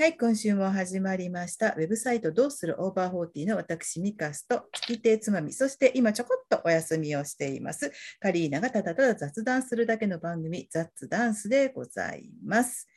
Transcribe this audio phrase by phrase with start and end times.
[0.00, 1.74] はい、今週も始まりました。
[1.76, 7.92] ウェブサイトどうするオーバーフォーティーの私、ミカスと月亭つまみ、そして今ちょこっとお休みをしています。
[8.18, 12.88] カリーナがただただ雑談するだけの番組、雑ダンスでございます。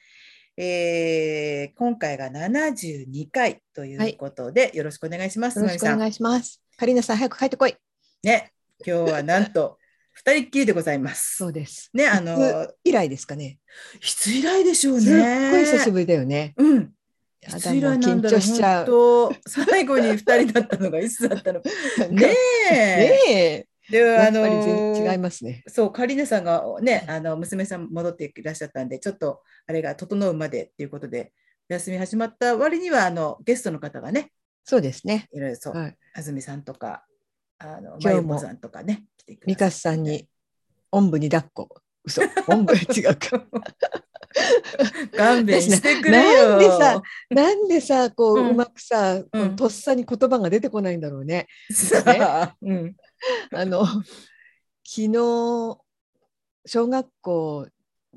[0.55, 5.59] えー今回が72回ということで、よろしくお願いします。
[5.59, 6.61] よろしくお願いします。
[6.77, 7.75] カリーナさん、早く帰ってこい。
[8.23, 8.53] ね、
[8.87, 9.77] 今日はなんと
[10.25, 11.37] 2人っきりでございます。
[11.37, 11.89] そうです。
[11.93, 13.59] ね、あいの、つ以来ですかね？
[13.95, 15.01] いつ以来でしょうね。
[15.01, 16.53] すっごい久しぶりだよね。
[16.57, 16.93] うん。
[17.41, 18.85] やだいつ以来もう緊なんだろう張しちゃう。
[18.85, 21.61] 本当最後に2人だったのがいつだったの？
[21.61, 21.69] か。
[22.09, 22.35] ね
[22.71, 22.75] え。
[22.75, 23.67] ねえ。
[23.89, 24.47] で、あの
[24.95, 25.63] 違いますね。
[25.67, 31.33] そう、カリーナさんがね、あの娘さん戻っていらっしゃったんで、ちょっとあれが整うまでっていうことで、
[31.69, 34.31] お休み始まった割にはあのゲストの方がね、
[34.63, 35.27] そうですね。
[35.33, 35.97] いろいろそう、はい。
[36.15, 37.05] 安住さんとか、
[37.63, 40.27] あの今日もさんとかね、来てくだささんに、
[40.91, 41.81] おんぶに抱っこ。
[42.03, 42.21] 嘘。
[42.47, 42.73] おんぶ？
[42.91, 43.45] 違うか。
[45.15, 46.49] 勘弁してくれよ。
[46.49, 51.47] なんでさなんでさ、こう、うんうまくさ、こうんのとっさに言葉が出てこないんだろうね。
[51.71, 52.95] さあ、うん、
[53.53, 54.03] あの、昨
[54.83, 55.77] 日、
[56.65, 57.67] 小学校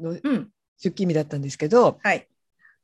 [0.00, 2.26] のうん、出勤日だったんですけど、はい。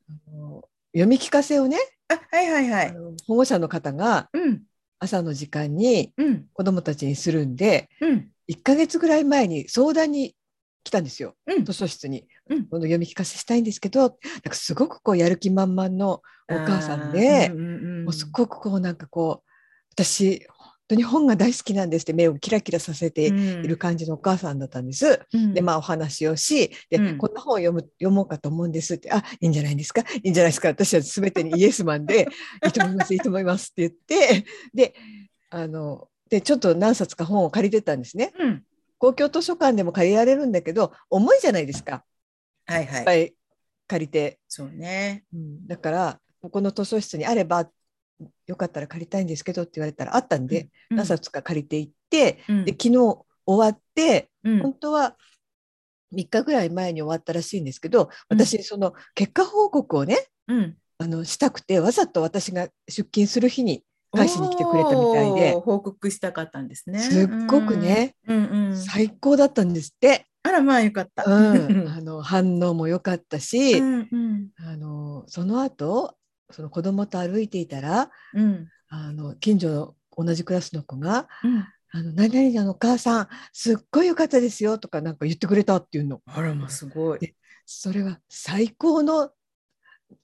[0.08, 2.94] あの読み聞かせをね、あ、はいはいはい。
[3.26, 4.62] 保護者の方がうん、
[5.02, 10.36] 朝の時間にうん、子どもたちにするんでうん、1ヶ月ぐらい前に相談に
[10.84, 11.36] 来たんですよ。
[11.46, 11.64] うん。
[11.64, 12.66] 図書室に、うん。
[12.66, 19.50] 今度読み聞かせしたいんですけどなんかすごくこうやる気満々のお母さんで、あーうんうんうんもうすっごくこうなんかこう
[19.94, 20.51] 私本
[20.92, 25.20] 当に本が大好きなんですって目をキラキラさせている感じのお母さんだったんです。
[25.32, 25.54] うん。
[25.54, 27.18] でまあお話をしで、うん。
[27.18, 29.10] こんな本を読む読もうかと思うんですって。
[29.10, 30.02] あいいんじゃないですか？
[30.02, 30.68] いいんじゃないですか？
[30.68, 32.28] 私は全てにイエスマンで
[32.64, 34.94] いいと思いますいいと思いますって言ってで
[35.50, 38.32] あのでちょっと何冊か本を借りてたんですね。
[38.38, 38.62] うん、
[38.98, 42.04] 公共図書館でも借りられるんだけど重いじゃないですか。
[42.66, 42.98] はいはい。
[42.98, 43.02] い。
[43.02, 43.34] っぱい
[43.88, 45.24] 借りて、そうね。
[45.34, 45.66] うん。
[45.66, 47.68] だからここの図書室にあれば
[48.46, 52.64] よかったら借りたいんですけどって言われたらあったんで、うん何冊か借りていって、うん。
[52.64, 54.62] で昨日終わってうん。
[54.62, 55.16] 本当は
[56.14, 60.76] 3日ぐらい前に終わったらしいんですけど私その結果報告をねうん。
[60.98, 63.82] あのしたくてわざと私が出勤する日に
[64.12, 65.52] 返しに来てくれたみたいで。
[65.52, 67.00] 報告したかったんですね。
[67.00, 68.76] すっごくね、うん、うんうん。
[68.76, 71.24] 最高だったんですって、あらまあよかった。
[71.24, 74.48] うん、あの反応も良かったし、うんうん。
[74.56, 76.14] あのその後
[76.52, 78.68] その子供と歩いていたらうん。
[78.94, 86.20] あの近所の同じクラスの子がうん「あの何々のお母さんすっごい良かったですよ」とかなんか言ってくれたっていうの。
[86.26, 87.34] あらまあすごい。
[87.64, 89.30] それは最高の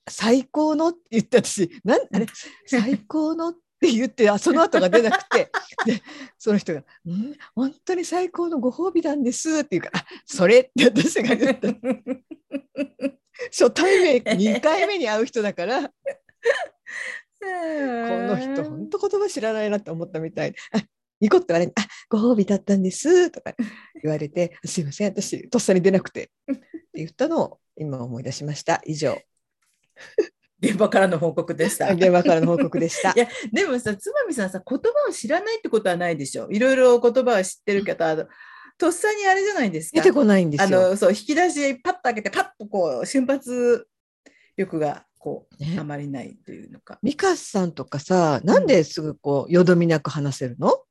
[0.07, 2.27] 最高のって言って私なんあれ
[2.67, 5.51] 最高のって言ってあその後が出なくて。
[5.87, 6.03] で
[6.37, 7.37] その人が「うん？
[7.55, 11.69] 本当に最高のご褒美なんです」って言うから「あそれ」って私が言った
[13.51, 15.93] 初対面2回目に会う人だから。
[17.41, 20.55] この人本当言葉知らないなって思ったみたい。
[20.73, 20.83] あ
[21.21, 23.55] ニコって言われて「あご褒美だったんです」とか
[24.03, 25.09] 言われて「すいません。
[25.09, 26.61] 私とっさに出なくて」って
[26.95, 28.83] 言ったのを今思い出しました。
[28.85, 29.21] 以上。
[30.61, 31.93] 現場からの報告でした。
[31.93, 33.13] 現場からの報告でした。
[33.13, 33.15] い。
[33.17, 36.51] やでもさつまみさんさ言葉を知らないってことはないでしょ。
[36.51, 38.27] いろいろ言葉は知ってるけど、あの
[38.79, 39.97] とっさにあれじゃないですか。
[39.97, 40.91] 出てこないんですあよ。
[40.91, 43.87] のそう引き出しパッと開けてパッとこう瞬発
[44.57, 45.77] 力がこう、ね。
[45.79, 46.99] あまりないというのか。
[47.03, 50.85] ミカさんとかさ、なんですぐこうよどみなく話せるの？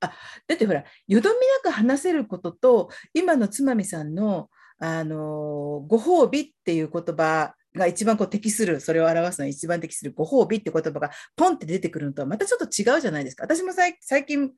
[0.00, 4.48] だってほらよどみなく話せることと今のつまみさんの
[4.78, 8.80] あのご褒美っていう言葉が一番こう適する。
[8.80, 10.12] それを表すのに一番適する。
[10.12, 13.44] ご褒美って言葉がポンって出てくるのとはまたちょっと違うじゃないですか。
[13.44, 14.52] 私も最最近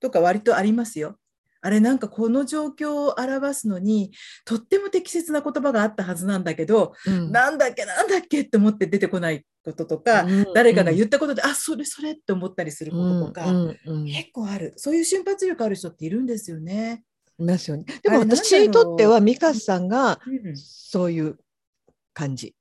[0.00, 1.18] とか割とありますよ
[1.64, 4.12] あれなんかこの状況を表すのに
[4.44, 7.32] とっても適切な言葉があったはずなんだけど、うん。
[7.32, 13.78] なんだっけなんだっけって思って出てこないこととか、誰かが言ったことで、あそれそれって思ったりすることとか、うん。
[13.86, 14.04] うん。
[14.04, 14.74] 結構ある。
[14.76, 17.02] そういう瞬発力ある人っているんですよね。
[17.38, 17.86] ますよね。
[18.02, 20.56] でも私にとってはミカさんがうん。
[20.58, 21.38] そういう
[22.12, 22.54] 感じ。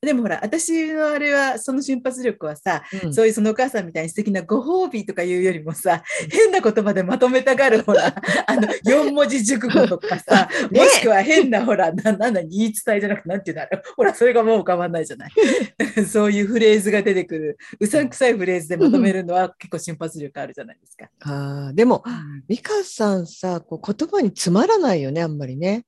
[0.00, 3.14] でもほら私のあれはその瞬発力はさ、うん。
[3.14, 8.06] そういうそのお母さんみたいに素敵なご褒美とかいうよりもさ変な言葉でまとめたがるほら
[8.46, 13.82] あの4文字熟語とかさ、 ねもしくは変なほらななんだ言い伝えじゃなくてなんていうんだろう。
[13.96, 15.32] ほらそれがもう浮かばんないじゃない。
[16.06, 17.58] そういうフレーズが出てくる。
[17.80, 21.08] うさんくさいフレーズでまとめるのは結構瞬発力あるじゃないですか。
[21.20, 22.44] あーでもうん。
[22.48, 25.84] ミカさんさこう言葉に詰まらないよねあんまりね。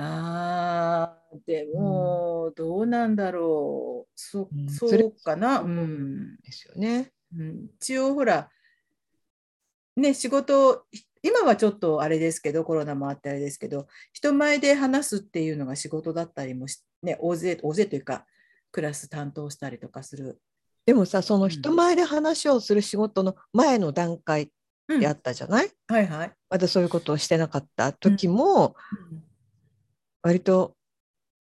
[0.00, 4.12] あーでも、どうなんだろう。
[4.14, 4.68] そ,、うん。
[4.70, 6.36] そうかな、うん。
[6.42, 7.12] ですよね。
[7.36, 8.48] うん、一応ほら
[9.96, 10.84] ね仕事
[11.22, 18.24] 今はちょっとあれですけどコロナもあってあれですけど人前で話すっていうのが仕事だったりもし、ね、大勢大勢というか
[18.70, 20.40] クラス担当したりとかする。
[20.86, 24.50] でもさその人前で話をする仕事の前の段階
[24.88, 26.32] うんであったじゃない、はいはい。
[26.48, 28.74] まだそういうことをしてなかった時も
[30.22, 30.74] 割と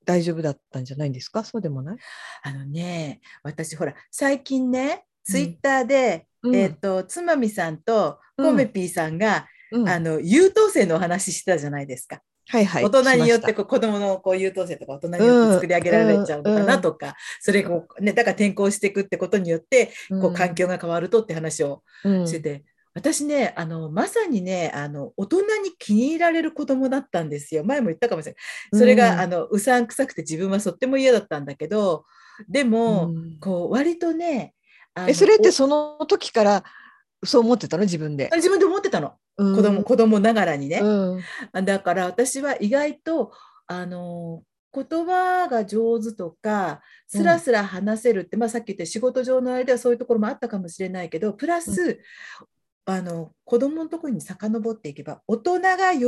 [0.06, 1.44] 大丈夫だったんじゃないんですか？
[1.44, 1.97] そうでもない、
[2.44, 6.56] あのね、私ほら、最近ね、ツイッターで、うん。
[6.56, 9.89] えっ、と、つまみさんとコメピーさんが、うん。
[9.89, 12.21] あの、優等生のお話ししてたじゃないですか。
[12.50, 22.27] はいはい、大人によってこう子供のこう優等生とか大人によって作り上げられちゃうのかなとか、それがこうね、だから転校していくってことによって、たこう環境が変わるとって話をうん。
[22.27, 22.63] してて、
[22.97, 27.63] 私ね、あの、まさにね、あの、大人に気に入られる子供だったんですよ。
[27.63, 28.79] 前も言ったかもしれない。
[28.79, 32.05] それが、うんあの、うさんくさくて自分はとっても嫌だったんだけど、
[32.49, 34.55] でも、うんこう、割とね、
[35.07, 36.63] えそれっておその時から
[37.23, 37.83] そう思ってたの？
[37.83, 38.31] 自分で。
[38.35, 39.13] 自分で思ってたの。
[39.38, 40.79] 子供、子供ながらにね。
[40.81, 43.31] うんだから私は意外と
[43.67, 44.41] あの
[44.73, 51.99] 言葉が上手とかスラスラ話せるって、まあ、さっき言った仕事上のあれではそういうところもあったかもしれないけどプラス、
[52.89, 56.06] あの子供のところに遡っていけば大人が喜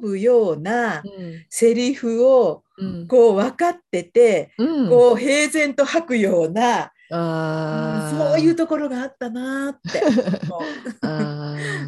[0.00, 1.02] ぶような
[1.50, 3.06] セリフをうん。
[3.06, 4.88] こう分かってて、うん。
[4.88, 8.30] こう平然と吐くような、あー。
[8.32, 10.02] そういうところがあったなーって。
[10.48, 10.62] も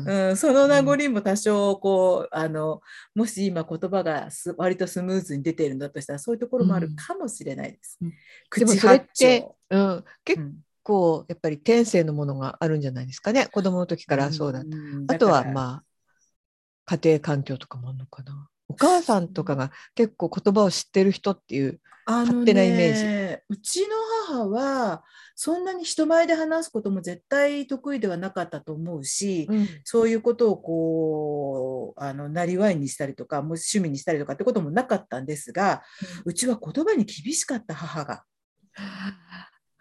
[0.07, 2.83] うん、その名残も多少こうあの
[3.15, 7.97] もし今言葉がす割とスムーズに出ているんだとしたらそういうところもあるかもしれないです。
[8.03, 8.13] うん
[8.51, 14.69] 口でもそれっ八て丁、うん、う結ん構やっぱり天性のものがあるんじゃないですかね子供の時からそうだった。
[14.69, 18.49] んあとはまあ家庭環境とかもあるのかな。
[18.69, 21.81] お母さんとかが結構言葉を知ってる人っていう。
[22.07, 23.97] 勝手なイメージねうちの
[24.27, 25.05] 母は
[25.35, 29.49] そんなに人前で話すことも絶対得意ではなかったと思うし、
[29.85, 35.83] そういうことをこうあのなりわいにしたりとかもう趣味にしたりとかってこともなかったんですが、
[36.25, 38.25] うちは言葉に厳しかった母が。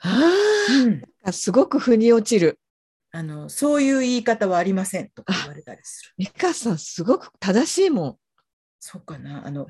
[0.04, 0.32] あ
[0.86, 2.60] うんあすごく腑に落ちる。
[3.12, 6.14] あのそういう言い方はありませんとか言われたりする。
[6.18, 8.18] 美香さんすごく正しいもん。
[8.80, 9.46] そうかな。
[9.46, 9.68] あの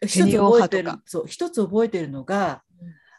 [0.00, 2.62] ヘ一つ覚えてるそう一つ覚えてるのが、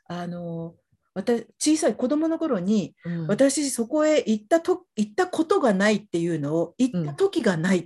[0.08, 0.76] あの
[1.14, 7.82] 私小さい子供の頃に、うん私そこへ行ったと行ったことがないっていうのを行った時がないっ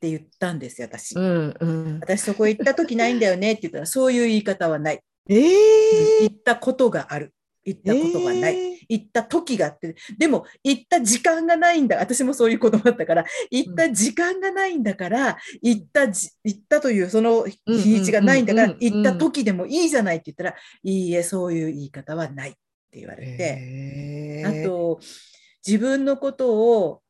[0.00, 1.14] て言ったんですよ私。
[1.16, 5.00] うんうん、私そこへ行った時ないんだよねって言ったらそういう言い方はない。
[5.28, 7.34] ええ行ったことがある。
[7.64, 8.56] 行ったことがない。
[8.56, 8.74] えー。
[8.88, 11.98] 行った時があって、でも行った時間がないんだ。
[11.98, 22.52] 私もそういう子供だったから、行った時間がないんだから、行ったじ、行ったというその日にちがないんだから、行った時でもいいじゃないって言ったら、いいえ、そういう言い方はないっ
[22.90, 25.00] て言われて、あえーと、
[25.66, 27.00] 自分のことを、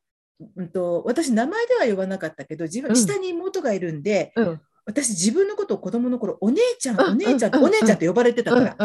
[0.55, 2.95] うんと、私、名前では呼ばなかったけど、自分、うん。
[2.95, 7.63] 下に妹がいるんで、うん私、自分のことを子供の頃、お姉ちゃん、うんお姉ちゃん、うん。
[7.65, 8.75] お姉ちゃんって呼ばれてたから、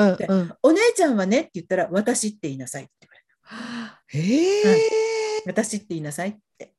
[0.63, 3.21] お姉ちゃんはねって言ったら、私って言いなさいって言われ
[3.93, 4.03] た。
[4.15, 5.43] ええ。
[5.47, 6.73] 私って言いなさいって。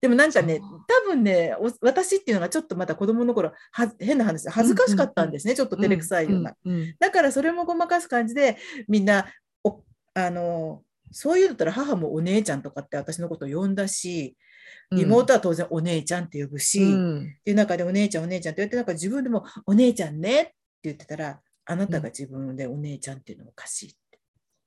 [0.00, 6.54] でもなんかね、多分ね、お私っていうのがちょっとまた子供の頃、は変な話、恥ずかしかったんですね、ちょっと照れくさいような。
[6.98, 8.58] だからそれもごまかす感じで、
[8.88, 9.26] みんな、
[9.62, 9.82] お
[10.14, 10.82] あの
[11.12, 14.44] そういうのだったら母もお姉ちゃんとかって私のことを呼んだし、うん
[14.92, 20.54] 妹は当然お姉ちゃんって呼ぶし、うんっていう中でお姉ちゃんお姉ちゃんって言って、なんか自分でもお姉ちゃんねって
[20.84, 24.18] 言ってたら、あなたが自分でお姉ちゃんっていうのおかしいって。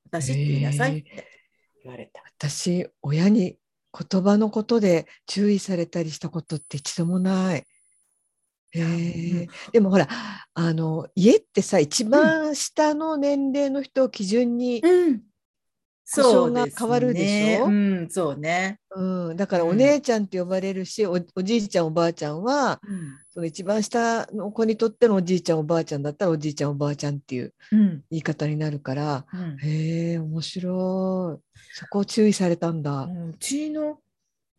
[0.10, 1.28] 私って言いなさいって
[1.84, 2.24] 言われた。
[2.38, 3.58] 私親に
[3.94, 7.66] 言葉のことで注意されたりしたことって一度もない。
[8.72, 10.08] へえでもほら
[10.54, 14.82] あの家ってさ一番下の年齢の人を基準に、
[16.18, 16.24] うん。
[16.24, 17.66] 故障が変わるでしょ？
[17.66, 18.80] そうねうん、そうね。
[18.96, 23.18] うんだからうんお姉ちゃんって呼ばれるし、おおじいちゃんおばあちゃんはうん。
[23.30, 28.04] その一番下の子にとってのおじいちゃんおばあちゃんだったらおじいちゃんおばあちゃんっていううん。
[28.10, 33.04] 言い方になるからうんへえ面白いそこを注意されたんだ。
[33.04, 34.00] うちの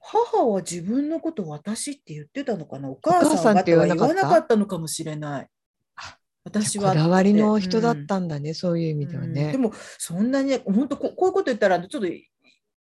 [0.00, 2.88] 母は自分のこと私って言ってたのかな？
[2.88, 4.06] お母さんって言わなか
[4.38, 4.56] った？
[4.56, 5.48] のかもしれないあ。
[6.48, 6.90] 私は。
[6.90, 9.44] こだわりの人だっうんたんだね、そういう意味ではね。
[9.44, 9.52] うん。
[9.52, 12.08] でもそんなにね本当ここういうこと言ったらちょっと、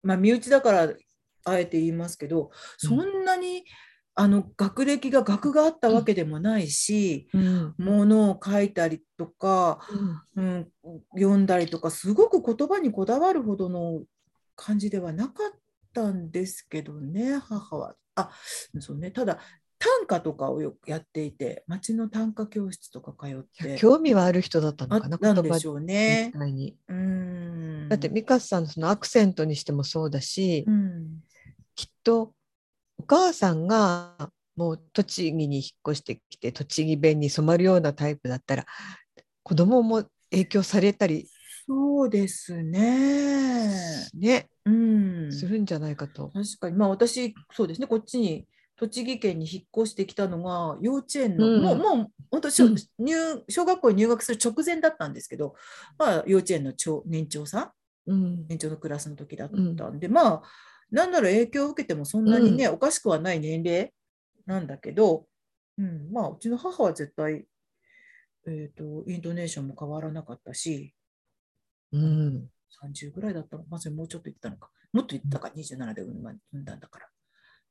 [0.04, 0.94] まあ、身内だから
[1.46, 3.64] あえて言いますけどそんなに、
[4.20, 7.76] あの学歴が学があったわけでもないし、うん。
[7.78, 9.80] ものを書いたりとか、
[10.36, 10.68] うん、
[11.16, 14.02] 読んだりとかすごく言葉にこだわるほどの
[14.56, 15.60] 感じではなかっ
[15.94, 17.96] たんですけどね母は。
[18.16, 18.32] あ
[18.80, 19.12] そうね。
[19.12, 19.67] ただ短
[20.08, 23.78] 歌とかをよくやっていて町の短歌教室とか通って。
[23.78, 26.32] 興味はある人だったあのかなったんでしょうね。
[26.94, 27.90] ん。
[27.90, 31.20] だってミカスさんのそのアクセントにしてもそうだし、うん。
[31.76, 32.34] きっと
[32.98, 38.66] お母さんがもう栃木に引っ越してきて栃木弁に染まるようなタイプだったら
[39.44, 41.30] 子供も影響されたり
[41.68, 44.08] そうですね。
[44.14, 45.32] ね、うん。
[45.34, 46.30] するんじゃないかと。
[46.30, 51.64] 確かに、まあ私、そうですね、こっちに、栃木県に引っ越してきたのが、幼稚園の、うん。
[51.64, 52.76] もう、もう、本当、しょうん。
[53.00, 55.56] 入、小学校に入学する直前だったんですけど、
[55.98, 57.74] まあ、幼稚園の長年長さ
[58.08, 60.42] ん、うん、年長のクラスの時だったんで、まあ、
[60.92, 63.92] なんなら影響を受けてもそんなにね、おかしくはない年齢
[64.46, 65.26] なんだけど、
[65.78, 67.46] うん、まあ、うちの母は絶対、
[68.48, 70.94] えっ、と、イントネーションも変わらなかったし、
[71.92, 72.50] うん、
[72.84, 74.70] 30ぐらいだったのまずもうちょっと言ったのか。
[74.94, 77.08] もっと言ったか、27で産んだんだから。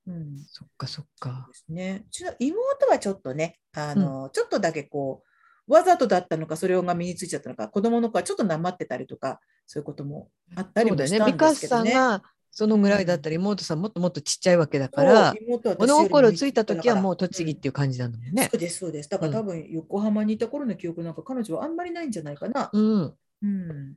[0.07, 1.55] うん、そっかそっかで。
[1.55, 2.05] すね。
[2.07, 5.23] うちの妹はちょっとね、あの、ちょっとだけこ
[5.69, 10.91] う、わざとだったのか、それが身についちゃったのか、子供の子はちょっとなまってたりとか、そういうこともあったり。
[10.93, 11.91] もしたんですけどね。
[11.91, 12.23] さんが
[12.57, 15.35] そのぐらいだったら妹さんもっともっとちっちゃいわけだから、
[15.79, 18.49] 物心ついた時はもう栃木っていう感じなのね。
[18.51, 19.11] そうです、そうです。
[19.11, 22.71] だから多分横浜にいた頃の記憶なんか彼女はあんまりないんじゃないかな。
[22.73, 23.15] うん。
[23.43, 23.97] うん。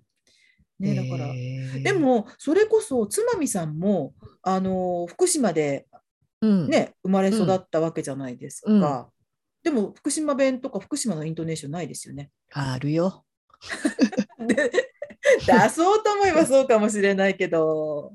[0.80, 1.34] ね、だから。
[1.84, 5.88] で、も、それこそ、つまみさんも、あの、福島で
[6.42, 8.72] うん、ね、生まれ育ったわけじゃないですか。
[8.72, 9.06] うん
[9.62, 12.32] でも、福島弁とか福島のイントネーションないですよね。
[12.54, 13.26] あるよ。
[14.40, 14.72] で
[15.46, 18.14] 出そうと思えばそうかもしれないけど、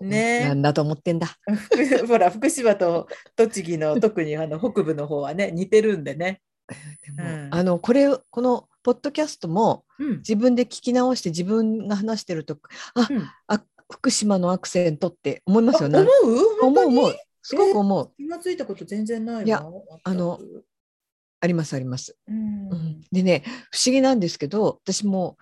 [0.00, 1.36] ねなんだと思ってんだ。
[1.68, 3.06] 福 ほら、福島と
[3.36, 6.40] 栃木の特にあの北部の方はね、似てるんでね。
[7.16, 10.16] でもうんあのこれこのポッドキャストもうん。
[10.18, 12.58] 自分で聞き直して自分が話してると
[12.94, 15.98] あうんあ福島のアクセントって思いますよね。
[15.98, 16.66] あ思う？
[16.66, 17.14] 思う思う。
[17.42, 18.12] すごく思う。
[18.16, 19.42] 気がついたこと全然ないわ。
[19.42, 19.62] いや
[20.04, 20.40] あの、
[21.40, 22.16] ありますあります。
[22.28, 25.36] うんうんでね不思議なんですけど私も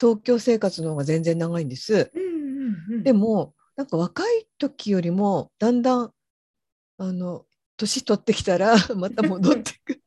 [0.00, 2.10] 東京生活の方が全然長いんです。
[2.14, 6.12] うんうんうん、でもなんか若い時よりもだんだん
[6.98, 7.44] あの
[7.76, 10.00] 年取ってきたら また戻ってく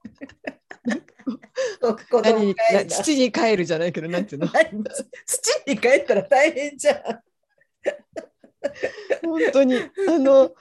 [2.88, 4.52] 土に帰るじゃないけどなんていうの？
[4.52, 4.84] 何
[5.26, 7.04] 土に帰ったら大変じゃん。
[9.24, 9.76] 本当に。
[9.76, 10.54] あの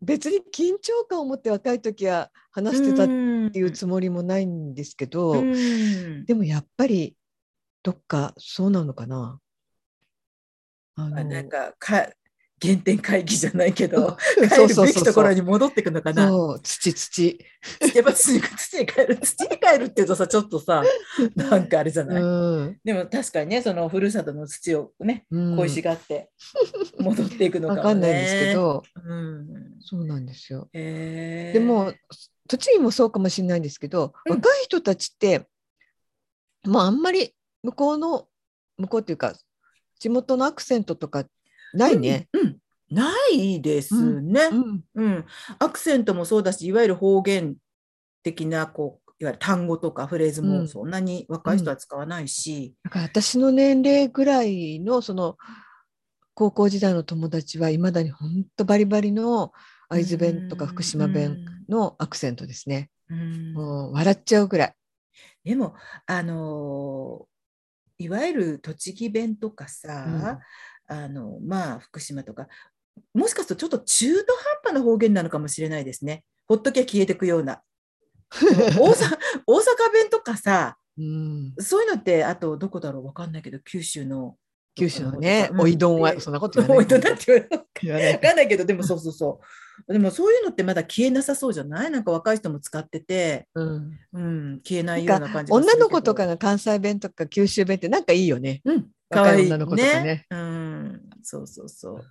[0.00, 3.08] 別に緊張感を持って若い時は話してたっっ
[3.50, 6.24] ていうつもりもないんですけど、うん。
[6.26, 7.16] でもやっぱり
[7.82, 9.40] どっかそうなのかな？
[10.96, 12.08] あのまあなんかか
[12.62, 14.16] 原点回帰じゃないけど、
[14.56, 16.28] そう 帰るべきところに戻っていくのかな。
[16.28, 17.38] そう土土。
[17.94, 20.82] やっぱ土に土に帰る、土に帰るっていうとさ、ちょっとさ、
[21.34, 22.22] なんかあれじゃない？
[22.22, 26.30] うんでも確かにね、そのふるさとの土をね、うん恋しがって
[26.98, 27.78] 戻っていくのかもね。
[27.78, 28.54] わかんないんですけ。
[28.54, 29.46] ど、うん。
[29.80, 30.68] そうなんですよ。
[30.72, 31.92] へーでも、
[32.48, 35.46] 栃木もそうかもしれないんですけど、うん若い人たちって、
[36.64, 38.28] まああんまり向こうの
[38.78, 39.34] 向こうっていうか
[39.98, 41.24] 地元のアクセントとか
[41.74, 42.28] ないね。
[42.32, 42.40] うん。
[42.40, 42.56] うん
[42.90, 44.40] ないですね。
[44.52, 45.24] うんうん、
[45.58, 47.56] アクセントもそうだし、いわゆる方言
[48.22, 55.36] 的なこういわゆる単語とかフレーズうんもそんなに若い人は使わないし、だから私の年齢ぐらいのその
[56.34, 59.52] 高校時代の友達はいまだに本当バリバリの
[59.88, 62.90] 会津弁とか福島弁のアクセントですね。
[63.10, 64.74] うんもう笑っちゃうぐらい。
[65.42, 65.74] でも、
[66.06, 67.34] あのー
[67.96, 70.40] いわゆる栃木弁とかさ、
[70.86, 72.48] あのまあ、福島とか、
[73.12, 76.24] もしかするとちょっと中途半端な方言なのかもしれないですね。
[76.46, 77.62] ほっときゃ消えてくような。
[78.30, 84.36] 大阪大阪弁とかさ、うん、そういうのって、あとどこだろう、わかんないけど、九州の。
[84.76, 85.56] 九州のね、う？
[85.56, 86.78] んおいどんはそんなこと言わない。
[86.78, 87.48] おいどんだって
[87.80, 89.44] 言わないわかんないけど、でもそうそうそう。
[89.88, 91.90] でもそういうのってまだ消えなさそうじゃない？
[91.90, 98.62] なんか若い人も使ってて、うんうん、消えないような感じ女の子とか、が関西弁とか九州弁ってなんかいいよね。
[98.64, 102.04] うん、可若い愛い女の子とかねうん、そうそうそう。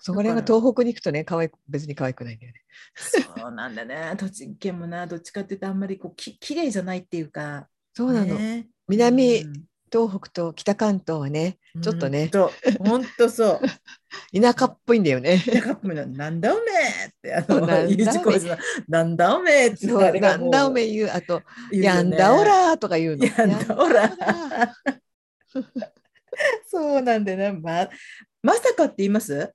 [0.00, 2.60] それが東北に行くとね、可愛く別に可愛くないんだよね。
[2.94, 4.14] そうなんだね。
[4.16, 7.68] 栃木県もな、どっちかっていうとあんまりこうき綺麗じゃないっていうか。
[7.94, 8.34] そうなの。
[8.36, 9.52] ね南うん
[9.90, 12.52] 東北と北関東はね、ちょっとね、ほんと
[12.84, 14.40] ほんとそう。
[14.40, 15.42] 田舎っぽいんだよね。
[15.52, 18.56] だからもうなんだおめえって、あの、U 字工事の、
[18.88, 21.42] なんだおめえってなんだおめえ言う、あと、
[21.72, 23.24] やんだおらーとか言うの。
[23.26, 24.12] やんだおら
[26.66, 27.52] そうなんだよね。
[27.52, 27.88] ま、
[28.42, 29.52] まさかって言います？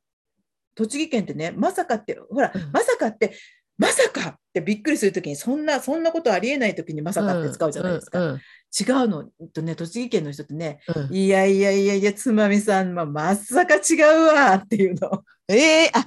[0.75, 3.33] 栃木県ってね、まさかって、ほら、うんまさかって、
[3.77, 8.37] まさかってびっくりするときに、そんな、そんなことありえないときにまさかって使うじゃないですか。
[8.80, 11.15] 違うの、えっとね、栃木県の人ってね、うん。
[11.15, 15.24] いやいやいやいや、つまみさん、まあ、まさか違うわっていうの。
[15.48, 16.06] ええあ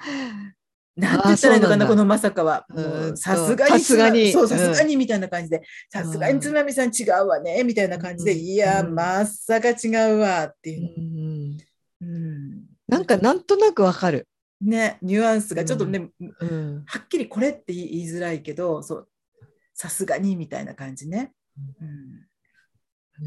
[0.97, 2.67] なんて言ったらいいのかな、このまさかは。
[3.17, 4.97] さすがに、さすがにそう、うんさすがに。
[4.97, 8.39] みたいな感じで、さすがにつまみさん違うわね、みたいな感じで、うん。
[8.39, 8.95] いや、うん。
[8.95, 11.01] まさか違うわっていうう。
[11.01, 11.59] ん
[12.01, 14.27] うんなんかなんとなくわかる。
[14.61, 16.83] ね、ニュアンスがちょっとね、うん。
[16.87, 19.09] はっきりこれって言いづらいけど、そう、
[19.75, 21.33] さすがにみたいな感じね。
[21.81, 22.27] うん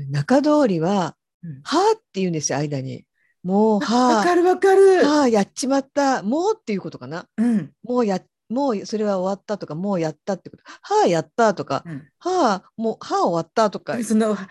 [0.09, 3.05] 中通りはうん「はあ」って言うんですよ間に。
[3.43, 5.05] もう「はわかるわかる。
[5.05, 7.25] あ」はあやっちまったもうっていうことかな。
[7.37, 7.71] うん。
[7.83, 8.19] もうや
[8.49, 10.63] もうそれは終わったとかもうやったってこと。
[10.65, 11.83] はあやったとか。
[11.85, 14.03] うんはあもうはあ終わったとか。
[14.03, 14.47] その歯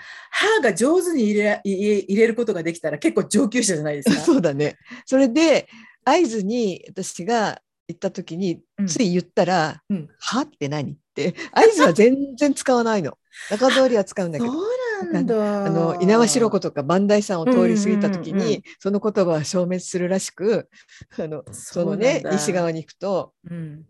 [0.63, 4.17] が上手に入れ入れ入れることができたら結構上級者じゃないですか。
[4.23, 4.77] そうだね。
[5.05, 5.69] それで
[6.05, 13.19] 合図に私が行った時にうんつい言ったら「うんはって何?」って合図は全然使わないの。
[13.51, 14.53] 中通りは使うんだけど。
[15.05, 15.65] なんだ。
[15.67, 20.69] あの猪苗代湖とか磐梯山を通り過ぎた時に、うんうんうんうんその言葉は消滅するらしく
[21.19, 23.85] あのそのね西側に行くとうん。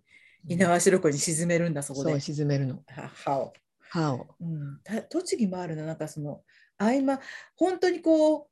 [0.46, 2.18] 猪苗代湖に沈めるんだそこで。
[2.20, 3.52] 沈めるのは歯を。
[3.90, 4.26] 歯を。
[4.40, 6.42] うん、た栃木もあるな、なんかその
[6.78, 7.20] 合間、
[7.56, 8.46] 本当にこう、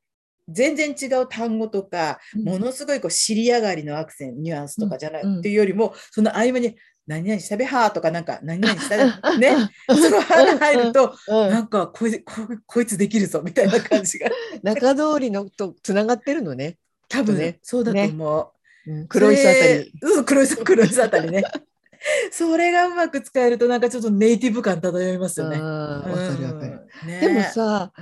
[0.48, 12.32] 全然違う単語とか、ものすごいこう尻上がりのアクセント、ニュアンスとかじゃない、うんうんっていうよりも、その合間に、何々したべはーとか、なんか、何々したべ、ね、その歯が入ると、うんなんかこいつこ
[12.66, 14.28] こいつできるぞみたいな感じが、
[14.62, 17.58] 中通りのとつながってるのね、多分ね。
[17.62, 18.52] そうだと思
[18.86, 18.90] う。
[18.90, 19.08] うん。
[19.08, 19.92] 黒磯あたり。
[20.02, 21.42] うん、黒磯、黒磯あたりね。
[22.30, 25.56] それがうまく使えると、なんかちょっとネイティブ感漂いますよね。
[25.56, 26.88] あーわかるわかる。
[27.02, 27.20] うんね。
[27.20, 27.92] でもさ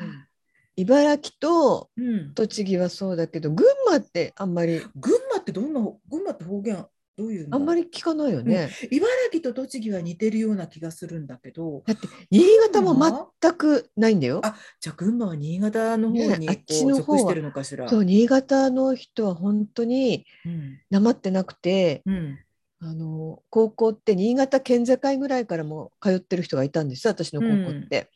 [0.76, 1.90] 茨城と
[2.34, 4.80] 栃木はそうだけど群馬ってあんまり。
[4.96, 5.80] 群馬ってどんな、
[6.10, 6.84] 群馬って方言
[7.16, 7.56] どういうの？
[7.56, 8.70] あんまり聞かないよね。
[8.90, 12.94] 茨城と栃木は似てるような気がするんだけど、だって新潟も
[13.40, 14.40] 全くないんだよ。
[14.42, 17.88] あじゃあ群馬は新潟の方にねあっちこうの方してるのかしら？
[17.88, 20.78] そう新潟の人は本当にうん。
[20.90, 22.38] なまってなくてうん。
[22.80, 28.10] あの高校って新潟県境ぐらいからも通ってる人がいたんですよ私の高校って。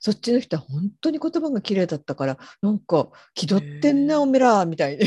[0.00, 5.06] そっちの人は本当に言葉が綺麗だったからなんか気取ってんなおめらみたいに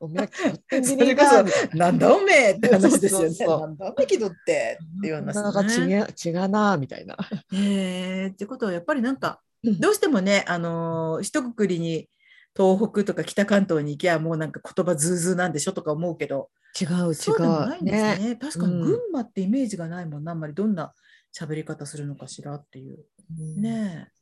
[0.00, 0.28] おめ
[0.70, 1.42] えそれこそ
[1.76, 1.86] な。
[1.86, 3.28] なんだおめえって話ですよね。
[3.30, 6.06] そうそうそうなんだおめえ気取ってっていう話なんか違ね。
[6.08, 7.16] う違うなみたいな。
[7.52, 12.08] へえってことはやっぱりなんかうんどうしてもね、あのー一括りに
[12.56, 17.14] 東北とか北関東に行きゃもうなんか言葉ズーズーなんでしょとか思うけど、違う違う。
[17.14, 18.28] そうでもないんですね。
[18.30, 20.92] ね確かにうん群馬ってイメージがないもんな、あんまりどんな
[21.36, 23.04] 喋り方するのかしらっていう。
[23.38, 24.14] うんねえ。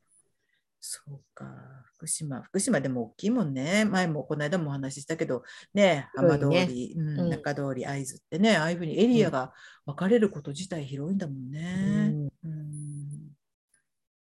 [0.84, 1.46] そうか。
[1.94, 2.42] 福島。
[2.42, 3.84] 福島でも大きいもんね。
[3.84, 9.52] 前もこの間もお話ししたけど、ねえ、浜通広いねり、うんうん中通り、会津ってね、ああいうふうにエリアが
[9.86, 12.08] 分かれること自体広いんだもんうね。
[12.08, 12.82] んうん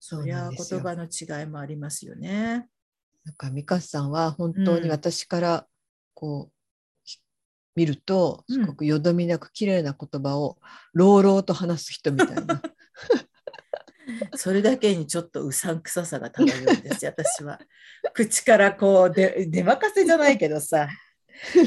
[0.00, 2.68] そりゃ言葉の違いもありますよね。
[3.24, 5.66] なんか美香さんは本当に私から
[6.12, 6.52] こう、
[7.04, 7.18] ひ
[7.76, 10.58] 見るとうんすごくよどみなく綺麗な言葉を
[10.92, 12.60] 朗々と話す人みたいな。
[14.36, 17.60] それだけにちょっとうさんくささが漂うんですよ、私は。
[18.14, 20.88] 口からこうで、出任せじゃないけどさ、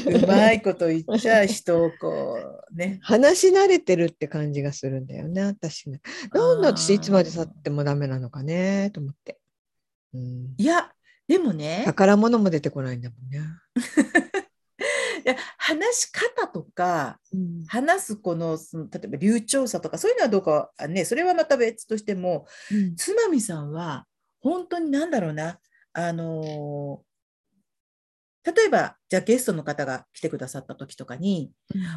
[0.06, 2.38] うまいこと言っちゃう人をこ
[2.72, 2.98] う、ね。
[3.02, 6.00] 話し慣れてるって感じがするんだよね私ね。
[6.32, 9.38] なんで私いつまで経ってもダメなのかねと思って。
[10.14, 10.92] うん、いや、
[11.26, 13.40] でもね、宝物も出てこないんだもんね。
[15.24, 17.64] いや話し方とか、うん。
[17.66, 22.46] 話すこの、その例えば流暢さとか、そういうのはどうかはね、それはまた別としても、
[22.96, 24.06] つまみさんは、
[24.40, 25.58] 本当になんだろうな、
[25.92, 27.12] あのー
[28.44, 31.52] 例えば、じゃあゲストの方が来てくださった時とかに、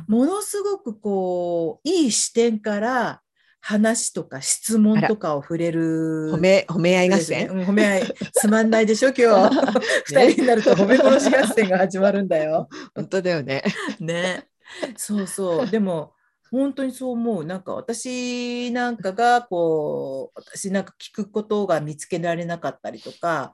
[0.08, 3.22] ものすごくこう、いい視点から
[3.68, 6.30] 話とか質問とかを触れる。
[6.32, 7.50] 褒め褒め合い合戦？
[7.50, 8.14] うん褒め合い。
[8.32, 9.56] つまんないでしょ、今日。
[10.06, 12.70] 二人になると褒め殺し合戦が始まるんだよ。
[12.94, 13.64] 本当だよね。
[14.00, 14.48] ね。
[14.96, 15.68] そうそう。
[15.68, 16.14] でも、
[16.52, 17.44] 本当にそう思う。
[17.44, 23.52] なんか私なんかが、こう、私なんか聞くことが見つけられなかったりとか、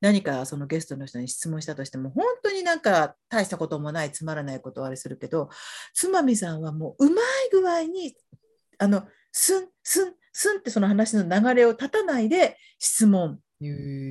[0.00, 5.48] 何かそのゲストの人に質問したとしても、本当になんか大したこともない、つまらないことをあれするけど、
[5.92, 8.14] つまみさんはもううまい具合に、
[8.78, 13.40] あの、すん、すん、すんってその話の流れを立たないで質問。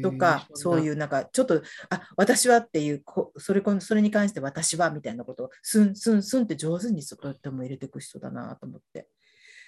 [0.03, 5.45] とか、そういううなんかちょっと、あ、私はっていう、こそれこそれに関して私はみたいなこと。
[5.45, 9.07] を、すんすんすんって上手にそとっても入れていく人だなと思って。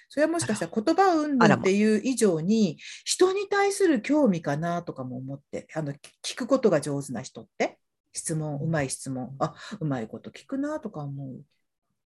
[0.08, 7.78] それはもしかしたら言葉云あらま々っていう以上に、人に対する興味かなとかも思って、あの、聞くことが上手な人って、
[8.12, 11.40] 質問、うまい質問、あ、うまいこと聞くなとか思う。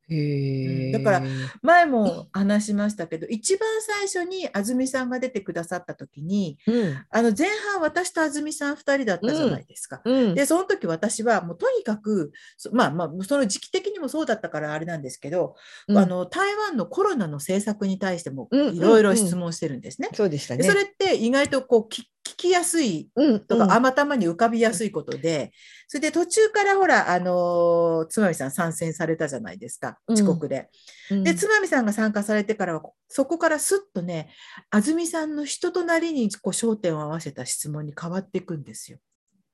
[0.10, 0.92] へえ。
[0.92, 1.24] だから
[1.62, 10.02] 前も話しましたけど、一番最初に安住さんが出てくださった時に、うん、あの前半私と安住さん2人だったじゃないですか。
[10.04, 15.56] うん、で、その時私はもうとにかく、そまあまあ、その時期的にもそうだったからあれなんですけど、
[15.88, 20.10] うんあの台湾のコロナの政策に対してもうんいろいろ質問してるんですね。
[20.14, 20.64] そうでしたね。
[20.64, 22.06] でそれって意外とこう聞聞
[22.44, 25.54] ききやすいうんとか、頭に浮かびやすいことで、
[25.88, 30.70] それで途中からほら、あのーつまみさん参戦されたじゃないですか、うん遅刻で。
[31.10, 34.30] うんで、つまみさんが参加されてからは、そこからすっとね、
[34.70, 38.98] 安住さんの人となりにこう焦点を合わせた質問に変わっていくんですよ。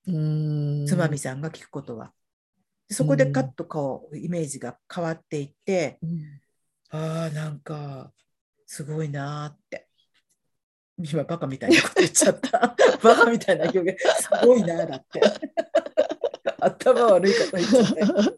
[0.08, 2.12] うんつまみさんが聞くことは。
[2.88, 6.22] でそこでカッとこう、イメージが変わっていって、うん
[6.92, 8.12] ああ、なんか、
[8.66, 9.89] すごいなーって。
[11.00, 12.76] 今、バカみたいなこと言っちゃった。
[13.02, 15.22] バカみたいな表現、すごいなーだって。
[16.62, 18.34] 頭悪いこと言っちゃった。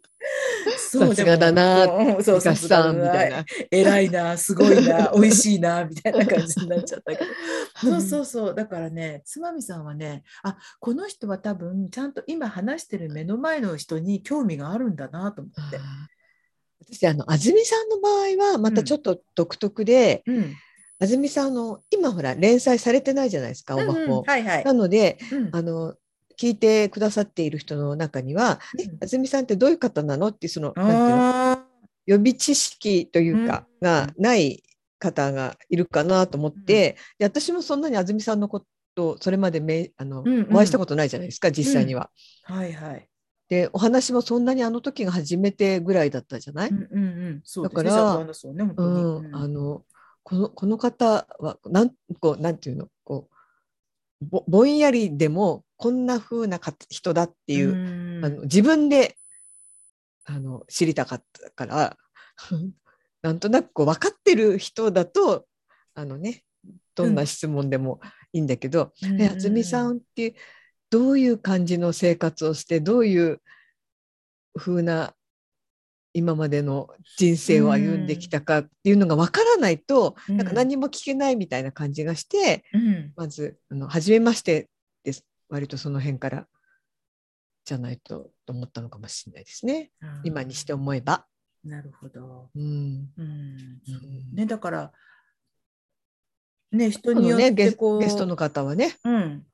[0.77, 3.45] そうさすがだなうんそうそう昔さんみたいな。
[3.71, 7.29] 偉いな、すごいな、 美味しいな、みたいな感じになっちゃったけど。
[7.79, 8.55] そうそうそう。
[8.55, 15.79] だからね、つまみさんはね、あ、この人は多分、ちゃんと今話してる目の前の人に興味があるんだなと思って。
[16.81, 20.55] 私あの安住さんの場合はまたちょっと独特で、うん。
[21.01, 24.21] 安住さんの今ほら連載されてないじゃないですか、オバうんうんホ。
[24.21, 24.71] はいはいな。
[24.71, 25.95] のでうんあの
[26.39, 31.05] 聞いてくださっている人の中には「うんえ安住さんってどういう方なの?」ってそのなんていうの？
[31.09, 31.65] あ
[32.05, 34.63] 予備知識というか、うんがない
[34.99, 42.11] 方がいるかなと思って、で私もそんなに安住さんのことをそれまでめあの、うんうんお会いしたことないじゃないですか実際には。
[42.47, 43.07] ーはいはい。
[43.49, 47.63] でお話もそんなにあの時が初めてぐらいだったじゃない、うんうんうん。
[47.63, 48.25] だからね、
[48.77, 48.83] う
[49.21, 49.83] んあの
[50.23, 52.87] このこの方はなんこうなんていうの？
[53.03, 53.29] こ
[54.21, 58.25] うぼぼんやりでもこんな風なか人だっていう、うん。
[58.25, 59.17] あの自分で
[60.25, 61.97] あの知りたかったから
[63.21, 65.47] なんとなくこう分かってる人だと
[65.95, 66.43] あのね
[66.95, 67.99] どんな質問でも
[68.33, 70.35] いいんだけど、え渥美さんって
[70.89, 73.41] どういう感じの生活をしてどういう
[74.55, 75.15] 風な
[76.13, 80.37] 今までの人生を歩んできたかっていうのが分からないと、うん。
[80.37, 83.13] なんか何も聞けないみたいな感じがして、うん。
[83.15, 84.69] まずあの初めまして
[85.03, 85.25] です。
[85.49, 86.47] 割とその辺から
[87.65, 89.91] じゃないとと思ったのかもしれないですね。
[90.23, 91.25] 今にして思えば。
[91.63, 92.49] なるほど。
[92.55, 93.09] うん。
[93.17, 93.81] うん。
[93.87, 93.91] う
[94.33, 94.35] ん。
[94.35, 94.91] ね、だから、
[96.71, 99.45] ね、人によってこう、ゲストの方はね、うん、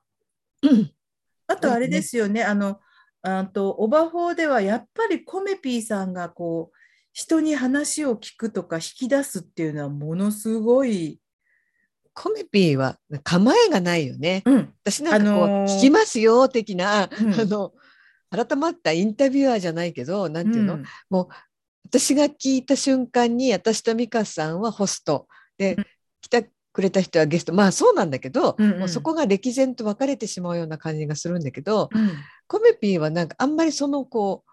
[0.61, 0.91] うん。
[1.47, 2.79] あとあれですよね、あの、
[3.21, 6.77] あと、オバフォーではやっぱりコメピーさんがこう、
[7.13, 11.19] 人に話を聞くとか引き出すっていうのはものすごい、
[12.13, 14.41] コメピーは構えがないよね。
[14.45, 17.33] うん、私なんかこう、あのー聞きますよ的な、うん。
[17.33, 17.73] あの
[18.29, 20.83] 改まったインタビュアーじゃないけどなんていうの、ん。
[21.85, 25.27] 私が聞いた瞬間に私と美香さんはホスト。
[25.57, 25.85] で、うん。
[26.21, 32.11] 来てくれた人はゲストまあそうなんだけど、うんうんもうそこが歴然と分かれてしまうような感じがするんだけど、うん
[32.45, 34.51] コメピーはなんかあんまりそのこう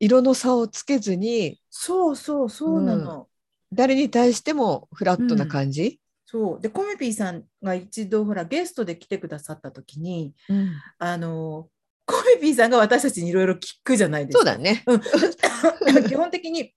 [0.00, 3.26] 色の差をつけずにそうそうそうなの。
[3.72, 5.98] 誰に対してもフラットな感じ？
[6.26, 11.68] そうでコメピーさんが一度ほらゲストで来てくださった時にうんあの
[12.04, 14.38] コメピーさんが私たちにいろいろ聞くじゃないですか。
[14.40, 14.84] そうだね。
[14.86, 15.00] うん
[16.06, 16.74] 基本的に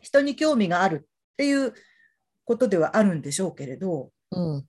[0.00, 1.74] 人に興味があるっていう
[2.50, 4.10] ことではあるんでしょうけれど。
[4.32, 4.66] うん。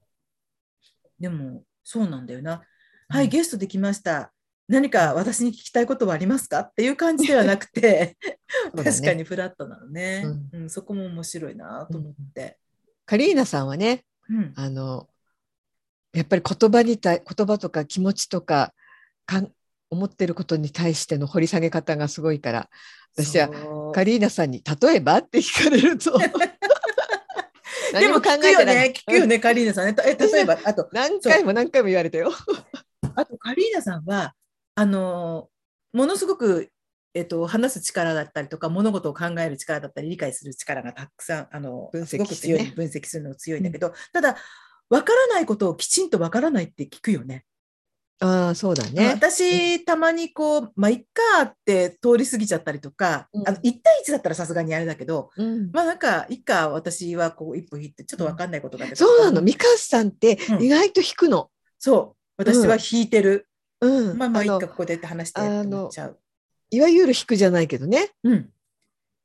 [1.19, 2.61] でもそうなんだよな。
[3.09, 3.15] うん。
[3.17, 4.31] はいゲストできました。
[4.67, 6.59] 何か私に聞きたいことはありますか？
[6.59, 8.17] っていう感じではなくて、
[8.75, 8.83] ね。
[8.83, 12.59] 確かにフラットなのね、ううんそこも面白いなと思って。
[13.07, 14.53] カリーナさんはねうん。
[14.55, 15.09] あの
[16.13, 18.75] やっぱり言葉に対言葉とか気持ちとか
[19.25, 19.51] かん
[19.89, 22.69] 思ってることに対しての掘り下げ方がすごいから
[23.15, 23.49] 私は
[23.93, 26.17] カリーナさんに「例えば?」って聞かれると
[27.99, 29.95] で何も聞くよね、聞くよね、カリーナさんね。
[30.05, 32.31] え例えば、あと、 何回も何回も言われたよ。
[33.15, 34.33] あとカリーナさんは、
[34.75, 35.51] あのー
[35.93, 36.71] ものすごく、
[37.13, 44.37] えっと、話す力だったりとか、物事を考える力だったり、理解する力がたくさん、あの分析すごく強い、分析するのが強いんだけど、ただ、
[44.89, 47.45] わからないことをきちんとわからないって聞くよね。
[48.23, 49.09] ああそうだね。
[49.09, 58.95] 私、たまにこう、まあ、いっかって通り過ぎちゃったりとか、うんあの1対1だったらさすがにあれだけど、うんまあなんか、いっか、私はこう一歩引いて、ちょっとわかんないことだけど。
[58.95, 61.49] そうなのミカさんってうん意外と引くの。
[61.79, 63.47] そう、私は引いてる。
[63.81, 66.19] うんまあまあ、いっのか、ここでって話して思っちゃう。
[66.69, 68.11] いわゆる引くじゃないけどね。
[68.23, 68.49] うん。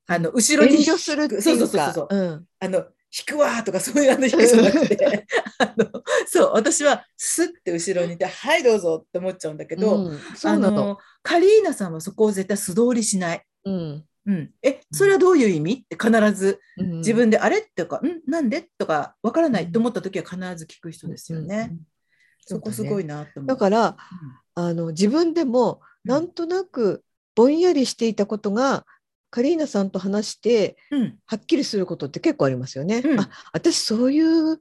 [0.07, 1.43] あの、後ろに遠慮するっていうか。
[1.43, 2.17] そうそうそうそう。
[2.17, 5.27] うんあの、引くわーとかそういうあの引くじゃなくて、
[5.59, 10.83] あの、そう、私はスッて後ろにいて、はい、どうぞって思っちゃうんだけど、うんそうなの。
[10.83, 13.43] あの、カリーナさんはそこを絶対素通りしない。
[13.65, 14.51] うんうん。
[14.63, 21.69] え、それはどういう意味って必ずうん自分で、あれっていうか、んなんでとか、わからないと思った時は必ず聞く人ですよね。
[21.71, 21.81] うん
[22.49, 23.47] そこすごいな思う。
[23.47, 23.97] だから
[24.55, 27.03] あの自分でもうんなんとなく
[27.35, 28.87] ぼんやりしていたことが、
[29.31, 31.19] カリーナさんと話してうん、うん。
[31.27, 33.03] はっきりすることって結構ありますよね。
[33.05, 33.21] うん。
[33.21, 34.61] あ私そういう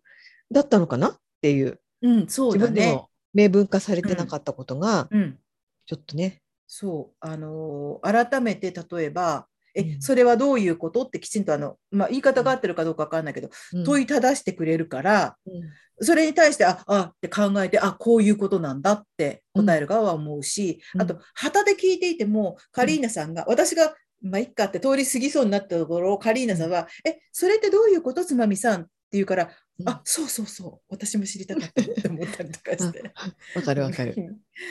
[0.52, 1.10] だったのかな？
[1.10, 1.80] っていう。
[2.02, 2.72] うん、そうだね。
[2.72, 5.38] 自分でも明文化されてなかったことが、うん、
[5.86, 10.02] ちょっとね、そう、あのー改めて例えば、え、うん。
[10.02, 11.04] それはどういうこと？
[11.04, 13.84] ってきちんとあの、まあ、言い方が合ってるかどうかわかんないけど、うん。
[13.84, 16.06] 問いただしてくれるから、うん。
[16.06, 21.02] それに対して、あ、あって考えて、あ、こういうことなんだって答える側は思うし、うん。
[21.02, 28.26] あと、旗で聞いていても、カリーナさんが、私が、まあ、いっかって通り過ぎそうになったところを、カリーナさんは、え、それってどういうこと？
[28.26, 29.50] つまみさんって言うから、
[29.80, 33.12] うんあ、そうそうそう、私も知りたかったって思ったりとかして。
[33.56, 34.16] わかるわかる。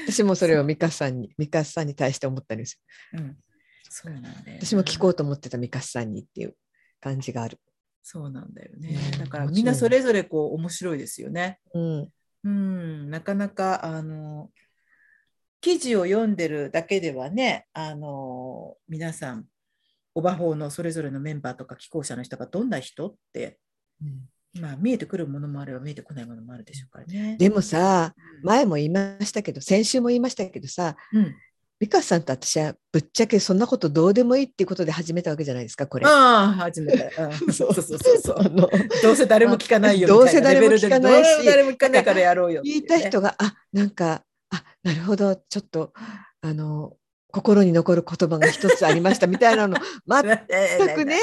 [0.07, 2.81] 私もそれをミカさんに、ミカさんに対して思ったんです
[3.13, 3.21] よ。
[3.21, 3.37] うん、
[3.91, 4.31] そうなんだ。
[4.61, 6.57] 私も聞こうと思ってたミカさんにっていう
[7.01, 7.61] 感じがある。
[8.03, 9.17] そうなんだよねう。
[9.17, 11.61] んだからみんなそれぞれこう面白いですよね。
[11.73, 12.13] うん。
[12.45, 14.51] うん、なかなかあの
[15.65, 19.47] 記事を読んでるだけではね、あの皆さん、
[20.15, 23.59] オバフォーのそれぞれのメンバーとか寄稿者の人がどんな人って、
[24.61, 27.39] まあ、見えてくるものもあれば見えてこないものもあるでしょうからね。
[27.39, 31.35] でもさ、うん、前も言いましたけど、先週も言いましたけどさ、うん、
[31.81, 36.05] ミカさんと私はぶっちゃけそんなことどうでもいいっていうことで始めたわけじゃないですか、これ。
[36.05, 37.11] ああ、初めて。
[37.19, 38.37] うん そうそうそうそう。
[38.39, 38.69] あの
[39.03, 44.25] どうせ誰も聞かないよどうせみたいなレベルで誰も聞かないしどうせ誰も聞かないからやろうよってい聞うね、いた人が、あなんか、あ
[44.85, 45.93] なるほど、ちょっと、
[46.43, 46.97] あの、
[47.33, 51.19] 心に残る言葉が一つありましたみたいなの、 全くね、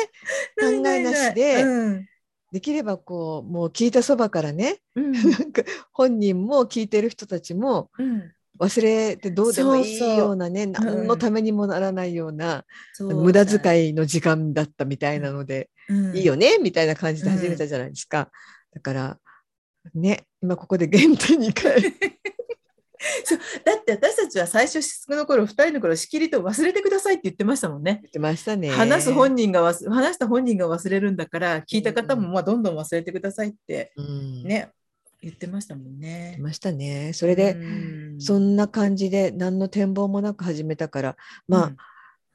[0.59, 2.05] 考えなしでうん。
[2.51, 5.11] できればこう、もう聞いたそばからね、うん。
[5.31, 8.31] なんか本人も聞いてる人たちもうん。
[8.59, 12.65] 忘れてどうでもいいようなね、何のためにもならないような、
[12.99, 16.15] 無駄遣いの時間だったみたいなので、うん。
[16.15, 18.29] いいよねみたいな感じで始めたじゃないですか。
[18.73, 19.19] だから、
[19.95, 21.73] ね、今ここで原点に帰る。
[23.25, 27.99] そうだって私たちは最初の頃二人の頃しきりと忘れてくださいって言ってましたもんね。
[28.03, 28.69] 言ってましたね。
[28.69, 34.71] 話す本人が忘話した本人が忘れるんだから聞いた方もまあどんどん忘れてくださいってうん、ね
[35.21, 36.41] 言ってましたもんね言って。
[36.41, 37.13] ましたね。
[37.13, 41.77] それで、うんそんな感じで何の展望もなく始めたから、まあ、うん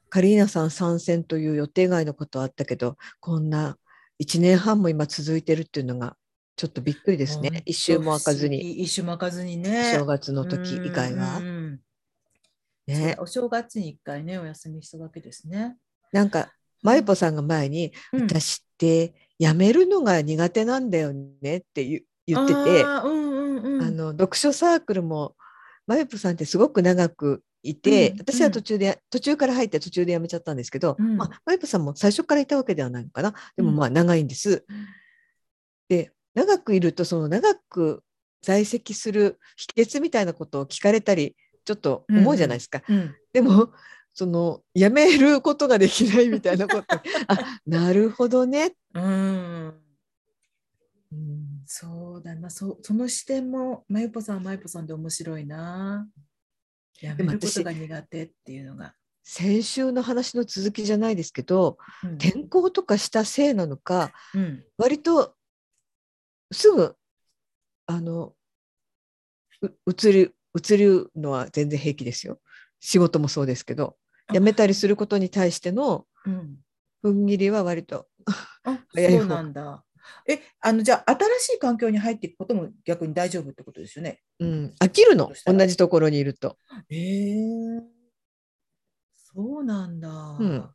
[0.09, 3.77] カリーナさん参戦という予定外のことはあったけど、こんな
[4.23, 6.15] 1年半も今続いてるっていうのが
[6.57, 7.61] ちょっとびっくりですね。
[7.65, 8.81] 一周も開かずに、。
[8.81, 9.93] 一周も開かずにね。
[9.93, 11.45] 正月の時以外はうん。
[11.45, 11.79] うん
[12.87, 13.15] ね。
[13.19, 15.77] お正月に一回ね、お休みしたわけですね。
[16.11, 25.35] なんか、マイポさんが前に、うん私って辞めるのが苦手なんだよねって言言ってて、あーうんうんうん、あの読書サークルも
[25.87, 34.63] マイポさんってすごく長くいて、うん私は途中で、途中から入って途中で辞めちゃったんですけど、うんまあ、マイポさんも最初からいたわけではないのかなでもうんまあ長いんです。
[35.89, 38.03] で長くいるとその長く
[38.43, 42.83] 在籍する秘訣みたいなことを聞かれたりちょっと思うじゃないですか。
[42.87, 43.71] うんでも
[44.13, 46.85] その辞めることができないみたいなこと
[47.27, 48.75] あなるほどね。
[48.93, 49.03] うん
[51.11, 56.07] うんそうだなそ、その視点も、まゆぽさんはまゆぽさんで面白いな。
[57.01, 58.95] やめることが苦手っていうのが。
[59.23, 65.35] 先週の話の続きじゃないですけどうん転校とかしたせいなのかうん割と
[66.51, 66.95] すぐ
[67.85, 68.33] あの
[69.61, 72.39] う移る移るのは全然平気ですよ。
[72.79, 74.33] 仕事もそうですけどあ。
[74.33, 76.57] 辞めたりすることに対してのうん
[77.03, 78.07] 踏ん切りは割と
[78.63, 79.19] あ 早い方。
[79.19, 79.83] そうなんだ。
[80.25, 84.21] え、あの、じゃあ、新しい環境に入っていくことも逆に大丈夫ってことですよね？
[84.39, 85.31] うん、飽きるの。
[85.45, 86.57] 同じところにいると。
[86.89, 87.81] ええ
[89.15, 90.09] そうなんだ。
[90.39, 90.69] うん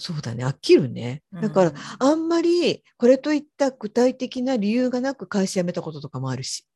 [0.00, 1.22] そうだね飽きるね。
[1.32, 6.66] だから、うんあんまりこれといった具体的な理由がなく会社辞めたこととかもあるし。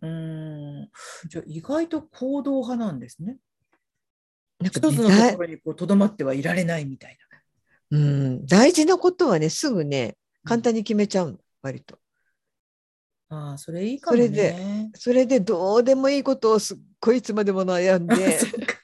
[0.00, 0.90] うん。
[1.28, 3.36] じゃあ、意外と行動派なんですね。
[4.60, 7.18] なんか一つのねところにこうとどまってはいられないみたい
[7.90, 10.48] うん、大事なことはねすぐねな。
[10.50, 11.98] 簡単に決めちゃうの割と。
[13.28, 14.26] ああ、それいいかもね。
[14.26, 18.38] それでそれでどうでもいいことをすっごいいつまでも悩んで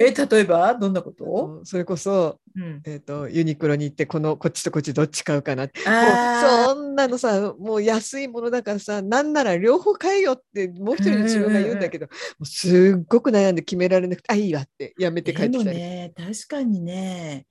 [0.00, 1.24] え、例えばどんなこと、
[1.58, 5.64] うんそれこそ、うん、えー、とユニクロに行ってこのこっちとこっちどっち買うかな。
[5.64, 15.78] ってそんなのさもう安いものだからさなんなら両方買えよってもう一人の自分が言うんだけど、もうすっごく悩んで決められなくてあいいわってやめて帰ってきたり。
[15.78, 17.46] ね、確かにね、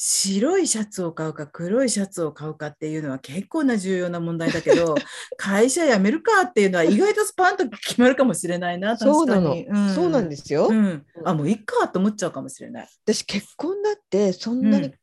[0.00, 4.94] 白いシャツを買うか黒いシャツを買うかっていうのは結構な重要な問題だけど、
[5.36, 9.90] 会社辞めるかっていうのは意外とスパンと決まるかもしれないな、そうなの、確かに。
[9.90, 9.94] ん。
[9.96, 12.88] そうなんですよ、うん、あ、もういいかと思っちゃうかもしれない。
[13.04, 14.94] 私結婚だってそんなにうん。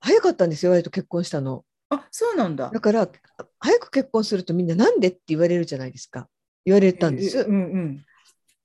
[0.00, 1.64] 早かったんですよ割と結婚したの。
[1.88, 2.68] あ、そうなんだ。
[2.70, 3.08] だから
[3.60, 6.28] 早く結婚するとみんななんでって言われるじゃないですか。
[6.66, 8.04] 言われたんです、えうんうん。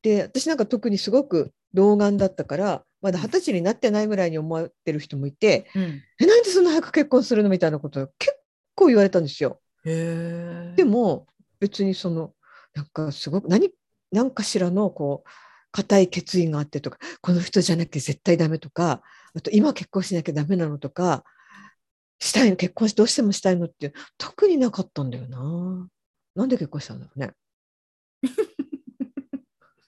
[0.01, 8.36] で私なんか特にすごく童顔だったからまだ二十歳になってないぐらいに思ってる人もいて、うん、えなんでそんな早く結婚するのみたいなことを結
[8.75, 9.62] 構言われたんですよ。
[9.84, 11.27] でも
[11.60, 12.34] 別にその
[12.73, 13.71] なんかすごく何
[14.12, 15.29] 何かしらのこう
[15.71, 19.01] 固い決意があってとかこの人じゃなきゃ絶対ダメとか
[19.36, 21.23] あと今結婚しなきゃダメなのとか
[22.19, 25.88] したいの結婚しどうしてもしたいのって特になかったんだよな。
[26.36, 27.32] なんで結婚したんだろうね。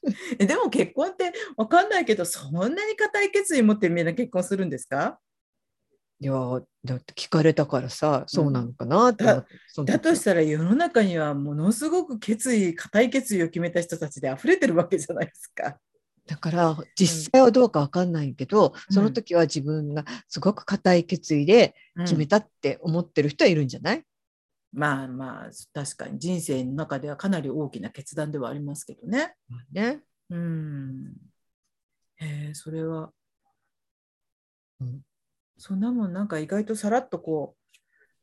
[0.40, 5.20] えでも結婚って分かんないけどそんなに固い決意持ってみんな結婚するんですか？
[6.20, 6.34] いや
[6.86, 15.80] だって聞かれたからさ、そうなのかなって思って、その時だとしたら世の中にはものすごく決意固い決意を決めた人たちで溢れてるわけじゃないですか。
[16.28, 18.94] だから実際はどうかわかんないけど、うん。
[18.94, 24.04] その時は自分がすごく固い決意で決めうんたって思ってる人はいるんじゃない、
[24.74, 29.36] まあまあ確かに人生の中ではかなり大きな決断ではありますけどね。
[29.72, 30.02] ね。
[30.30, 31.14] うん。
[32.18, 33.12] へえそれは、
[34.80, 35.02] うん
[35.58, 37.78] そんなもんなんか意外とさらっとこう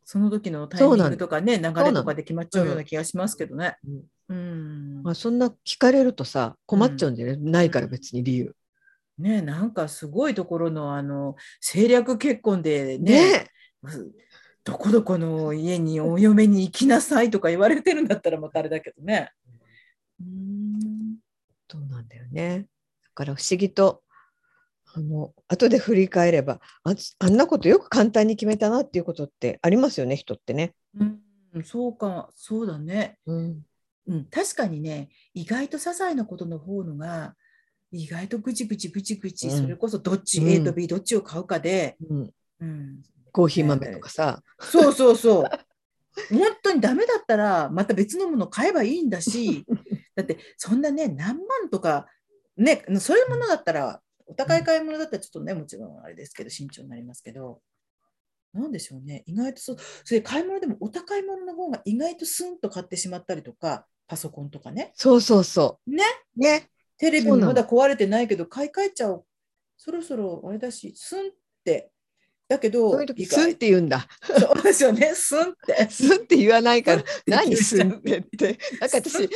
[0.05, 3.77] その時のタイミングとかね流れとかで決まっちゃうような気がしますけどね。
[4.29, 5.03] うん。
[5.05, 8.57] まあ、そんな聞かれるとさ困っちゃうんだよね、ないから別に理由。
[9.19, 13.47] ねなんかすごいところのあの政略結婚でねね
[14.69, 19.33] どこどこの家にお嫁に行きなさいとか言われてるんだったらまたあれだけどね。
[20.21, 21.17] うん
[21.71, 22.67] そうなんだよね。
[23.03, 24.03] だから不思議と
[24.95, 30.75] あの後で振り返ればああんなことよく簡単に決めたなっていうことってありますよね人ってね。
[30.95, 33.17] うん、そうかそうだね。
[33.25, 33.63] うん、
[34.07, 37.35] うん、確かにね意外と些細なことの方のが
[37.91, 43.03] 意外とぐちぐちぐちぐち、うんそれこそどっち、うん A と B どっちを買うかで、うん、うん、
[43.33, 45.45] コーヒー豆とかさ、そうそうそう。
[46.31, 49.65] 本当にダメだったらまた別のもの買えばいいんだし。
[50.17, 52.07] だってそんなね何万とか
[52.57, 57.61] ねそういうものだったらお高い買い物だったらちょっとねもちろんあれですけど慎重になりますけど。
[58.55, 59.25] なんでしょうね。
[59.27, 59.77] 意外とそう。
[60.05, 64.93] それ買い物でもお高いものの方が意外とスンと買ってしまったりとかパソコンとかね。
[64.95, 66.03] そうそうそね
[66.37, 66.41] う。
[66.41, 66.71] ね。
[66.97, 69.25] テレビもまだ壊れてないけど買い替えちゃおう。
[69.77, 71.31] そろそろあれだしスンっ
[71.63, 71.93] て
[72.49, 74.07] だけどそういう時意外スンって言うんだ。
[74.23, 78.59] そうですよねスンってスンって言わないから何スンスンってって。
[78.81, 79.29] なんか私すんな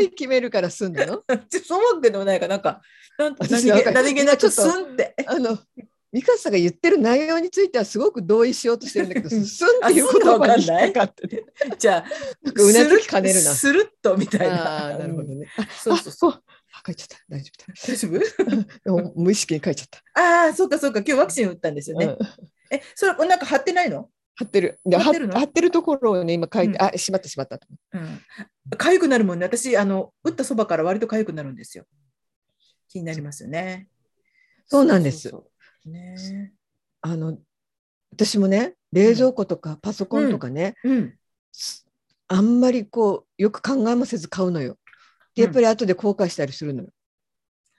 [0.00, 1.22] り決めるからスンなの？
[1.48, 2.80] ちょそう思うわけでもないから、なんか、
[3.18, 5.14] なん私なんか何気なくス今ちょっとンって。
[5.26, 5.58] あの
[6.12, 11.44] ミカさんが言ってる内容についてはすごく同意しようとしてるんだけど、うんっていう言葉に引っかかってて、
[11.78, 12.04] じゃあ、
[12.42, 13.50] なんかうなずきかねるな。
[13.50, 14.96] スルッとみたいな。
[14.96, 15.46] なるほどね。
[15.78, 16.42] そうそうそう。
[16.86, 17.18] 書いちゃった。
[17.28, 18.56] 大丈夫大丈夫？
[18.56, 18.66] だ。
[18.84, 20.20] でも無意識に書いちゃった。
[20.20, 21.00] ああ、そうかそうか。
[21.00, 22.06] 今日ワクチン打ったんですよね。
[22.06, 22.18] うん
[22.70, 24.10] え、それ、なんか貼ってないの？
[24.34, 24.80] 貼ってる。
[24.84, 25.38] で貼貼ってるの？
[25.38, 27.58] 貼ってるところをね今書いて、うんあしまったしまった。
[27.92, 28.20] うん。
[28.70, 29.46] 痒くなるもんね。
[29.46, 31.86] 私、あの、打ったそばから割と痒くなるんですよ。
[32.88, 33.88] 気になりますよね。
[34.66, 35.30] そうなんです
[35.84, 36.52] ね
[37.00, 37.38] あの
[38.10, 41.18] 私もね冷蔵庫とかパソコンとかね、うん。
[42.28, 44.76] あんまりこうよく考えもせず買うのよ。
[45.36, 46.88] でやっぱり後で後悔したりするのよ。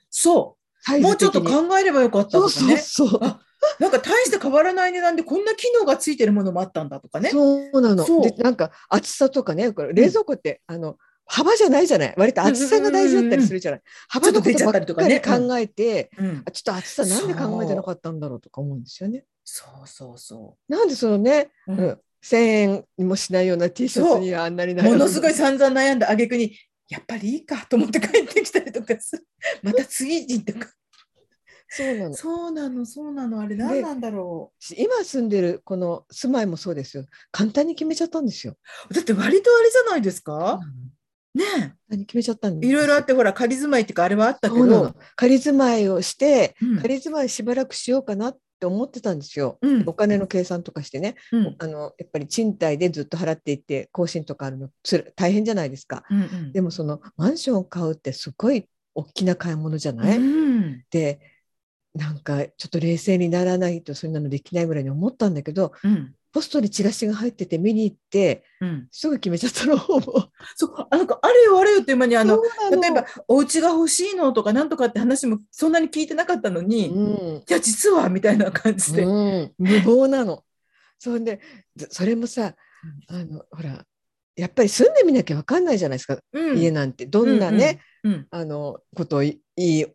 [0.10, 0.58] そ
[0.89, 1.02] う。
[1.02, 2.78] もうちょっと考えればよかったとそうかね。
[2.78, 3.20] そうそう。
[3.24, 3.39] あ
[3.80, 7.32] なんか大して変わらない値段でこんな機能がついてるものもあったんだとかね。
[7.32, 8.06] そうなの。
[8.06, 13.82] そうでなんか厚さとかねこれ冷蔵庫って、あの幅じゃないじゃない割と厚さが大事だったりするじゃない。
[14.08, 19.26] 幅のことばっかり考えて、うちょっと厚さなんで考えてなかったんだろうとか思うんですよね。
[19.43, 21.74] そうそうそなんでそのね、う。
[21.74, 26.58] うんうん1000円にもしないような T シャツにはあんなになるものすごい散々悩んだ挙句に、
[26.89, 29.28] やっぱりいいかと思って帰ってきたりとかする。
[29.63, 30.69] また次にとか。
[31.69, 32.15] そうなの。
[32.15, 33.41] そうなの、そうなの。
[33.41, 37.06] あれ何なんだろ今住んでるこの住まいもそうですよ。
[37.32, 38.56] 簡単に決めちゃったんですよ。
[38.89, 38.93] う。
[38.93, 40.60] だって割とあれじゃないですか？
[41.36, 42.71] ね簡単に決めちゃったんですえ。
[42.71, 44.95] いろいろあって、ほら、仮住まいっていうか、あれはあったけど。
[45.15, 49.58] 仮住まいをして、うん仮住まいしばらくしようかなって思ってたんですよ。
[49.62, 51.15] うんお金の計算とかしてね。
[51.32, 54.70] うんあのやっぱり賃貸でずっと払っていって更新とかあるの
[55.15, 56.04] 大変じゃないですか。
[56.10, 61.20] うんうんでもそのマンションを買うってすごい大きな買い物じゃない、うんで
[61.93, 68.88] なんかちょっと冷静にならないとそんなのできないぐらいに思ったんだけどうんポストにチラシが入ってて見に行ってうん。
[68.92, 72.42] すぐ決めちゃったのそう、あなんかあれよあれよっていう間にあの
[72.82, 77.44] 例えばお家が欲しいのとかなんとかって話もそんなに聞いてなかったのに、いうん。
[77.48, 80.44] や実はみたいな感じで、うん、無謀なの。
[81.00, 81.40] そんで
[81.75, 82.56] ずそれもさ
[83.10, 83.86] あのほら
[84.36, 86.58] やっぱり住んでみなきゃ分かんないじゃないですか、うん。
[86.60, 87.06] 家なんて。
[87.08, 87.82] どんなね、
[88.30, 89.86] あのことをいいい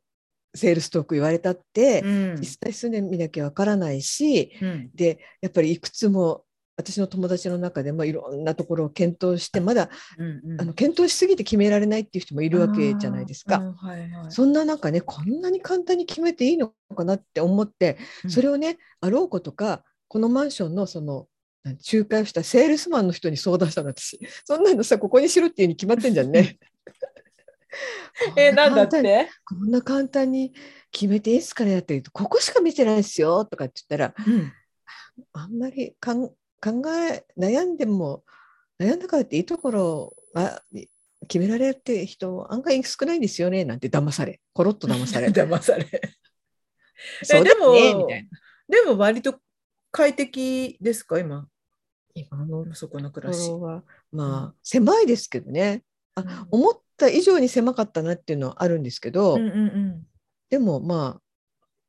[0.55, 2.37] セールストーク言われたって、うん。
[2.37, 4.91] 実際住んでみなきゃ分からないしうん。
[4.95, 6.45] でやっぱりいくつも
[6.77, 9.89] 私の友達の中でもいろんなところを検討してまだ
[10.19, 10.61] うんうん。
[10.61, 13.61] あの検討しすぎて決められないっていう人もいるわけじゃないですか。
[13.61, 14.31] はいはい。
[14.31, 18.31] そんな中ねこんなに簡単に決めていいのかなって思って、うん。
[18.31, 21.27] それをねあろうことかこのマンションのその
[21.65, 24.21] 仲介をしたセールスマンの人に相談したの私。
[24.45, 26.59] そんなのさここにしろっていうに決まってんじゃんね。
[28.37, 29.29] えーなんだって？
[29.45, 30.53] こんな簡単に
[30.91, 34.53] 決めていいですかねって言うとここしか見てないですよとかって言ったらうん。
[35.33, 36.35] あんまりかん考
[36.95, 38.25] え悩んでも
[38.81, 40.63] 悩んだからっていいところは
[41.29, 44.41] 決められるって人案外少ないんですよねなんて騙され。
[44.53, 45.29] コロッと騙され。
[45.33, 45.87] 騙され。
[47.23, 48.29] そうでもみたいな。
[48.69, 49.39] でも割と
[49.91, 51.47] 快適ですか今？
[52.15, 53.49] 今のそこの暮とらし。
[53.49, 55.83] ころはまあ狭いですけどね
[56.15, 60.03] あ思った以上に狭かったなっていうのはあるんですけど、うんうんうん。
[60.51, 61.23] でもまあ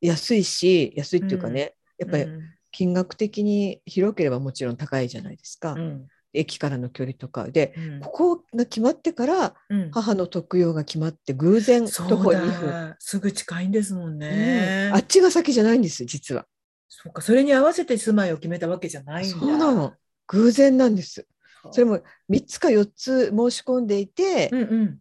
[0.02, 2.42] 安いし安いっていうかね、やっぱりうん。
[2.72, 6.08] 金額的に広ければもちろん高いじゃないですか、うん。
[6.34, 7.50] 駅からの距離とか。
[7.50, 8.00] でうん。
[8.00, 9.92] ここが決まってからうん。
[9.92, 14.90] 母の特養が決まって偶然徒歩そう2分、だすぐ近いんですもんうね。
[14.90, 14.96] ん。
[14.96, 16.48] あっちが先じゃないんです実は。
[16.90, 19.38] そうかそれに合わせて住まいを決めたわけじゃないんだ。
[19.38, 19.94] そうなの。
[20.28, 21.28] 偶然なんです
[21.72, 25.00] それも、も3つか4つ申し込んでいて、うんうん、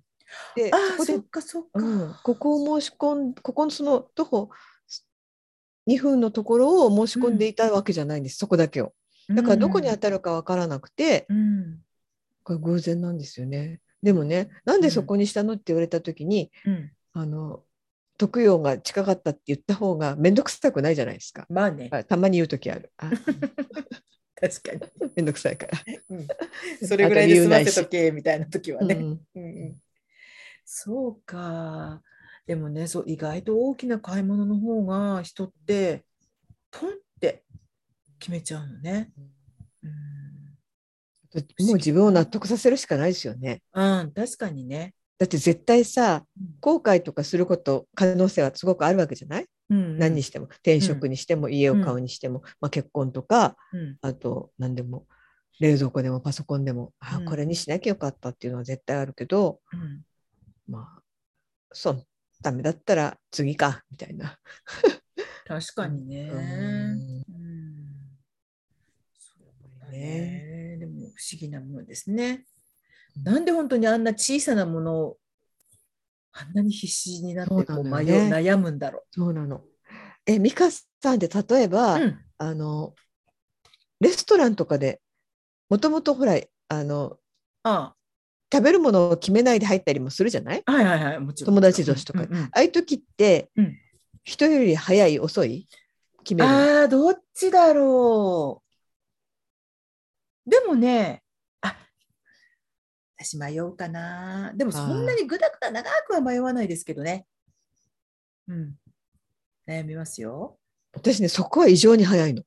[0.56, 1.68] であそこかそっか。
[1.74, 4.50] うん、ここを申し込んここのその徒歩
[5.88, 8.92] 2分のところを申し込んでいたわけじゃないんです、そこだけを。
[9.28, 11.78] だからどこに当たるかわからなくて、うん
[12.44, 13.80] これ偶然なんですよね。
[14.02, 17.62] でもねなんでそこにしたのって言われた時に、うん、あの
[18.18, 21.46] 特養が近かったって言った方が面倒くさくないじゃないですか。
[21.48, 22.92] まあねあたまに言う時ある。
[22.96, 23.10] あ
[24.42, 25.78] 確かに、面倒くさいから。
[26.10, 26.26] うん。
[26.86, 28.96] それぐらいで済ませとけみたいな時はね。
[28.96, 29.76] うんうんうん
[30.64, 32.02] そうか。
[32.46, 36.04] でもねそう意外と大きな買い物の方が人って
[36.70, 37.44] ポンって
[38.18, 39.12] 決めちゃうのね。
[39.82, 39.92] うん
[41.60, 43.62] もう自分を納得させるしかないですよね。
[43.72, 44.94] うん、確かにね。
[45.18, 46.24] だって絶対さ
[46.60, 49.48] 後悔とかすること可能性はすごくあるわけじゃない、うん、
[49.98, 53.96] 何にしても転職にしても家を買うにしても、まあ、結婚とかうん。
[54.02, 55.06] あと何でも
[55.60, 57.24] 冷蔵庫でもパソコンでも、あうん。
[57.24, 60.02] これにしなきゃよかったっていうのは絶対あるけどうん。
[60.68, 61.02] まあ
[61.72, 62.06] そう
[62.42, 64.38] ダメだったら次かみたいな。
[65.46, 66.28] 確かにね。
[66.32, 67.22] うん。
[69.92, 70.76] ね。
[70.78, 72.44] でも不思議なものですね。
[73.22, 75.18] なんで本当にあんな小さなものを
[76.32, 78.26] あんなに必死になってこそうう迷なのよね。
[78.26, 79.62] う悩むんだろそうなの。
[80.26, 82.00] え美香さんって例えば、う。
[82.02, 82.18] うん。
[82.38, 82.94] あの
[84.00, 85.00] レストランとかで
[85.68, 86.36] もともとほら
[86.68, 87.18] あの
[87.62, 87.94] あ
[88.52, 90.62] 食べるものを決めないで入ったりもするじゃない？
[90.66, 91.54] あはいはいはい、もちろん。
[91.54, 92.22] 友達同士とか。
[92.22, 93.78] うんうんああいう時って、うん。
[94.24, 95.68] 人より早い遅い？
[96.24, 96.56] 決めるの。
[96.58, 98.62] ああ、どっちだろ
[100.46, 100.50] う。
[100.50, 101.21] でもね、あ
[103.22, 104.52] 私迷うかな。
[104.54, 107.26] でもそんなにぐだぐだ長くは迷わないですけどね。
[108.48, 108.74] うん。
[109.66, 110.58] 悩みますよ。
[110.92, 112.42] 私ねそこは異常に早いの、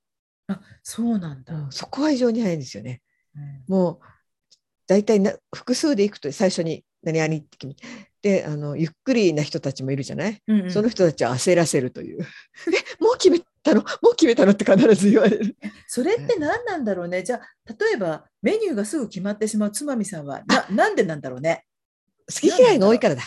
[0.48, 1.54] あそうなんだ。
[1.54, 3.02] うんそこは異常に早いんですよね
[3.36, 4.00] うんもう
[4.88, 7.84] 大体な複数で行くと最初に何々って決めて
[8.22, 12.26] であのゆっくりな人たちもいるじゃない、うんうんその人たちは焦らせるという
[13.66, 15.58] たのもう決めたのって必ず言われる。
[15.88, 17.24] それって何なんだろうね。
[17.24, 19.72] じゃあ、例えばメニューがすぐ決まってしまう。
[19.72, 21.66] つまみさんはな、なんでなんだろうね。
[22.32, 23.24] 好き嫌いが多いからだ。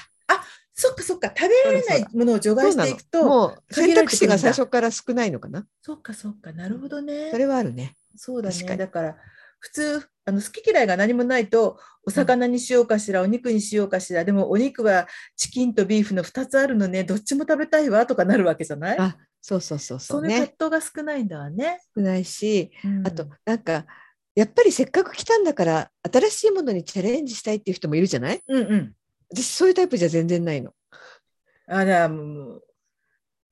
[0.81, 5.67] そっかそっか、食べられないものを除外していくと、もう選択肢が最初から少ないのかな。
[5.83, 7.33] そっかそっか、なるほどね。
[7.33, 7.97] それはあるね。
[8.15, 8.77] そうだね。
[8.77, 9.17] だから、
[9.59, 18.99] 普通、あの好き嫌いが何もないと、お魚にしようかしら、お肉にしようかしら、でもお肉はチキンとビーフの2つあるのね、どっちも食べたいわとかなるわけじゃない？
[19.01, 21.81] あそうそうそうそそうの葛ね藤が少ないんだわね。
[21.97, 23.07] 少ないしうん。
[23.07, 23.87] あとなんか
[24.35, 28.41] やっぱりせっかく来たんだから新しいものにチャレンジしたいっていう人もいるじゃない？
[28.47, 28.95] うんうん。
[29.31, 30.73] 私そういうタイプじゃ全然ないの。
[31.67, 32.63] あら、もう、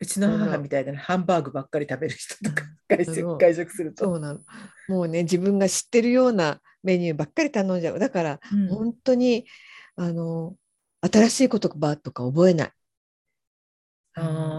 [0.00, 4.04] うちの母みたいなねハンバーグばっかり食べる人とか、外食外食すると。
[4.04, 4.40] そうなの。
[4.88, 7.98] もうね自分が知ってるようなメニューばっかり頼んじゃう。
[7.98, 8.68] だからうん。
[8.68, 9.46] 本当に
[9.96, 10.54] あの
[11.00, 12.70] 新しい言葉とか覚えない。
[14.14, 14.55] あー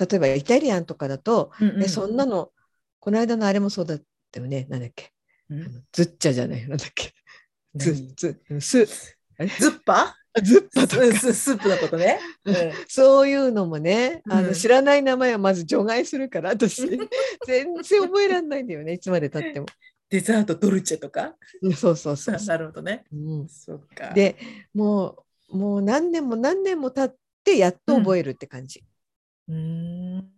[0.00, 1.82] 例えばイタリアンとかだと、うんうん。
[1.84, 2.50] えそんなの
[2.98, 4.00] この間のあれもそうだっ
[4.32, 4.66] たよね。
[4.70, 5.12] なんだっけ。
[5.50, 5.84] うん？
[5.92, 6.68] ズッチャじゃない。
[6.68, 7.12] なんだっけ。
[7.74, 9.48] ズ何ズスあれ？
[9.48, 10.16] ズッパ？
[10.42, 11.12] ズッパとか。
[11.18, 12.18] ススープのことね。
[12.44, 12.54] うん。
[12.88, 14.46] そういうのもねあうん。
[14.46, 16.82] の知らない名前はまず除外するから私。
[17.46, 19.66] 全然覚えられないんだよねいつまでたっても。
[20.08, 21.36] デザートドルチェとか？
[21.76, 22.46] そうそうそうそう。
[22.46, 23.04] なるほどね。
[23.12, 23.48] うん。
[23.48, 24.12] そっか。
[24.14, 24.36] で
[24.74, 28.84] もうもう何年も何年も経ってやっと覚えるって感じ、
[29.50, 30.30] うーん。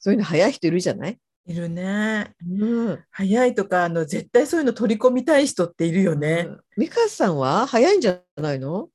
[0.00, 2.34] そういうの早い人いるじゃない、いるね。
[2.48, 3.04] うん。
[3.10, 6.46] 早いとか、あの絶対そういうの取り込みたい人っているよね。
[6.48, 6.60] うん。
[6.78, 8.88] 美香さんは早いんじゃないの？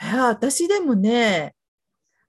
[0.00, 1.56] いや私でもね、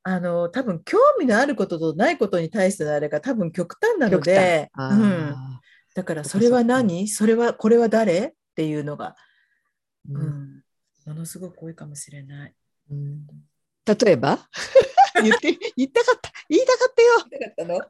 [0.01, 5.61] あの多分興味のあることとないことに対してのあれが多分極端なので、うん、あ
[5.93, 7.07] だからそれは何？
[7.07, 8.19] それはこれは誰？
[8.19, 9.15] っていうのが、
[10.09, 10.63] ううんん、
[11.05, 12.53] ものすごく多いかもしれない。
[12.89, 13.27] うん
[13.95, 14.39] 例えば？
[15.23, 16.31] 言って言いたかった。
[16.49, 17.17] 言いたかったよ。
[17.17, 17.81] なかったの？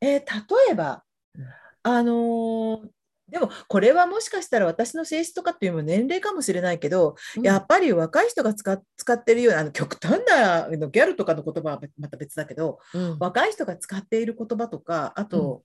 [0.00, 1.04] えー例えば？
[1.36, 1.44] うん、
[1.82, 2.88] あのー
[3.26, 13.16] でもこれはもしかしたら私の性質とかっていうのも年齢かもしれないけど、やっぱり若い人が使っ使ってるようなあの極端なギャルとかの言葉はまた別だけどうん。
[13.18, 15.62] 若い人が使っている言葉とかあと、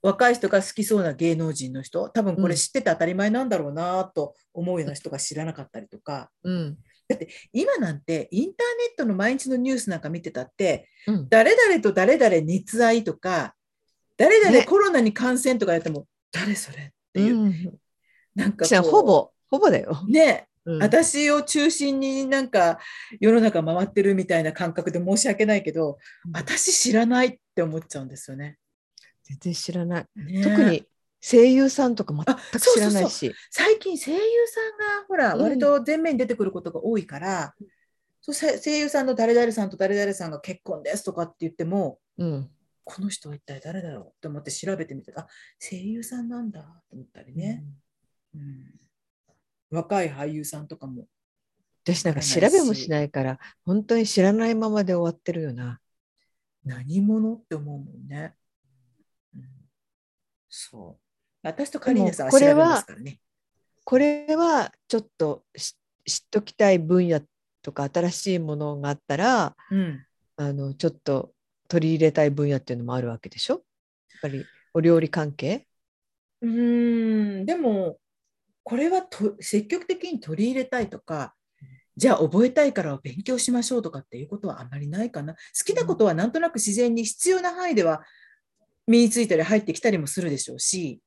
[0.00, 6.30] 若い人が好きそうな芸能人の人多分これ知ってて当たり前なんだろうなと思うような人が知らなかったりとか。
[6.42, 6.78] うん
[7.52, 11.28] 今なんてインターネットの毎日のニュースなんか見てたってうん。
[11.28, 13.54] 誰々と誰々熱愛とか
[14.16, 14.64] 誰々ね。
[14.64, 17.78] コロナに感染とかやっても、誰それっていう、うん。
[18.34, 20.00] なんかほぼほぼだよ。
[20.08, 20.46] ね。
[20.64, 20.82] うん。
[20.82, 22.78] 私を中心になんか
[23.20, 26.32] 世の中回ってるみたいな感覚で申し訳ないけど、うん。
[26.32, 28.58] 私知らないって思っちゃうんですよね。
[29.24, 30.06] 全然知らない。
[30.14, 30.42] ね。
[30.42, 30.86] 特に
[31.24, 33.32] 声優さんとか全あく知らないし。
[33.50, 35.42] 最近声優さんがほら、うん。
[35.42, 37.54] 割と前面に出てくることが多いから、
[38.20, 42.50] そうせ声優さんの誰々さんと誰々さんが結婚ですとかって言ってもうん。
[42.84, 45.28] この人は一体誰だろうと思って調べてみてあ
[45.60, 47.64] 声優さんなんだと思ったりね、
[48.34, 48.74] うん。
[49.70, 51.06] 若い俳優さんとかも。
[51.84, 55.80] 私なんか調べもしないから本当に知らないままで終わってるよな。
[56.64, 58.34] 何者って思うもんね。
[59.34, 59.42] うん、
[60.48, 61.11] そう
[61.42, 63.20] 私とカリーナさんは調べでもこれはますからね。
[63.84, 67.20] これはちょっとし知っときたい分野
[67.62, 70.04] とか新しいものがあったらうん。
[70.36, 71.32] あのちょっと
[71.68, 73.54] 取り入れたい分野っていうのもあるわけでしょ？
[73.54, 73.62] やっ
[74.22, 75.66] ぱりお料理関係？
[76.40, 77.98] うーんでも
[78.64, 81.34] これはと積極的に取り入れたいとか
[81.96, 85.34] じゃあ覚えたいから勉強しましょうとかっていうことはあまりないかな。
[85.34, 88.02] 好きなことはなんとなく自然に必要な範囲では
[88.86, 91.00] 身についたり入ってきたりもするでしょうし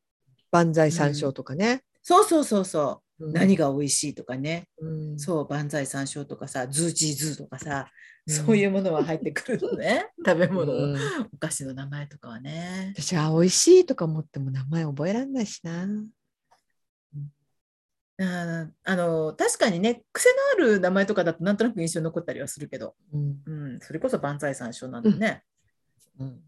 [0.55, 1.83] 万歳三唱とかね。
[2.01, 3.33] そうそうそうそう、うん。
[3.33, 4.69] 何が美味しいとかね。
[4.79, 5.19] うん。
[5.19, 7.91] そう万歳三唱とかさズーチーズーとかさ、
[8.25, 8.33] うん。
[8.33, 10.07] そういうものは入ってくるのね。
[10.25, 10.97] 食べ物の、うん。
[11.33, 12.93] お菓子の名前とかはね。
[12.95, 15.87] 私は美味しいとか思っても名前覚えられないしな。
[18.17, 23.41] あーあの確かにね癖のある名前とかだとなんとなく印象に残ったりはするけど、うん。
[23.45, 25.43] うん、それこそ万歳三唱なんでね、
[26.17, 26.41] うん、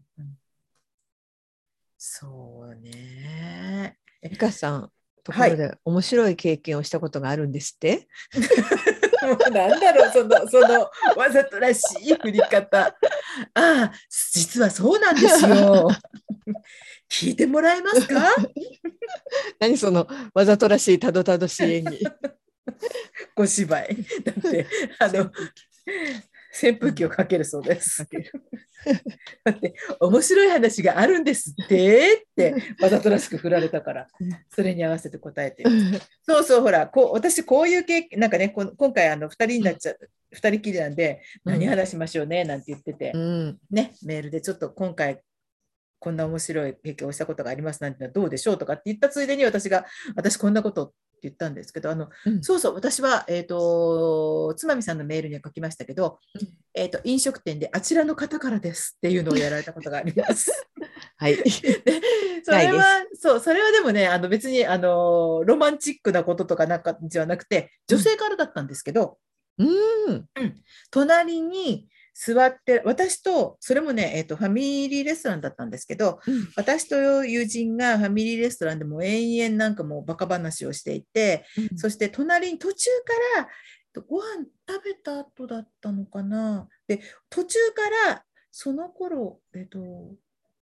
[1.98, 3.96] そうね。
[3.96, 4.90] え美香さん
[5.24, 5.50] とこはい。
[5.50, 8.08] ろで面白い経験をしたことがあるんですって、
[9.22, 12.86] もうなんだろうそのそのわざとらしい振り方。
[12.86, 12.94] あ
[13.54, 13.92] あ
[14.32, 15.88] 実はそうなんですよ。
[17.10, 18.34] 聞いてもらえますか？
[19.60, 22.00] 何そのわざとらしいたどたどしい演技。
[23.34, 23.96] ご芝居。
[24.24, 24.66] だって
[24.98, 25.30] あの
[26.60, 28.06] 扇風機をかけるそうです。
[29.44, 34.06] だって面白い話があるんですってってわざとらしく振られたから
[34.48, 35.64] それに合わせて答えて
[36.22, 39.98] そうそうほらこう私こういう経験なんかねこ今回あの2人になっちゃう
[40.34, 45.20] 2人きりなんで何話しましょうねなんて言ってて、うんねメールでちょっと今回
[46.00, 49.84] こんな面白い経験をしたことがありますなんてのはどうでしょうとかって言ったついでに私が
[50.14, 50.92] 私こんなこと
[51.22, 60.52] 言ったんですけどあのうんそうそう、私は、えっ、と、つまみさんのメールには書きましたけど、うんえっ、と、飲食店であちらの方からですっていうのをやられたことがあります。
[61.16, 61.36] はい。
[61.42, 61.44] で
[62.44, 69.18] それは、そう、それはでもね、あの別に、あの、ロマンチックなこととかなんかじゃなくて、女性からだったんですけど、
[69.58, 70.26] うん。
[70.90, 71.88] 隣に
[72.20, 76.18] 座って、私と、それもね、えっ、と、ファミリーレストランだったんですけど、
[76.56, 81.44] 私と友人がファミリーレストランでもう延々なんかもうバカ話をしていて、
[81.76, 82.90] そして隣に途中
[83.36, 83.48] から
[83.92, 86.68] とご飯食べた後だったのかな。
[86.86, 89.78] で途中からその頃えっと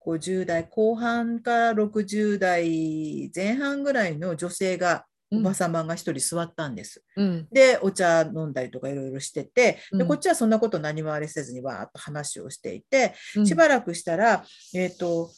[0.05, 7.03] 50代後半から60代前半ぐらいの女性がおば様が一人座ったんです。
[7.17, 7.49] うん。
[7.51, 15.31] でお茶飲んだりとかいろいろしててでうんこっちはそんなこと何もあれせずにわーっと話をしていてうんしばらくしたら、えっ、と、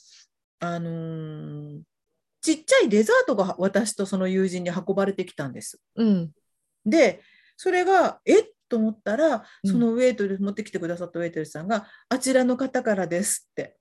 [0.60, 1.80] あのー
[2.40, 5.80] ちっちゃいデザートが私とその友人に運ばれてきたんです。
[5.96, 6.30] うん。
[6.86, 7.20] で、
[7.56, 13.76] それが、えっと思ったら、うんそのウェイトレス、持ってきてくださったウェイトレスさんが、あちらの方からですって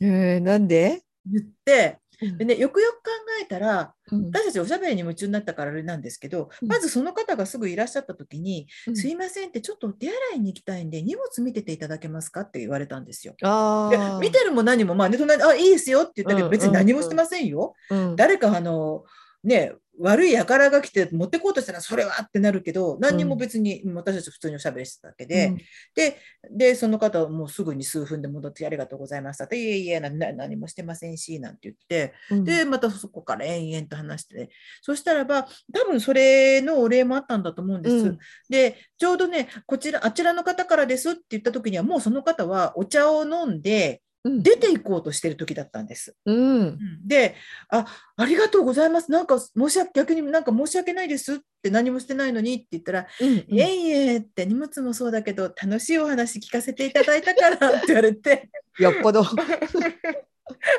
[0.00, 1.02] えー、なんで？
[1.30, 3.10] 言って、でね、よくよく考
[3.40, 13.34] えたら、うん私たちおしゃべりに夢中になったからあれなんですけど、うんまずその方がすぐいらっしゃった時に、うんすいませんって、ちょっとお手洗いに行きたいんで、荷物見てていただけますかって言われたんですよ。
[13.38, 14.18] でああ。
[14.20, 17.74] 見てるも何も、まあね、隣であいいですよって言ったけど、うん別に何もしてませんよ。
[17.90, 18.16] うん。
[18.16, 19.04] 誰かあの
[19.44, 25.56] ね、悪い輩が来て持ってこうとしたらそれはってなるけど何にも別に、私たち普通におしゃべりしてただけで、うん。
[25.94, 26.16] で
[26.50, 29.44] でその方はもうすぐに数分で戻ってありがとうございました。
[29.44, 32.44] っていえいえ何もしてませんしなんて言ってうん。
[32.44, 34.50] でまたそこから延々と話して、
[34.82, 37.96] そしたらば多分それのお礼もあったんだと思うんです。
[37.96, 38.18] うん。
[38.48, 44.07] でちょうどねこちらあちらの方からですって言った時にはもうその方はお茶を飲んでうん
[44.42, 46.16] 出て行こうとしてる時だったんです。
[46.26, 47.34] うんで、
[47.68, 49.10] あ、ありがとうございます。
[49.10, 59.24] なんか申し訳、逆になんか申し訳ないですって何もしてないのにって言ったら、うんいえいえって荷物もそうだけど、楽しいお話聞かせていただいたからって言われて、 よっぽど。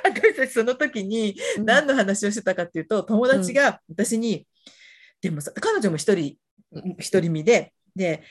[0.04, 4.48] 私たちその時に何の話をしてたかっていうと、友達が私に、
[5.22, 6.38] でもさ、彼女も一人、
[6.98, 8.24] 一人身で、で、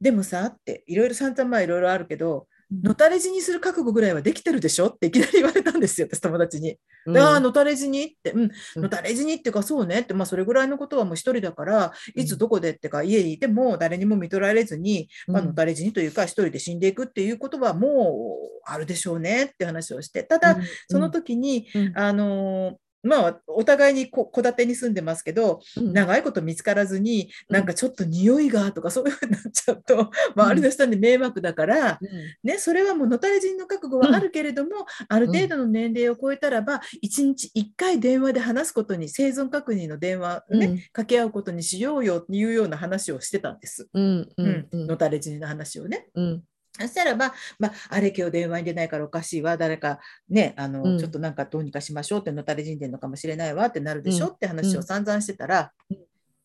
[0.00, 4.88] でもさって、いろいろ散々まあいろいろあるけど、のたれ死にする覚悟ぐらいはできてるでしょ？
[4.88, 6.76] っていきなり言われたんですよ、私友達に。
[7.06, 7.16] うん。
[7.18, 8.02] ああ、のたれ死に？
[8.04, 8.82] って、うん、うん。
[8.82, 20.56] のたれ死にっていうか、そうねって、まあ、それぐらいのことはもう一人だから、いつどこでってか、家にいても誰にも見取られずに、まあ、うんのたれ死にというか、一人で死んでいくっていうことはもうあるでしょうねって話をして、ただ、
[20.90, 21.92] その時に、うん。
[21.96, 22.74] あのー
[23.06, 25.92] まあ、お互いにこ戸建てに住んでますけど、うん。
[25.92, 27.56] 長いこと見つからずに、うん。
[27.56, 32.08] なんかちょっと匂いがとかそういうふうになっちゃうと、 周りの人に迷惑だから、うん。
[32.42, 40.76] ね、それはもうのたれ死にの覚悟はあるけれども、ある程度の年齢を超えたらば、1日1回電話で話すことに、生存確認の電話をね、うん。
[40.78, 43.88] 掛け合うことにしようよっていうような話をしてたんです。
[43.92, 44.46] うんううん。
[44.46, 46.08] んうんのたれ死にの話をね。
[46.14, 46.42] うん
[46.78, 49.98] そしたらば、まあ、あれ今日電話に出ないからおかしいわ、誰か
[50.28, 50.98] ね、あの、うん。
[50.98, 54.32] ちょっとなんかどうにかしましょうってのたれ死んでるのかもしれないわってなるでしょ、うん。
[54.34, 55.98] って話を散々してたら、うん。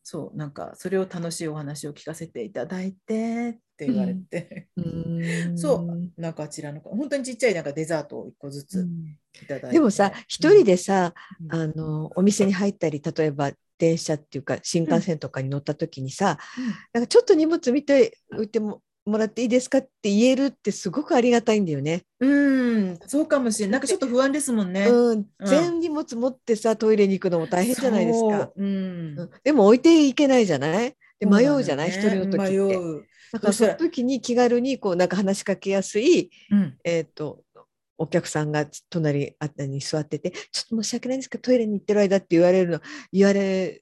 [0.04, 5.58] そう、なんかそれを楽しいお話を聞かせていただいてって言われて、うん。
[5.58, 9.18] そうなんかあちらの、本当にちっちゃいなんかデザートを1個ずつうん。
[9.42, 9.70] いただいて。
[9.72, 11.54] でもさ一人でさ、うん。
[11.54, 16.38] あのお店に入ったり例えば電車っていうか新幹線とかに乗った時にさ、
[16.94, 22.04] なんかちょっと荷物見ておいてももらっていいですかって言えるってすごくありがたいんだよね。
[22.20, 23.72] うん、そうかもしれない。
[23.74, 24.88] なんかちょっと不安ですもんね。
[24.88, 28.26] うん、全荷物持ってさトイレに行くのも大変じゃないですか。
[28.26, 28.54] そう。
[28.58, 28.66] うん
[29.20, 30.96] うんでも置いていけないじゃない？
[31.20, 31.90] で迷うじゃない？
[31.90, 33.08] 一、そうなんだ人の時って。
[33.34, 37.44] だからその時に気軽にこうなんか話しかけやすい、うんえー、と
[37.98, 42.82] お客さんが隣あったに座ってて「ちょっと申し訳ないんですけどトイレに行ってる間」って言われるの
[43.14, 43.82] 言われ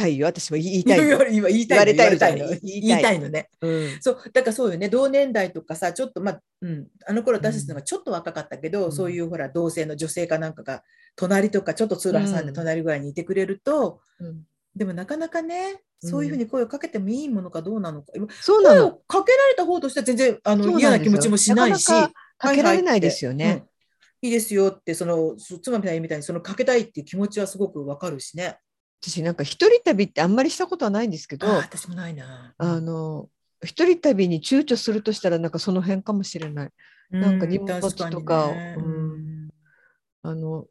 [0.00, 0.26] たいよ。
[0.26, 1.18] 私も言いたいよ。
[1.28, 1.92] 言いたいの。
[1.92, 3.28] 言われたいみたい言いたいの。
[3.28, 3.50] ね。
[3.60, 3.98] うん。
[4.00, 8.92] そう、だからそうよね、同年代とかさ、ちょっとまあ、うん、あの頃私たちのがちょっと若かったけど、うん。
[8.92, 10.82] そういうほら、同性の女性かなんかが、
[11.16, 12.54] 隣とかちょっと通路挟んでうん。
[12.54, 14.42] 隣ぐらいにいてくれると、うん。
[14.74, 18.92] でもなかなかね、そういうふうに声をかけてもいいものかどうなのか、そうなの。
[18.92, 23.66] かけられた方としては全然あの嫌な気持ちもしないし、なかけられはないですよね。
[24.22, 28.58] いいですよって、その、そ妻みたいにみたいに、そのかけたいっていう気持ちはすごくわかるしね。
[29.02, 32.54] 私なんか一人旅ってあんまりしたことはないんですけど私もないな。
[32.58, 33.28] あの
[33.62, 36.70] 一人旅に躊躇するとしたらなんかその辺かもしれない。
[37.10, 37.80] なんか荷物
[38.10, 38.54] とかを
[40.22, 40.66] あの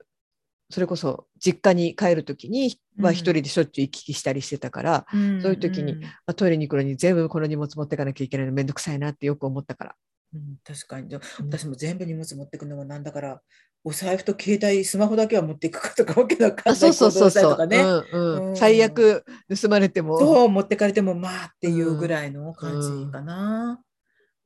[0.70, 9.96] それこそ実家に帰る時にはうん一人でしょっちゅう行き来したりしてたから、うんそういう時にんあトイレに行くのに全部この荷物持ってかなきゃいけないのめんどくさいなってよく思ったから。
[10.34, 11.14] うん確かに。
[11.14, 13.42] 私も全部荷物持ってくのもなんだから、
[13.84, 18.12] お財布と携帯、スマホだけは持っていくかとかわけわかんないあそうそうそうそう、行動したりとかね。
[18.12, 19.26] うんうんうん最悪
[19.62, 23.82] 盗まれてもそう、持ってかれてもまあっていうぐらいの感じかな。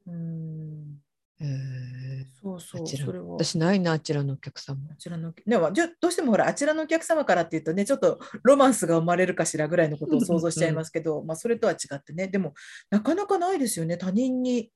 [0.05, 0.99] うん。
[1.39, 3.25] へーそうそう、それは。
[3.33, 4.95] 私ないなあちらのお客さんもあ。
[4.95, 12.53] ちらのでもじゃどうしてもほらあちらのお客様からっていうとねちょっとロマンスが生まれるかしらぐらいのことを想像しちゃいますけど、まあそれとは違ってねでも
[12.89, 14.69] なかなかないですよね他人に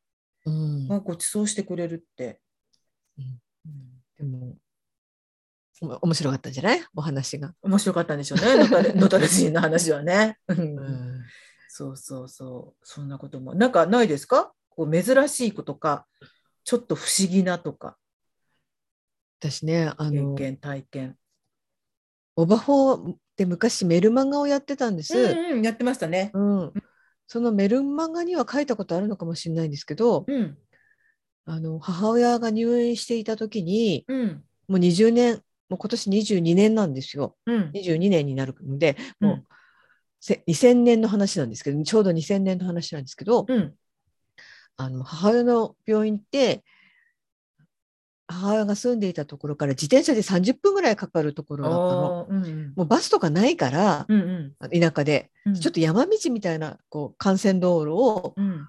[0.46, 2.40] うんまあご馳走してくれるって。
[3.18, 3.40] うんうん
[4.18, 4.56] でも
[6.02, 6.84] 面白かったんじゃない？
[6.96, 7.54] お話が。
[7.62, 8.58] 面白かったんでしょうね。
[8.58, 10.38] のたれ のたれ死の話はね。
[10.48, 10.60] うん。
[10.60, 11.24] うん。
[11.70, 12.86] そうそうそう。
[12.86, 13.54] そんなことも。
[13.54, 14.54] なんかないですか？
[14.70, 16.08] こう珍しいことか
[16.64, 17.96] ちょっと不思議なとか。
[19.40, 21.16] 私ねあの経験体験。
[22.36, 25.16] オバホーで昔メルマガをやってたんです。
[25.16, 26.32] うんうん、やってましたね。
[26.34, 26.74] うん。
[27.28, 30.58] そのメルマガには書いたことあるのかもしれないんですけど、うん
[31.48, 34.44] あの母親が入院していた時にうん。
[34.68, 37.36] もう20年もう今年22年なんですよ。
[37.46, 37.72] うん。
[37.74, 39.44] 22年になるのでもう、うん
[40.20, 43.74] せ2000年の話なんですけどちょうど2000年の話なんですけど、うん。
[44.76, 46.64] あの母親の病院って
[48.28, 52.28] 母親が住んでいたところから自転車で30分ぐらいかかるところだったの。
[52.30, 52.74] うんうん。
[52.76, 55.54] もうバスとかないから、うん田舎で、うん。
[55.54, 58.68] ちょっと山道みたいなこう幹線道路をうん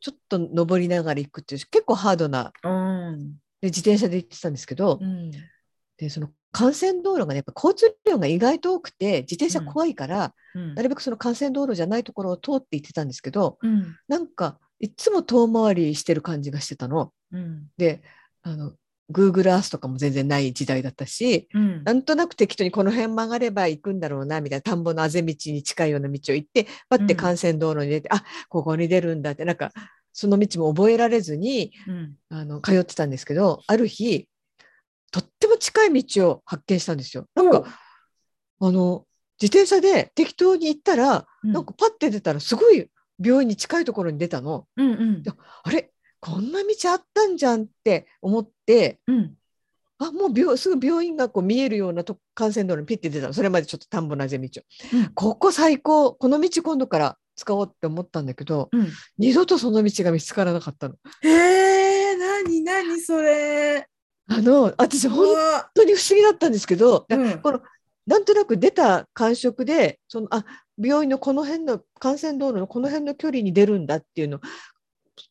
[0.00, 3.34] ちょっと登りながら行くっていう結構ハードなうん。
[3.60, 5.30] で自転車で行ってたんですけど、うん。
[5.98, 10.74] でその幹線道路がねやっぱ交通量が意外と多くて自転車怖いから、うん。
[10.74, 13.96] なるべくその幹線道路じゃないところを通って行ってたんですけどうん。
[14.08, 17.12] なんかいつも遠回りしてる感じがしてたの。
[17.32, 17.66] うん。
[17.76, 18.02] で
[18.42, 18.72] あの
[19.10, 21.84] Google Earth とかも全然ない時代だったしうん。
[21.84, 29.72] なんとなく適当にこの辺曲がれば行くんだろうなみたいな田んぼのあぜ道に近いような道を行ってパッて幹線道路に出て、あここに出るんだってなんか
[30.12, 32.14] その道も覚えられずにうん。
[32.30, 34.28] あの通ってたんですけどある日
[35.10, 37.26] とっても近い道を発見したんですよ。
[37.34, 37.64] なんか
[38.60, 39.04] あの
[39.40, 41.52] 自転車で適当に行ったら、うん。
[41.52, 42.88] なんかパッて出たらすごい
[43.22, 44.66] 病院に近いところに出たの。
[44.76, 45.22] うんうん。
[45.62, 45.90] あれ？
[46.20, 49.34] こんな道あったんじゃんって思ってうん。
[50.02, 53.32] あもう病すぐ病院がこう見えるようなと幹線道路にピッて出たの。
[53.34, 55.12] それまでちょっと田んぼなぜ道を、うん。
[55.14, 56.14] ここ最高。
[56.14, 58.88] この道今度から使おうって思ったんだけどうん。
[59.18, 60.94] 二度とその道が見つからなかったの。
[61.22, 61.28] へ
[62.12, 63.86] え何何それ。
[64.28, 65.36] あの私本
[65.74, 67.38] 当に不思議だったんですけど、うん。
[67.40, 67.60] この
[68.06, 70.44] なんとなく出た感触でそのあ
[70.82, 74.40] 病院のこの辺の幹線道路のこの辺の距離に出るんだっていうの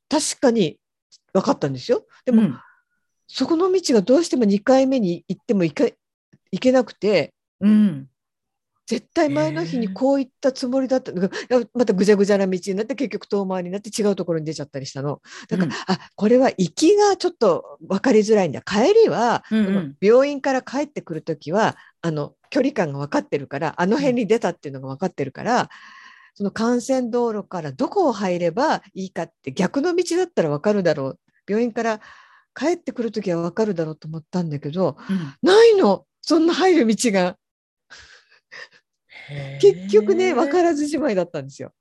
[0.07, 0.78] 確かに
[1.33, 2.05] 分かったんですよ。
[2.25, 2.59] でも、うん。
[3.27, 5.95] そこの道がどうしても2回目に行っても行け
[6.51, 8.07] 行けなくてうん。
[8.87, 11.29] 絶対前の日にこういったつもりだった、いや
[11.75, 15.21] またぐちゃぐちゃな道になって結局遠回りになって違うところに出ちゃったりしたの。
[15.47, 15.71] だから、うん。
[15.85, 18.63] あこれは行きがちょっと分かりづらいんだ。
[18.63, 19.95] 帰りは、うんうん。
[20.01, 25.69] 病院から帰ってくる時はあの距離感が分かってるからあの辺に出たっていうのが分かってるから、
[26.33, 31.19] その幹線道路からどこを入ればいいかって逆の道だったら分かるだろう。
[31.47, 31.99] 病院から
[32.53, 35.35] 帰ってくる時は分かるだろうと思ったんだけどうん。
[35.41, 36.05] ないの。
[36.21, 37.37] そんな入る道が。
[39.61, 41.71] 結局ね分からずじまいだったんですよ。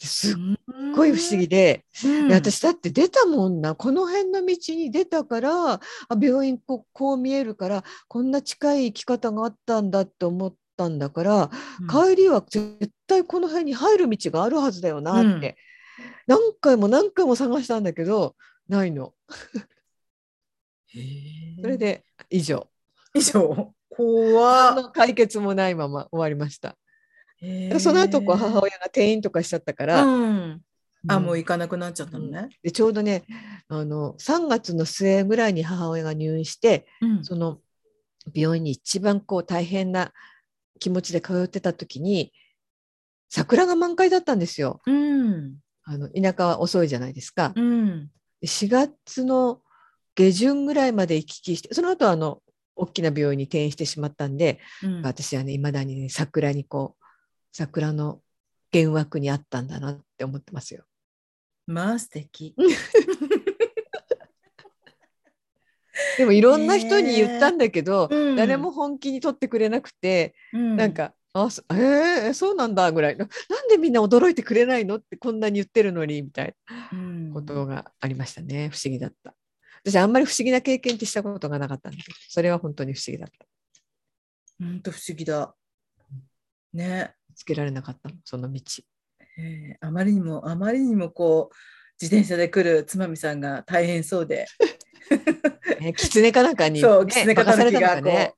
[0.00, 0.36] すっ
[0.94, 2.32] ごい不思議で、うん。
[2.32, 3.74] 私だって出たもんな。
[3.74, 5.80] この辺の道に出たからあ
[6.20, 11.50] 病院こうこう見えるからこんな近い生き方があったんだって思ったんだから、
[11.80, 11.88] うん。
[12.14, 15.56] 帰りは絶対この辺に入る道があるはずだよなって、
[16.28, 16.38] うん。
[16.38, 18.36] 何回も何回も探したんだけど
[18.68, 19.12] ないの。
[21.60, 22.68] それで以上。
[23.14, 23.74] 以上。
[23.90, 24.74] 怖っ。
[24.76, 26.76] の解決もないまま終わりました。
[27.78, 30.62] その後こう母親が転院とかしちゃったから、うん。
[31.08, 31.24] あうん。
[31.24, 32.48] もう行かなくなっちゃったのね。
[32.62, 33.24] でちょうどね
[33.68, 37.24] あの3月の末ぐらいに母親が入院してうん。
[37.24, 37.58] その
[38.34, 40.12] 病院に一番こう大変な
[40.78, 42.32] 気持ちで通ってた時に
[43.28, 44.80] 桜が満開だったんですよ。
[44.86, 47.52] うんあの田舎は遅いじゃないですか。
[47.54, 48.10] うん
[48.40, 49.60] で4月の
[50.14, 52.42] 下旬ぐらいまで行き来してその後あの
[52.76, 57.04] 大きな病院に転院してしまったんで、うん私はねいまだにね桜にこう
[57.52, 58.20] 桜の
[58.72, 60.84] 幻惑にあったんだなって思ってますよ。
[61.66, 62.54] まあ素敵
[66.18, 76.54] でもいろんな人に言ったんだけど、うん誰も本気に取ってくれなくて、うんなんか「あそ えー、そうなんだ」ぐらいの「なんでみんな驚いてくれないの?」ってこんなに言ってるのにみたい
[76.92, 79.34] うんなことがありましたね不思議だった。
[79.84, 83.46] 私あんまり不思議な経験ってしたことがなかったんだけどそれは本当に不思議だった。
[84.58, 85.54] 本当不思議だ
[86.72, 88.60] ね見つけられなかったのその道。
[89.38, 91.54] えーあまりにもあまりにもこう
[92.00, 94.46] 自転車で来るつまみさんが大変そうで、
[95.80, 98.34] ね、狐かなんかに、ね、そう狐か化されたのたぬきがね。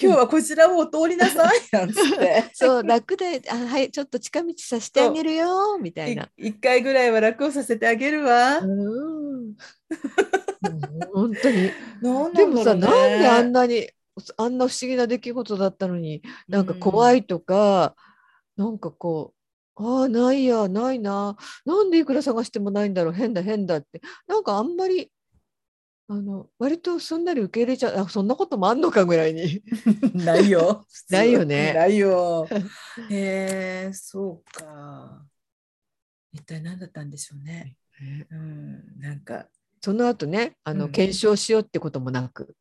[0.00, 6.24] 今日はこちらをお通りなさいなんつって そう楽であはいちょっと近道させてあげるよみたいな。
[6.38, 8.58] い一回ぐらいは楽をさせてあげるわ。
[8.58, 9.54] うんうん
[11.12, 11.70] 本当に。
[12.00, 13.90] なんでもさ、なんであんなに
[14.36, 17.94] あんな不思議な出来事だったのになんか怖いとか、
[18.56, 19.43] なんかこう
[19.76, 25.10] ああないやないななんでいくら探してもないんだろう変だ変だってなんかあんまり
[26.06, 29.62] あの割とすんなり受け入れちゃうあそんなこともあんのかぐらいに
[30.14, 30.84] ないよ。
[31.08, 32.46] ないよねないよ。
[33.08, 35.26] へえ、そうか。
[36.30, 37.76] 一体何だったんでしょうね。
[38.30, 39.48] うん、なんか。
[39.80, 42.54] その後ねあの、うん検証しようってこともなく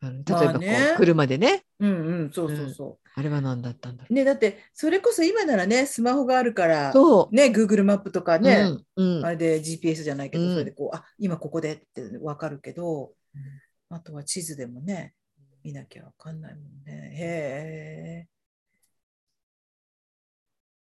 [0.00, 4.14] あの例えばこう、まあね車でねうんうん、そうそうそあれは何だったんだろう。
[4.14, 13.12] ね、だって、それこそ今ならね、スマホがあるからう。、そうね、Google マップとかね、うんうんあれで GPS じゃないけど、うんそれでこう、あ今ここでって分かるけど、
[13.90, 15.14] あとは地図でもね、
[15.64, 17.12] 見なきゃ分かんないもんね。
[17.14, 18.28] へえ。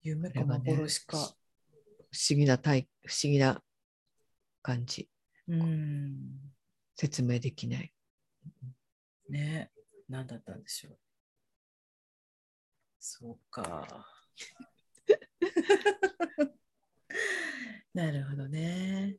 [0.02, 1.16] 夢か幻か。
[1.16, 1.20] 不
[2.30, 3.60] 思議な体不思議な
[4.62, 5.08] 感じ
[5.48, 6.16] うん。
[6.96, 7.92] 説明できない。
[9.30, 9.70] ね、
[10.08, 10.98] 何だったんでしょう。
[12.98, 14.06] そうか。
[17.94, 19.16] なるほどね。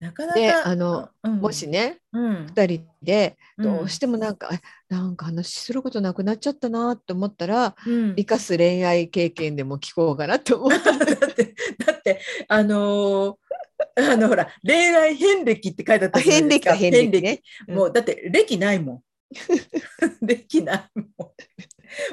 [0.00, 10.70] なかなでか、あのうんもし、ねうん、2人でうんどうしてもなんか、えなんか話することなくなっちゃったなと思ったらうん、生かす恋愛経験でも聞こうかなと思う。
[10.80, 10.92] だ
[11.26, 11.54] って、
[11.84, 13.36] だって、あのー
[13.96, 17.42] あのほら恋愛遍歴って書いてあったあじゃないですか遍歴か遍歴ね。
[17.68, 19.02] うんもうだって歴ないもん。
[20.22, 21.06] 歴ないもん。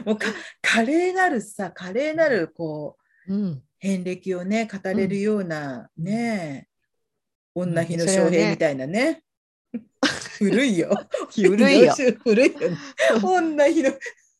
[0.06, 0.28] もうか
[0.62, 2.98] 華麗なるさ華麗なるこ
[3.28, 6.70] ううん、遍歴をね語れるようなね、
[7.54, 9.24] 女日のそれをね翔平みたいなね。
[10.38, 11.08] 古いよ。
[11.34, 11.94] 古いよ。
[11.94, 12.78] 日の翔古いよね。
[13.22, 13.92] 女日の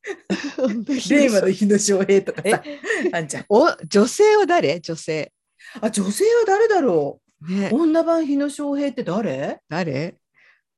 [1.10, 2.64] 令和の日の翔平とかさ、
[3.12, 3.46] あんちゃん。
[3.50, 4.80] お女性は誰？
[4.80, 5.34] 女性。
[5.82, 7.76] あ女性は誰だろねう。
[7.76, 9.62] 女版日野翔平って誰？
[9.70, 10.16] 誰？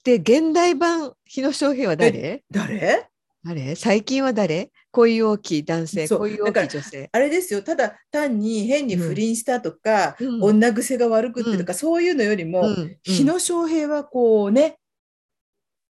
[0.04, 2.44] で現代版日野翔平は誰？
[2.52, 3.08] 誰？
[3.46, 3.76] 誰？
[3.76, 4.72] 最近は誰？
[4.92, 7.10] 恋大きい男性そう恋大だからきい女性。
[7.12, 7.62] あれですよ。
[7.62, 14.78] ただ単に変に不倫したとか、うん女癖が悪くってとか、そういうのよりも、うん日野翔平はこうね、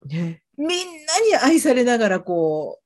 [0.05, 2.79] ねみんなに愛されながらこ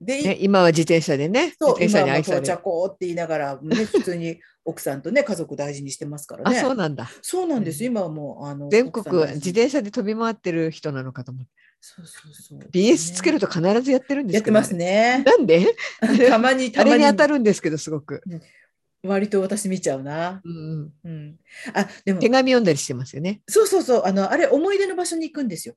[0.00, 2.46] うで、ね、今は自転車でね自そう転車今はもう到に愛される。
[2.46, 6.60] 着って言いながら、ね、普通に奥さんとね家族大事にしてますからあね。
[6.60, 7.08] そうなんだ。
[7.22, 7.84] そうなんです。
[7.84, 11.50] 今はもうあの全国自転車で飛び回ってる人なのかと思って。
[11.80, 12.58] そうそうそう。
[12.72, 15.22] BS つけると必ずやってるんですやってますね。
[15.24, 15.76] なんで？
[16.28, 18.22] たま にたまに当たるんですけどすごく。
[19.04, 20.40] 割と私見ちゃうな。
[20.44, 21.38] うんうんうん。
[21.72, 23.42] あでも手紙読んだりしてますよね。
[23.48, 25.76] そうそうそうあのあれ思い出の場所に行くんですよ。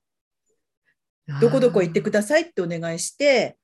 [1.42, 3.56] どこどこ行ってくださいってお願いして、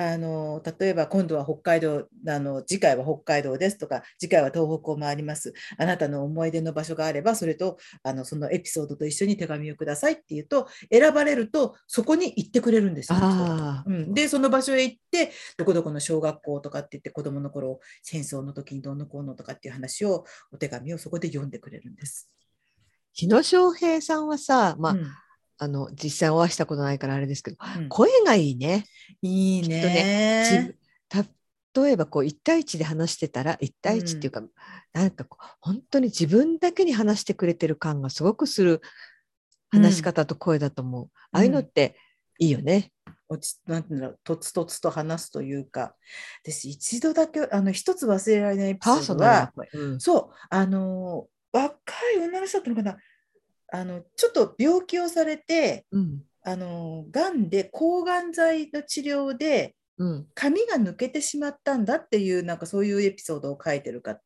[0.00, 13.18] あの例えば今度は北海道あの次回は北海道ですとか次回は東北を回りますあなたの思い出の場所があればそれとあのそのエピソードと一緒に手紙をくださいっていうと選ばれるとそこに行ってくれるんですよ。
[13.86, 22.28] うん、でその場所へ行ってどこどこの小学校とかって言って子どもの頃戦争の時にどうのこうのとかっていう話をお手紙をそこで読んでくれるんです。
[23.14, 25.06] 日野翔平さんはさ、まあうん
[25.58, 28.84] あの実際お会いしたことないからあれですけどうん声がいいね。
[29.22, 30.44] いいきっとね。
[30.50, 30.78] 自
[31.74, 34.42] 例えばこう1対1で話してたら1対1っていうか、
[34.92, 38.80] なんかこう本当に自分だけに話してくれてる感がすごくする
[39.70, 41.10] 話し方と声だと思う。
[41.30, 41.96] ああいうのって
[42.38, 42.92] いいよね。
[43.28, 45.94] 落ちなんていうんだろうとつとつと話すというか
[46.42, 49.68] 私一度だけあの一つ忘れられないエピソードは声。
[49.74, 51.72] うんそうあの若
[52.16, 52.96] い女の人だったのかな
[53.70, 56.22] あのちょっと病気をされてうん。
[56.42, 60.26] あのがんで抗がん剤の治療でうん。
[60.34, 64.20] 髪が抜けてしまったんだっていうなんかそういうエピソードを書いてる方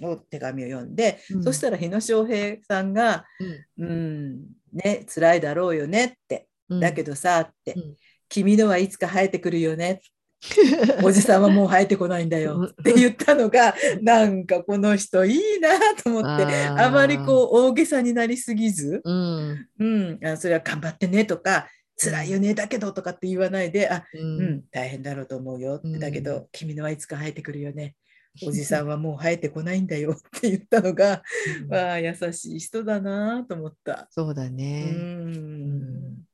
[0.00, 1.44] の手紙を読んで、うん。
[1.44, 3.24] そしたら日野翔平さんが
[3.78, 4.46] 「うん。
[4.72, 6.80] ね辛いだろうよね」ってうん。
[6.80, 7.96] だけどさって、うん。
[8.28, 10.00] 君のはいつか生えてくるよね。
[11.02, 12.42] おじさんはもう生えてこないんだうん。
[12.44, 15.70] よって言ったのが、なんかこの人いいな
[16.02, 19.66] と思って、あまりこう大げさになりすぎず、うん。
[19.78, 21.68] うん、あそれは頑張ってねとか、
[22.00, 27.96] 辛いよねだけどとかって言わないで、あ、ううんん、大変だろうと思うよって、うんだけど、君のはいつか生えてくるよね。
[28.46, 31.22] おじさんはもう生えてこないんだよって言ったのが、
[31.64, 31.68] うん。
[31.74, 34.06] わあ優しい人だなと思った。
[34.12, 34.92] そうだうね。
[34.92, 36.27] ん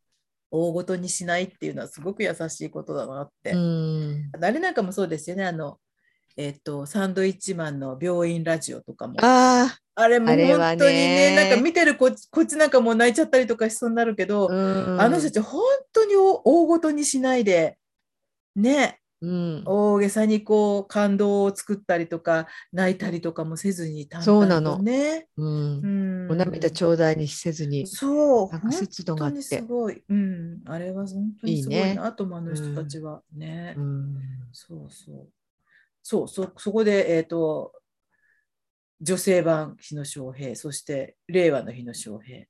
[0.55, 3.50] 大ごとにしないっていうのはすごく優しいことだなって。
[3.52, 5.44] うんあれなんかもそうですよね。
[5.44, 5.78] あの、
[6.36, 9.16] えっと、サンドイッチマンの病院ラジオとかも。
[9.20, 17.78] ああれも本当にね、ねなんか見てるこっちこっちなんかもう泣いちゃったりとかしそうになるけど、あ、の人たち本当に大大ごとにしないで、
[18.57, 25.29] ね、うん、大げさにこう感動を作ったりとか、泣いたりとかもせずに淡そうなの々とね。
[25.37, 27.87] うんうんお涙ちょうだいにせずに。
[27.87, 30.03] そう、なんか節度があって本当にすごい。
[30.09, 33.75] うん、あれは本当にすごいな、ねあともあの人たちはね。
[33.77, 34.14] うん
[34.53, 35.29] そうそう。
[36.03, 37.72] そう、そ、そこで、えっ、と、
[39.01, 42.47] 女性版日野翔平、そして令和の日野翔平。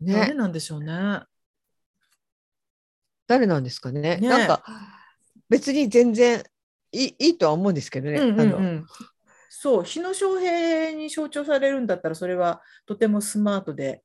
[0.00, 1.22] 誰ね、なんでしょうね。
[3.26, 4.18] 誰なんですかね。
[4.18, 4.62] ねなんか
[5.48, 6.42] 別に全然
[6.92, 8.18] いいいいとは思うんですけどね。
[8.18, 8.86] うんうんうあのん
[9.58, 14.02] そう、日野翔平に象徴されるんだったら、それはとてもスマートで、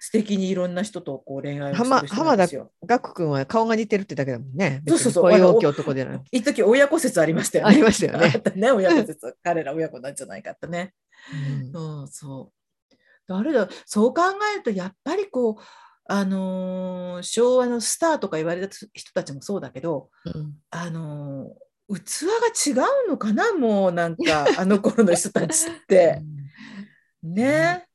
[0.00, 2.72] 素敵にいろんな人とこう恋愛をして浜る人なんですよ。
[2.84, 4.82] ガク君は顔が似てるってだけだもんね。
[4.88, 6.20] そうそうそう別に声大きい男でない。
[6.32, 7.74] 一時親子説ありましたよね。
[7.74, 9.36] ありましたよねあったね、親子説。
[9.44, 10.94] 彼ら親子なんじゃないかってね。
[11.32, 12.52] うんそうそ
[12.90, 12.94] う。
[13.26, 14.22] 誰だそう考
[14.54, 15.62] えるとやっぱりこう、
[16.10, 26.22] あのー昭和のスターとか言われた人たちもそうだけど、うんあのー器が違うのかなもうなんかあの頃の人たちって。
[27.22, 27.86] ね、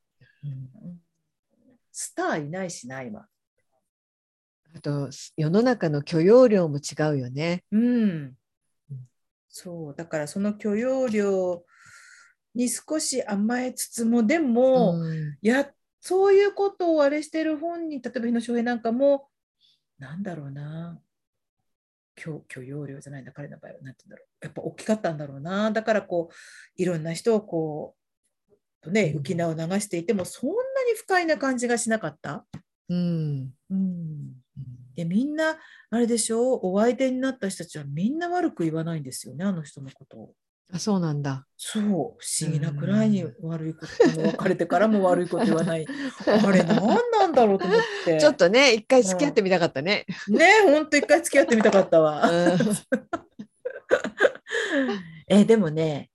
[0.44, 1.00] うん
[1.92, 3.28] スターいないしな今。
[4.76, 7.64] あと世の中の許容量も違うよね。
[7.72, 8.34] うん。
[9.48, 11.64] そうだからその許容量
[12.56, 15.72] に少し甘えつつもでも、うんや
[16.06, 19.30] そういうことをあれしてる本人例えば日野翔平なんかも
[19.98, 21.00] なんだろうな。
[22.16, 23.82] 許許容量じゃないんだ彼の場合は。
[23.82, 24.46] なんて言うんだろう。
[24.46, 25.72] やっぱ大きかったんだろうな。
[25.72, 26.34] だからこう
[26.76, 27.96] いろんな人をこ
[28.52, 29.22] うとねうん。
[29.22, 30.60] 浮き名を流していてもそんなに
[30.98, 32.46] 不快な感じがしなかった。
[32.90, 33.54] うん。
[33.70, 34.34] うん。
[34.96, 35.58] でみんな
[35.90, 40.34] あれでしょお相手になった人たちはみんな悪く言わないんですよねあの人のことを。
[40.74, 41.46] あそうなんだ。
[41.56, 42.18] そう不思
[42.52, 45.86] 議なくらいに悪いこ と別れてからも悪いこと言わない
[46.26, 50.08] あれ何なんだろうと思ってちょっとね一回付き合ってみたかったね。
[50.28, 52.28] ねほんと一回付き合ってみたかったわ。
[52.30, 52.58] うん
[55.30, 56.10] えでもね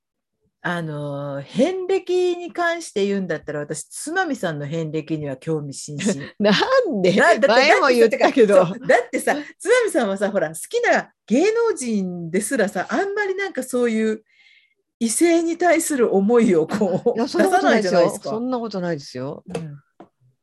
[0.61, 6.33] あの遍歴に関して言うんだったら私つまみさんの遍歴には興味津々。
[6.41, 6.51] な
[6.91, 14.25] んでだだって前も言ったけどだってそうだってさつまみさんはさほら好きな芸能人ですらさあんまりなんかそういう
[15.01, 18.11] 異性に対する思いをこういや そんなことないですよ。
[18.11, 18.39] そか。
[18.39, 19.45] んなことないですよ。
[19.47, 19.79] うん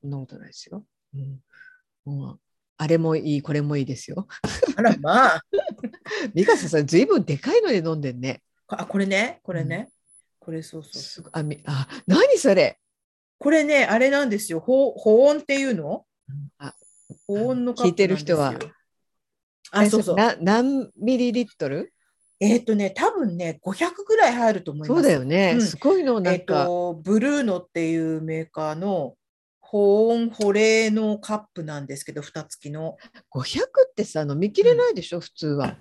[0.02, 0.86] そんなことないですよ。
[1.16, 2.40] うん
[2.78, 4.28] あれもいいこれもいいですよ。
[4.76, 5.42] あらまあ
[6.36, 8.42] 美香さんずいぶんでかいので飲んでんね。
[8.68, 9.40] あこれね？
[9.44, 9.90] これね、
[10.40, 12.80] これそうそうあみあ何それ？
[13.40, 16.06] これねあれなんですよ保保温っていうの？
[16.58, 16.76] あ
[17.28, 18.54] 保温のカップ聞いてる人は
[19.72, 21.94] あそうそうな何ミリリットル？
[22.40, 25.02] えっ、とね多分ね500ぐらい入ると思います。
[25.02, 25.54] そうだよね。
[25.56, 25.62] うん。
[25.62, 26.66] すごいのなえっ、んか。
[26.66, 29.16] とブルーノっていうメーカーの
[29.62, 32.98] 保温保冷のカップなんですけど蓋付きの、
[33.34, 35.78] 500ってさ飲みきれないでしょ、普通は。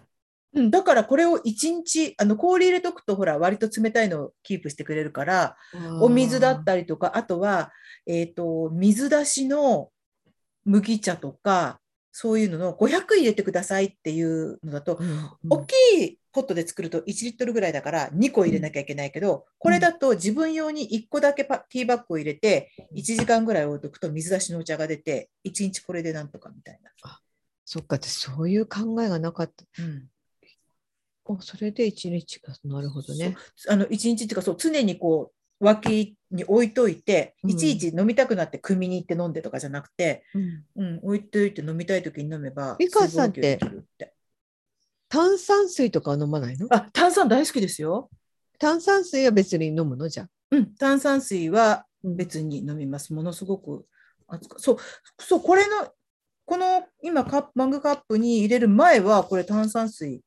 [0.55, 1.43] うん、だからこれを1
[1.75, 5.57] 日あの氷入れとくとほら割と冷たいのをキープしてくれるから
[6.01, 7.73] お水だったりとかあとは、
[8.07, 9.91] えー、と水出しの
[10.65, 11.81] 麦茶とか
[12.13, 15.31] そういうのの500入れてくださいっていうのだと、うんうん。
[15.51, 15.73] 大き
[16.05, 26.91] いポットで作ると1リットルぐらいだから2個入れなきゃいけないけど、これだと自分用に1個だけパティーバッグを入れて1時間ぐらい置いとくと水出しのお茶が出て1日これでなんとかみたいな。
[27.65, 27.97] そっか。
[27.97, 29.65] 私そういう考えがなかった。
[29.79, 30.09] うん。
[31.27, 33.37] おそれで一日がなるほどね。
[33.69, 37.51] あの1日っていうかそう常にこう脇に置いといて、うん。
[37.51, 40.65] いちいち飲みたくなって汲みに行って飲んでとかじゃなくて、うん。
[40.77, 43.59] うん、置いといて飲みたい時に飲めば美川さんって
[45.15, 46.67] 炭酸水とかは飲まないの？
[46.71, 48.11] あ炭酸大好きですよ。
[48.59, 50.09] 炭酸水は別に飲むの？
[50.09, 50.29] じゃあ。
[50.51, 53.15] うん、炭酸水はうん別に飲みます。
[53.15, 53.87] ものすごく
[54.57, 54.77] そう、
[55.21, 55.89] そう、これの、
[56.47, 60.21] この今カップ、マグカップに入れる前は、これ炭酸水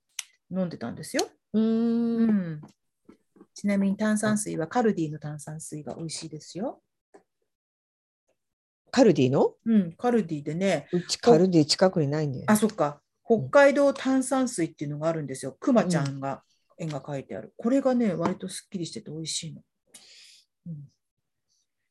[0.50, 1.28] 飲んでたんですよ。
[1.54, 2.62] うーうんん。
[3.54, 6.82] ちなみに炭酸水はカルディの炭酸水が美味しいですよ。
[8.92, 9.54] カルディの？
[9.66, 12.46] うん、カルディでね、うちカルディ近くにないんだよ。
[12.48, 15.52] あ、そっか、北海道炭酸水っていうのがあるんですよ。
[15.60, 16.44] くまちゃんが、
[16.78, 17.54] 絵が描いてある。
[17.58, 19.62] これがね、割とすっきりしてて美味しいの。
[20.68, 20.76] うん、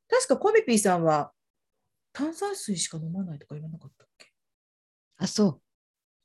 [0.09, 1.33] 確かコミピーさんは
[2.13, 4.27] 炭酸水しか飲まないとか言わなかったっけ？
[4.27, 4.29] っ
[5.19, 5.61] あそう。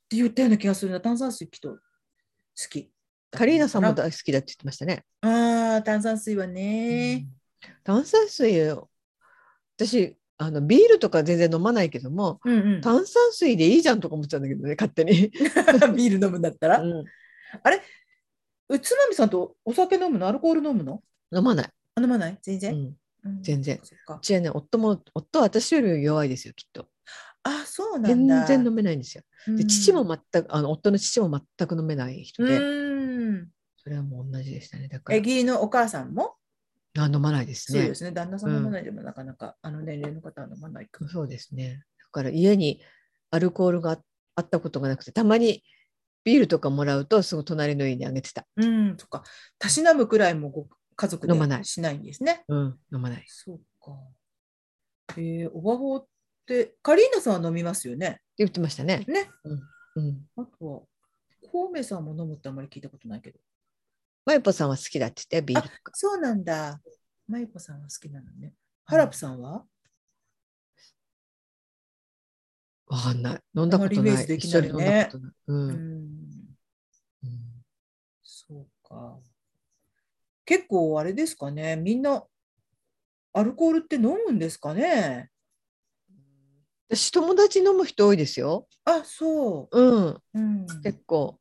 [0.09, 1.01] て言ったような気がするな。
[1.01, 1.79] 炭酸水きっと好
[2.69, 2.93] き。
[3.31, 5.05] カリーナさんもあ大好きだって言ってましたね。
[5.21, 7.27] あー、炭酸水はね。
[7.83, 8.89] 炭酸水を
[9.77, 12.81] 私あのビールとか全然飲まないけどもうんうん。
[12.81, 15.29] 炭酸水でいいじゃんとか思っちゃうんだけどね勝手に。
[15.95, 16.81] ビール飲むんだったら？
[16.81, 17.03] うん
[18.69, 20.27] うつまみさんとお酒飲むの？
[20.27, 21.03] アルコール飲むの？
[21.35, 21.69] 飲まない。
[21.95, 22.37] あ飲まない？
[22.41, 22.79] 全然、うん
[23.23, 26.87] うん全然うちはね夫も夫は私より弱いですよきっと。
[27.43, 28.45] あ、そうなん全だ。
[28.45, 29.23] 然飲めないんですよ。
[29.45, 33.47] でうん父も全くあの夫の父も全く飲めない人で、うん。
[33.77, 34.87] それはもう同じでしたね。
[34.87, 36.33] だからえ、義理のお母さんも？
[36.97, 37.95] あ飲まないですねそうで。
[37.95, 38.11] すね。
[38.11, 41.07] 旦那さん飲まないでもなかなか、あの年齢の方は飲まないか。
[41.07, 41.83] そうですね。
[41.99, 42.81] だから家に
[43.29, 44.01] アルコールがあ
[44.33, 45.61] あったことがなくてたまに
[46.23, 48.47] ビールとかもらうとすぐ隣の家にあげてた。
[48.55, 49.23] うん、そっか。
[49.59, 52.45] たしなむくらいもご家族で飲まないしないんですね。
[52.47, 53.23] うん飲まない。
[53.27, 53.91] そうか。
[55.17, 56.05] えー、おばほっ
[56.45, 58.21] て、カリーナさんは飲みますよね？
[58.37, 59.03] 言ってましたね。
[59.07, 59.29] ね。
[59.95, 60.25] うん。
[60.37, 60.81] あとは、
[61.51, 63.39] コウメさんも飲むってあんまり聞いたことないけど。
[64.25, 65.69] マイポさんは好きだって言ってビール。
[65.93, 66.79] そうなんだ。
[67.27, 68.53] マイコさんは好きなのね。
[68.85, 69.65] ハラプさんは、
[72.87, 73.39] わかんない。
[73.55, 74.25] 飲んだことない。
[74.27, 75.33] 飲んだことない。
[75.47, 75.53] う。
[75.53, 75.71] うんん、
[77.23, 77.65] うん
[78.21, 79.17] そうか。
[80.45, 81.77] 結構あれですかね。
[81.77, 82.23] みんな
[83.33, 85.29] アルコールって飲むんですかね？
[86.89, 88.67] 私友達飲む人多いですよ。
[88.83, 90.07] あ、そうん。
[90.09, 90.21] う。
[90.33, 90.65] うん。
[90.83, 91.39] 結構。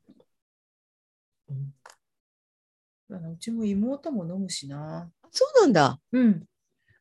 [3.11, 5.11] うんあのうちも妹も飲むしな。
[5.31, 5.99] そうなんだ。
[6.13, 6.45] うん。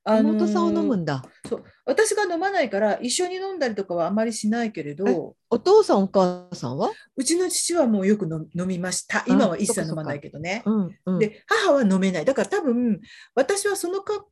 [0.04, 1.24] あのー妹さんは飲むんだ。
[1.48, 6.90] そう私が飲まないから一緒に飲んだりとかはあまりしないけれどお父さんお母さんは？
[7.16, 10.64] うちの父はもうよく飲飲みました今は一切飲まないけどね。
[10.66, 11.20] うんうん。
[11.20, 13.00] で母は飲めないだから多分
[13.36, 14.26] 私はそのか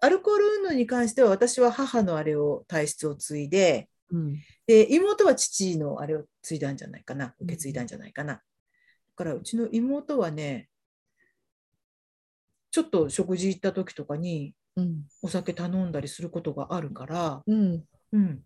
[0.00, 4.34] アルコール運動に関しては私は母のあれを体質を継いでうん
[4.66, 8.34] で妹は父のあれを継いだんじゃないかな受け継いだんじゃないかな。
[8.34, 8.40] だ
[9.16, 10.68] からうちの妹はね
[12.76, 15.04] ちょっと食事行った時とかにうん。
[15.22, 17.82] お酒頼んだりすることがあるから、うん。
[18.12, 18.40] うん、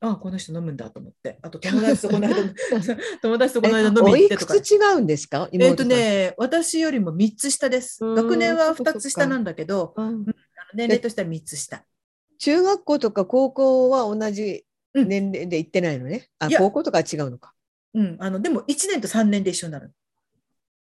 [0.00, 1.38] あこの人飲むんだと思って。
[1.42, 2.34] あと 友達とこの間
[3.20, 4.58] 友達とこの間え飲みおいく行ってとか。
[4.58, 5.50] つ違うんですか？
[5.52, 5.84] えっと。
[5.84, 8.02] ね私よりも3つ下です。
[8.02, 8.14] うん。
[8.14, 8.98] 学年はそっかそっか。
[8.98, 10.24] 2つ下なんだけどうん。
[10.72, 11.84] 年齢としては3つ下。
[12.38, 15.08] 中学校とか高校は同じうん。
[15.08, 16.30] 年齢で行ってないのね？
[16.38, 16.58] あいや。
[16.60, 17.52] 高校とかは違うのか。
[17.92, 18.16] うん。
[18.18, 19.92] あのでも1年と3年で一緒になる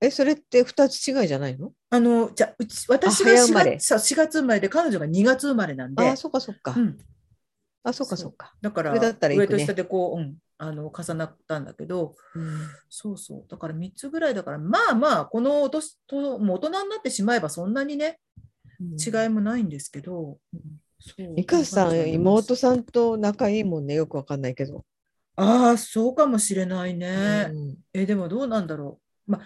[0.02, 1.72] えそれって二つ違いじゃないの？
[1.90, 3.76] あのじゃあうち私が4早生まれ。
[3.78, 6.08] 月そう4月生まれで彼女が2月生まれなんで。
[6.08, 6.74] あそっかそっか。
[6.76, 6.80] う。
[6.80, 6.98] ん、
[7.84, 8.52] あそっかそっか。
[8.60, 9.40] だから上だったらね。
[9.40, 12.16] 上と下でこう、うん、あの重なったんだけど。
[12.34, 12.58] うん
[12.90, 13.44] そうそう。
[13.48, 18.18] だから3つぐらいだからまあまあこのお年ともう大人になってしまえばそんなにね
[18.98, 20.38] 違いもないんですけど、
[20.98, 21.28] そう。
[21.34, 24.84] ミカさん妹さんと仲いいもんねよくわかんないけど。
[25.34, 27.76] ああそうかもしれないね、うん。
[27.94, 29.42] えでもどうなんだろう、まあ、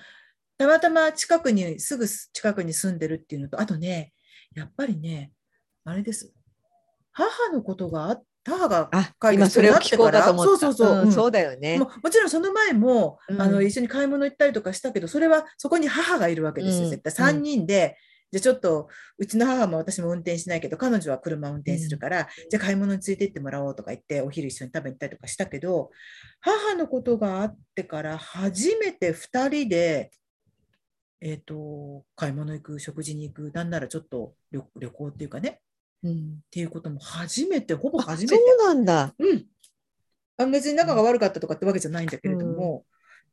[0.59, 4.13] たまたま近くにすぐ近くに住んでるっていうのとあとね
[4.55, 5.33] やっぱりね
[5.85, 6.33] あれです。
[7.13, 10.51] 母のことがあ母があ書いて今それを聞こうかと思った。
[10.51, 11.13] そうそうそううんん。
[11.13, 11.79] そうだよね。
[11.79, 13.43] ももちろんその前も、うん。
[13.43, 16.91] あの一緒に買い物行ったりとかしたけどそれはそこに母がいるわけですよ、うん。
[16.91, 17.13] 絶対。
[17.13, 17.97] 3人で、
[18.33, 18.89] じゃあちょっと
[19.19, 25.91] うちの母も私も運転しないけど彼女は車を運転するから、じゃあ買い物について行ってもらおうとか言ってお昼一緒に食べに行ったりとかしたけど
[26.41, 30.11] 母のことがあってから初めて2人で、
[31.21, 35.59] えー、と買い物行く食事に行くなんならちょっと旅旅行っていうかねっ
[36.05, 38.35] うんていうことも初めてほぼあ初めて。
[38.37, 39.15] そうなんだ。
[39.19, 39.47] うん
[40.39, 42.85] あ別に仲が悪かったとかってわけじゃないんだけれども、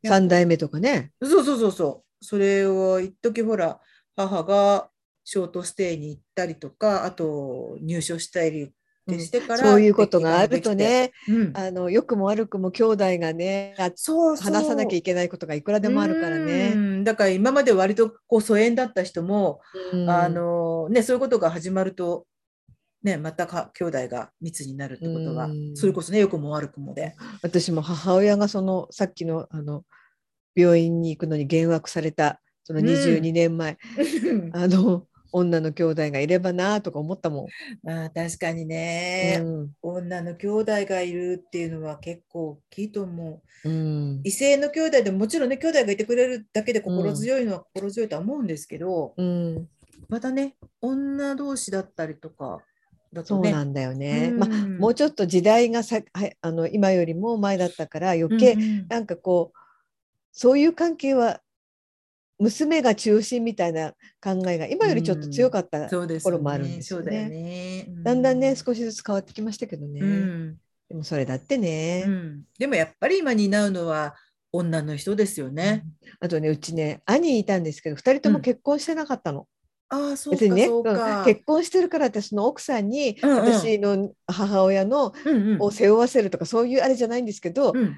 [0.02, 1.12] やっぱ三代目とかね。
[1.22, 2.26] そうそうそうそう。
[2.26, 3.82] それを一時ほら、
[4.16, 4.90] 母が
[5.26, 8.74] ショートステイに行ったりとか、あと入所したり
[9.12, 14.54] ってしてから、そういうことがあるとね、うん、あの良くも悪くも兄弟がね、あそうそう。
[14.54, 16.74] 話さなきゃいけないことがいくらでもあるからうね。
[16.74, 17.04] ん。
[17.04, 19.60] だから今まで割とこう疎遠だった人も、
[19.92, 20.10] うん。
[20.10, 22.26] あのね、そういうことが始まると、
[23.04, 25.76] ね、またか兄弟が密になるってことは、うん。
[25.76, 27.16] それこそね、良くも悪くもで。
[27.42, 29.84] 私も母親がそのさっきのあの
[30.56, 32.86] 病院に行くのに幻惑されたそのうん。
[32.86, 33.78] 22年前、
[34.54, 37.48] あの女の兄弟がいればなとか思ったもん。
[37.82, 39.72] まあ確かにね、うん。
[39.82, 43.70] 女の兄弟がいるっていうのは結構大きいと思う。
[43.70, 44.22] うん。
[44.24, 49.68] 異性の兄弟でももちろんね兄弟がいてくれるだけで心強いのは心強いとは思うんですけど、うん、
[50.08, 52.60] またね女同士だったりとか
[53.12, 53.50] だとね。
[53.50, 54.30] そうなんだよね。
[54.32, 54.38] うん。
[54.38, 58.88] まあ、もうちょっと時代がさはいあの今よりも前だったから余計、うんうん。
[58.88, 59.58] なんかこう
[60.32, 61.42] そういう関係は
[62.44, 63.92] 娘が中心みたいな
[64.22, 67.30] 考えが今よりちょっと強かった、そうですよところもあるんですよそうだよね。
[67.30, 67.88] ね。
[68.04, 70.00] だんだんねし少しずつ変わってきましたけどね。
[70.02, 70.58] うん
[70.90, 72.04] でもそれだってね。
[72.06, 74.16] うんでもやっぱり今担うのは
[74.52, 75.86] 女の人ですよね。
[76.20, 79.48] あとねうちね兄いたんですけど2人とも結婚してなかったの。
[79.90, 81.24] ああそう別にね、かそううんか。
[81.26, 85.14] 結婚してるからってその奥さんに私の母親の
[85.60, 87.96] を背負わせるとかそういうあれじゃないんですけど、うん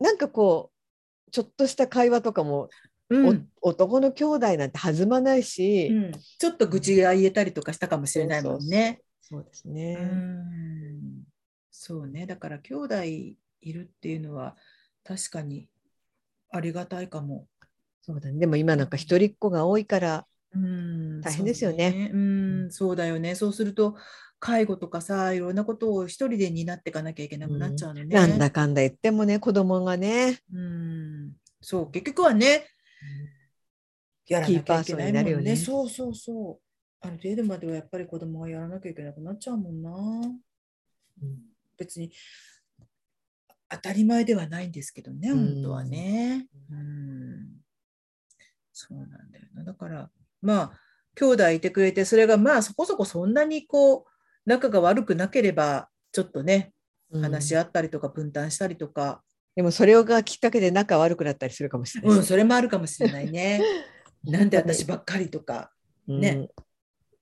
[0.00, 2.70] なんかこうちょっとした会話とかも、
[3.10, 3.48] うん。
[3.60, 6.12] お男の兄弟なんて弾まないし、うん。
[6.12, 9.00] ちょっと愚痴が言えたりとかしたかもしれないもんね。
[9.20, 9.94] そうですうね。
[9.94, 11.24] ん。
[11.70, 13.36] そうね、だから兄弟い
[13.72, 14.56] るっていうのは
[15.04, 15.68] 確かに
[16.50, 17.46] ありがたいかも。
[18.02, 18.38] そうだね。
[18.38, 21.20] でも今なんか一人っ子が多いから、うん。
[21.20, 22.08] 大変ですよね。
[22.10, 23.34] そうん、そうだよね。
[23.34, 23.96] そうすると
[24.40, 28.06] 介護とかさ、いろんなことを一人で担っていかなきゃいけなくなっちゃうのね。
[28.06, 32.64] なんだかんだ言ってもね子供がね、うん、そう、結局はね、
[34.26, 36.68] やらなきゃいけないもんキーパーソンになるよねそうそうそう。
[37.00, 39.90] ある程度まではやっぱり子供がやらなきゃいけなくなっちゃうもんな。
[41.76, 42.10] 別に
[43.68, 46.48] 当たり前ではないんですけどね、うん本当はね。
[46.70, 47.46] うん、
[48.72, 49.64] そうなんだよな。
[49.64, 50.10] だから、
[50.40, 50.80] まあ、
[51.14, 54.04] 兄弟いてくれて、それがまあそこそこそんなにこう、
[54.46, 56.72] 仲が悪くなければ、ちょっとね、
[57.10, 59.22] うん話し合ったりとか分担したりとか、
[59.58, 63.60] でもそれがきっかけで仲悪くなったりするかもしれないうん、それもあるかもしれないね。
[64.22, 65.72] なんで私ばっかりとか、
[66.06, 66.48] ね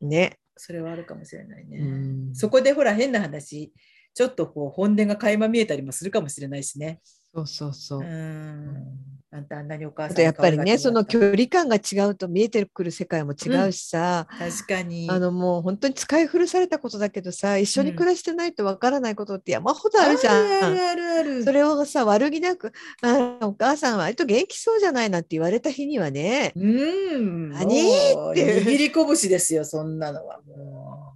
[0.01, 1.79] うんね、それはあるかもしれないね。
[1.79, 3.73] うんそこでほら変な話、
[4.13, 7.01] ちょっとこう本音が垣間見えたりもするかもしれないしね。
[7.37, 8.05] そうそうそうう。
[8.05, 8.87] ん。
[9.31, 15.07] あんたあんなにお母さんやっぱりね、その距離感が違うと見えてくる世界も違うしさ、た確かに。
[15.11, 20.37] あのもう本当に使い古されたことだけどさ、一緒に暮らしてないとわからないことって山ほどあるじゃん。
[20.65, 21.45] あるあるある。
[21.45, 22.73] それをさ、悪気なく、
[23.03, 27.51] あお母さん割と元気そうじゃないなって言われた日にはね、うん。
[27.51, 27.67] 何？
[27.67, 30.41] って握り拳ですよ、そんなのは。
[30.47, 31.15] も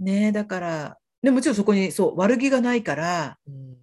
[0.00, 0.04] う。
[0.04, 3.76] ねえ、だから、でもちろんそこに、そう、悪気がないから、うん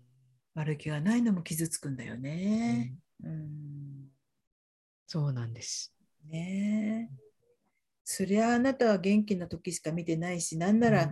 [0.55, 2.95] 悪気がないのも傷つくんだよね。
[3.23, 4.09] うん。
[5.05, 5.93] そうなんです。
[6.27, 7.15] ねえ。
[8.03, 11.11] そりゃあなたは元気な時しか見てないし、なんなら、うん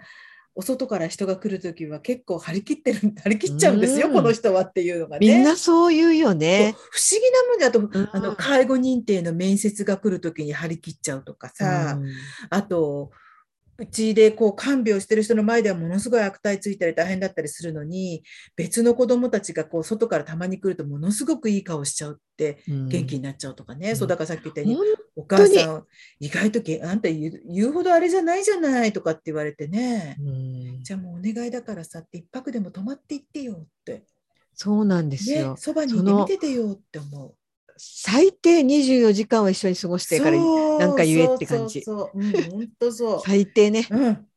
[0.55, 5.27] お外から人が来る時は結構張り切ってる、 張り切っちゃうんですよ、うんこの人はっていうのがね。
[5.27, 6.75] みんなそう言うよね。
[6.91, 12.11] 不思議なもんで、あと、うんあの介護認定の面接が来る時に張り切っちゃうとかさ、うん
[12.51, 13.11] あと、
[13.77, 18.23] うちでこう看病してる人の前ではものすごい悪態ついたり大変だったりするのに、
[18.55, 23.91] 別の子供たちがこう外からたまに来るとものすごくいい顔しちゃうってうん元気になっちゃうとかね。
[23.91, 24.85] うんそうだからさっき言ったように、本
[25.15, 25.85] お母さん、
[26.19, 27.31] 意外とげあんた言
[27.69, 30.17] うほどあれじゃないじゃないとかって言われてね。
[30.19, 34.03] うんじゃあもうお願いだからさって一泊でも泊まっていってよって。
[34.55, 37.35] そうなんですねよ。、そばにいて見ててよって思う。
[37.77, 42.21] 最低24時間は一緒に過ごしてからなんか言えって感じそう
[42.51, 43.21] 本当そう。
[43.21, 43.87] 最低ね。
[43.89, 44.27] うん。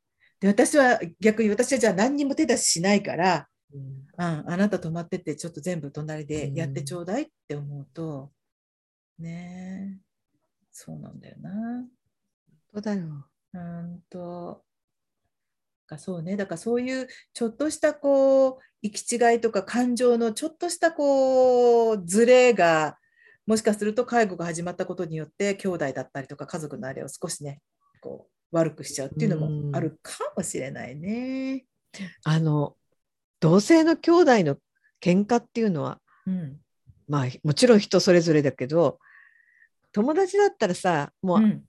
[0.41, 8.31] で、私は逆に私はじゃあ何にも手出ししないから、うん、あなた泊まってってちょっと全部隣でやってちょうだいって思うと、
[9.19, 10.01] ねえ、
[10.73, 11.51] そうなんだよな。
[12.73, 13.27] そうだよ。
[13.55, 14.67] うんと。
[15.87, 22.99] かそうね、だからそういうちょっとしたこう行き違いとか感情のちょっとしたこうズレが
[23.47, 27.60] もしかすると介護が始まったことによって兄弟だったりとか家族のあれを少しね
[28.01, 31.64] こう悪くしちゃうっていうのもあるかもしれないね。
[32.24, 32.77] あの
[33.40, 34.56] 同性の兄弟の
[35.01, 36.60] 喧嘩っていうのはうん。
[37.09, 38.98] まあもちろん人それぞれだけど
[39.93, 41.64] 友達だったらさもううん。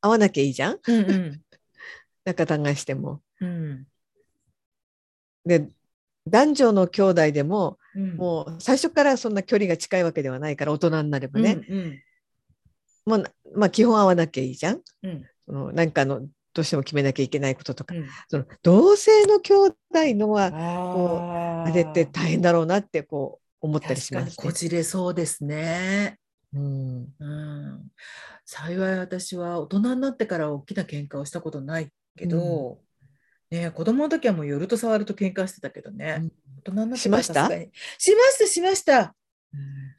[0.00, 0.78] 会わなきゃいいじゃん？
[0.86, 1.42] うんうん。
[2.24, 3.22] 仲違いしても。
[3.40, 3.86] うん。
[5.44, 5.68] で
[6.26, 8.16] 男女の兄弟でもうん。
[8.16, 11.98] もう最初からそんな距離が近いわけではないから大人になればね、うん
[13.06, 14.80] もうなまあ基本会わなきゃいいじゃん。
[15.02, 15.24] うん。
[15.46, 18.06] そのなんかのどうしても決めなきゃいけないこととか、うん。
[18.28, 19.76] その同性の兄弟
[20.16, 24.44] のはああれって大変だろうなってこう思ったりし確かにますね。
[24.44, 26.18] こじれそうですね。
[26.52, 27.08] うん。
[27.20, 27.82] うん、
[28.44, 32.80] 幸い私は大人になってから大きな喧嘩をしたことないけど、
[33.50, 36.32] ね、子供の時はもう寄ると触ると喧嘩してたけどね、うん。
[36.58, 37.48] 大人になってしました？
[37.48, 39.14] しましたしました。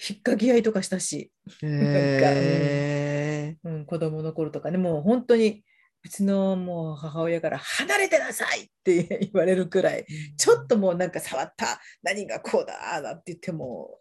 [0.10, 1.32] 引っかき合いとかしたし、
[1.64, 3.68] へー。
[3.70, 4.78] うん、子供の頃とかね。
[4.78, 5.64] もう本当に
[6.04, 10.06] うちのもう母親から離れてなさいって言われるくらい。
[10.38, 11.80] ちょっともうなんか触った。
[12.04, 14.00] 何がこうだなんて言っても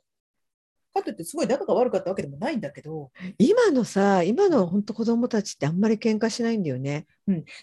[0.96, 3.10] かといってすごい仲が悪かったわけでもないんだけど。
[3.38, 7.06] 今のさ今の本当子供たちってあんまり喧嘩しないんだよね。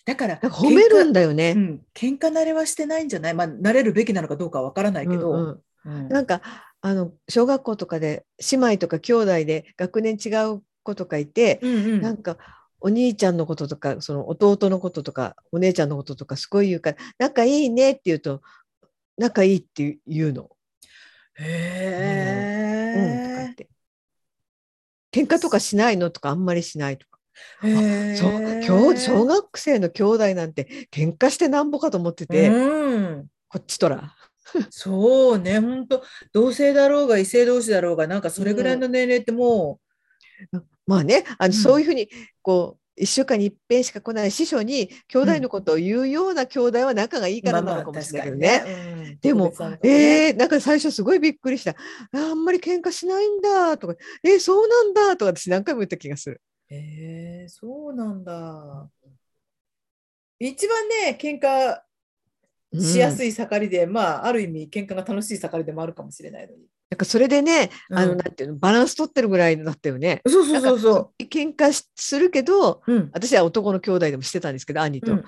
[0.05, 1.53] だから褒めるんだ、だよね。
[1.55, 3.33] うん、喧嘩慣れはしてないんじゃない？
[3.33, 5.39] まあ慣れるべきなのかどうかはわからないけど、うん
[5.85, 5.99] うん。
[5.99, 6.09] うん。
[6.09, 6.41] なんか
[6.81, 12.01] あの小学校とかで姉妹とか兄弟で学年違う子とかいて、うんうん。
[12.01, 12.37] なんか
[12.81, 18.41] お兄ちゃんのこととかその弟のこととかお姉ちゃんのこととかすごい言うから仲いいねって言うと
[19.17, 20.49] 仲いいって言うの。
[21.39, 23.69] へうんとか言えって。
[25.11, 27.19] 喧嘩とかしないのとかあんまりしないとか。
[27.61, 34.15] そう兄小学生の兄弟なんて喧嘩してなんぼかと思ってて、うん、こっちとら。
[34.69, 39.79] そうね本当同性だろうが異性同士だろうがなんかそれぐらいの年齢っても
[40.85, 41.53] まあねあの、うん。
[41.53, 42.07] そういうふうに
[42.41, 48.63] こう1週間に一遍しか来ない師匠に兄弟のことを言うような兄弟は仲がいいからなのかもしれないけどね。
[48.67, 51.71] うんでも特別なのかもねえー、なんか最初すごいびっくりした。
[51.71, 51.75] あ
[52.13, 56.41] あんまり喧嘩しないんだとか、えー、そうなんだとか私何回も言った気がする。
[56.69, 58.89] へえそうなんだ。
[60.39, 61.79] 一番ね喧嘩
[62.81, 63.29] しやすい。
[63.29, 66.63] い盛りで、まあある意味喧嘩が楽しい盛りでもあるかもしれないのに。
[66.93, 70.21] なんかそれでね、あのうんなんていうのバランス取ってるぐらいだったよね。
[70.27, 72.93] そうそうそうそ喧嘩しするけど、う。
[72.93, 73.09] うん。
[73.13, 75.23] 私は男の兄弟でもしてたんですけど兄と、うん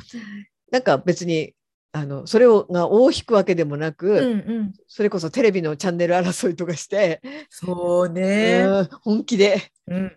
[0.72, 1.54] なんか別に
[1.92, 4.24] あのそれをが大引くわけでもなく、うんう
[4.66, 4.74] ん。
[4.88, 8.64] それこそテレビのチャンネル争いとかして、そうね。
[8.64, 10.12] うん本気でうん。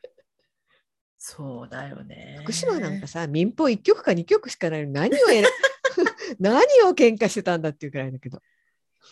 [1.16, 2.40] そうだよね。
[2.42, 5.18] 福島なんかさ民放1曲か2曲しかないのに何を
[6.38, 8.42] 何を喧嘩してたんだっていうくらいだけど。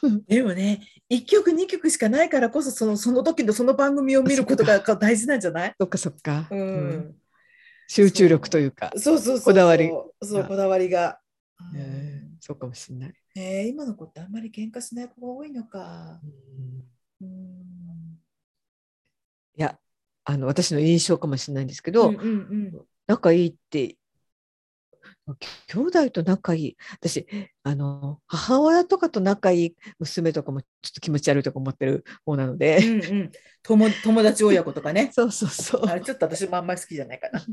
[0.26, 5.74] でもね、1曲2曲しかないからこそそのその時のその番組を見ることが大事なんじゃない？
[5.78, 7.16] そっかそっか、ううんん。
[7.88, 8.92] 集中力というか。
[8.96, 9.44] そうそうそう。
[9.44, 9.88] こだわり
[10.22, 11.20] そう、こだわりが。
[11.72, 13.14] うんえーそうかもしれない。
[13.34, 16.20] えー今の子ってあんまり喧嘩しない子が多いのか。
[17.20, 18.20] うん
[19.58, 19.78] いや
[20.24, 22.28] あの私の印象かもしれないんですけど、うんうんう
[22.78, 23.96] ん仲いいって
[25.66, 26.76] 兄弟と仲いい。
[26.92, 27.26] 私
[27.64, 33.32] あの母親とかと仲いい娘とかもちょっと気持ち悪いとか思ってる方なので、うんうん。
[33.62, 35.10] 友友達親子とかね。
[35.14, 35.82] そうそうそう。
[35.86, 37.44] あれちょっと私もあんまり好きじゃないかな。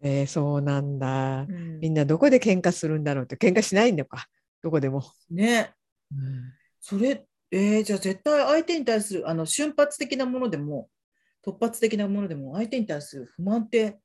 [0.00, 1.42] えーそうなんだ。
[1.42, 1.80] うん。
[1.80, 3.36] みんなどこで喧嘩するんだろうって。
[3.36, 4.26] 喧嘩しないんだか。
[4.62, 5.72] どこでも、ね、
[6.12, 6.52] うん。
[6.80, 10.88] それ、えーじゃあ絶対相手に対するあの瞬発的なものでも
[11.44, 13.98] 突発的なものでも相手に対する不満って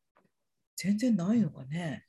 [0.75, 2.05] 全然ないのかね。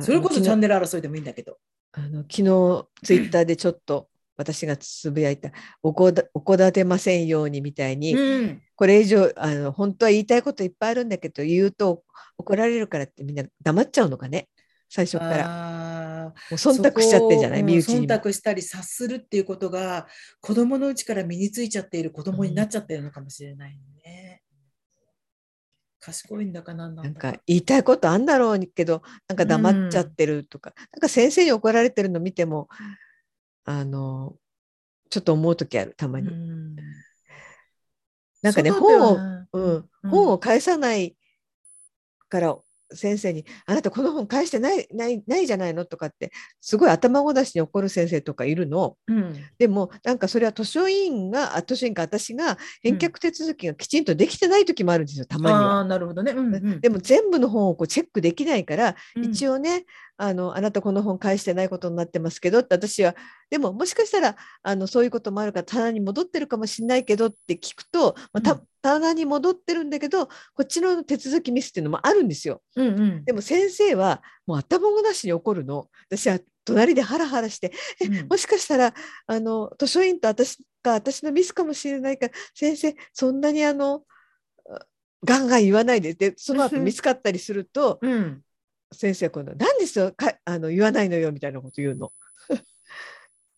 [0.00, 1.58] それこそチャンネル争いでもいいんだけど。
[1.92, 5.50] あの昨日ツイッターでちょっと私がつぶやいた
[5.82, 12.04] 「おこだおこだてませんように」みたいに、うん、これ以上あの本当は言いたいこといっぱいあるんだけど言うと
[12.36, 14.48] 怒られるからってみんな黙っちゃうのかね？
[14.90, 16.08] 最初から。
[16.28, 17.62] もう忖度しちゃってんじゃない？
[17.62, 18.06] 身内にも。
[18.06, 20.06] 忖度したり察するっていうことが
[20.40, 24.27] 子供のうちから身についちゃっている子供になっちゃってるのかもしれないね。
[26.00, 27.32] 賢いんだかなんだなんか。
[27.32, 32.68] か言いたいことあんだろうけどなんか黙っちゃってるとか、なんか先生に怒られてるの見ても
[33.64, 34.36] あの
[35.10, 36.28] ちょっと思う時あるたまに。
[36.28, 36.76] うん。
[38.42, 39.18] なんかね本を
[39.52, 39.88] うん。
[40.08, 41.16] 本を返さない
[42.28, 42.56] から
[42.92, 48.96] 先生に「あなたこの本返してないないないじゃないの?」とかってすごい頭ごなしに怒る先生とかいるの。
[49.06, 55.80] うんでもなんかそれは図書委員があ図書委員か私が返却手続きがきちんとできてない時もあるんですよたまにあは。
[55.80, 56.32] あなるほどね。
[56.32, 59.84] うんうんでも全部の本をこうチェックできないから、うん一応ね
[60.18, 63.14] あのあなたこの本返してないことになってますけどって私は
[63.50, 70.32] でももしかしたらあのそういうこともあるから棚に戻ってるかもしれないけどって聞くと、まあ棚に戻ってるんだけどこ
[70.62, 72.62] っちの手続きミスっていうのもあるんですよ。
[72.76, 75.88] うんうんでも先生はもう頭ごなしに怒るの。
[76.08, 78.94] 私は隣でハラハラしてうんもしかしたら
[79.26, 84.02] あの図書委員と私が私のミスかもしれないから先生そんなにあの
[84.68, 84.86] あ
[85.24, 88.42] ガンガン言わないででその後 見つかったりするとうん
[88.92, 92.12] 先生は今度「何ですよかあの言わないのよ」みたいなこと言うの。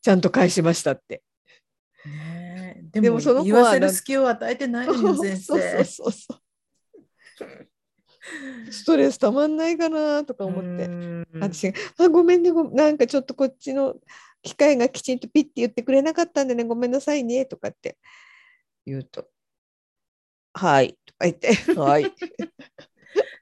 [0.02, 1.22] ちゃんと返しましたって。
[2.06, 5.84] ねえでもでもその子言はわせる隙を与えてないのよ先そうそう生。
[5.84, 6.40] そうそう。
[8.70, 10.86] ストレスたまんないかなとか思って。
[10.86, 13.96] うん私があごめんねごなんかちょっとこっちの
[14.42, 17.98] 機械がきちんとピッて言ってくれなかったんでねごめんなさいねとかって
[18.86, 19.28] 言うと
[20.54, 22.12] 「はい」とか言って「はい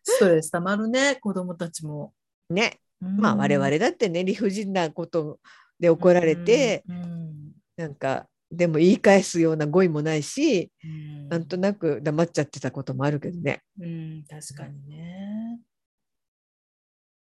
[0.03, 2.13] ストレスたまるね子供たちも。」
[2.51, 5.39] ねまあ我々だってね理不尽なこと
[5.79, 13.63] で怒られて、うんなんかでも言い返すような語彙もないし、うんなんとなく黙っちゃってたこともあるけどね。
[13.79, 15.61] うん、確かにね。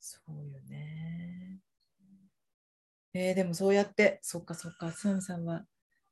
[0.00, 1.60] そうよね。
[3.14, 5.64] えーでもそうやって、そっかそっか、スナミさんは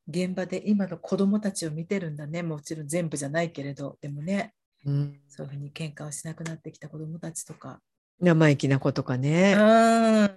[0.06, 2.42] 現場で今の子供たちを見てるんだね。
[2.42, 7.80] もちろん全部じゃないけれど、でもね、うん、そういうふうに喧嘩をしなくなってきた子供たちとか。
[8.20, 9.56] 生意気な子とかうね、ん。
[9.56, 10.30] あ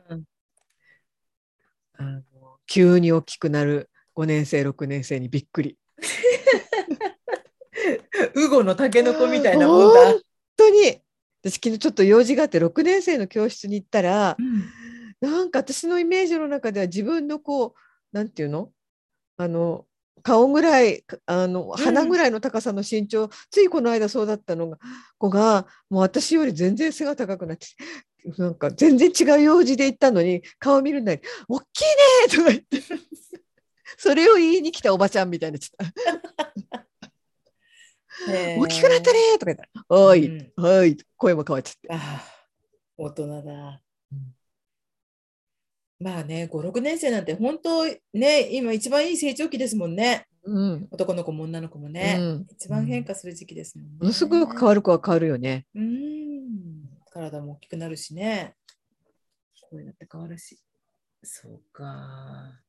[1.99, 2.23] の
[2.67, 5.77] 急に大きくなる5年生6年生にびっくり。
[8.35, 10.11] ウゴのタケノコみたいなもんだ。
[10.11, 10.21] 本
[10.57, 11.01] 当に
[11.43, 14.69] 私昨日ちょっと用事があって6年生の教室に行ったらうん
[15.21, 17.73] なんか私のイメージの中では自分のこう
[18.11, 18.71] なんていうの？
[19.37, 19.85] あの
[20.23, 24.77] 顔ぐらいかあの鼻ぐらいの高さの身長、ついこの間そうだったのが
[25.17, 27.67] 子がもう私より全然背が高くなって
[28.37, 31.83] なんか全然違う用事で行ったのに顔見るなり「大きい
[32.31, 32.81] ね!」とか言って
[33.97, 35.89] それを言いに来たおばちゃんみたいなちょっ
[38.57, 42.25] 大きくなったね!」とか言ったら「おい、うんおい」声も変わっちゃって。
[42.97, 43.81] 大人だ。
[44.11, 44.35] うん
[45.99, 50.27] まあね、5、6年生なんて本当ね、今一番いい成長期ですもんね。
[50.43, 52.17] うん男の子も女の子もね。
[52.19, 53.97] うん一番変化する時期ですもんね。
[53.99, 55.65] ものすごく変わる子は変わるよね。
[55.73, 56.89] うん。
[57.11, 58.55] 体も大きくなるしね。
[59.69, 60.59] 声だって変わるし。
[61.23, 62.61] そうか。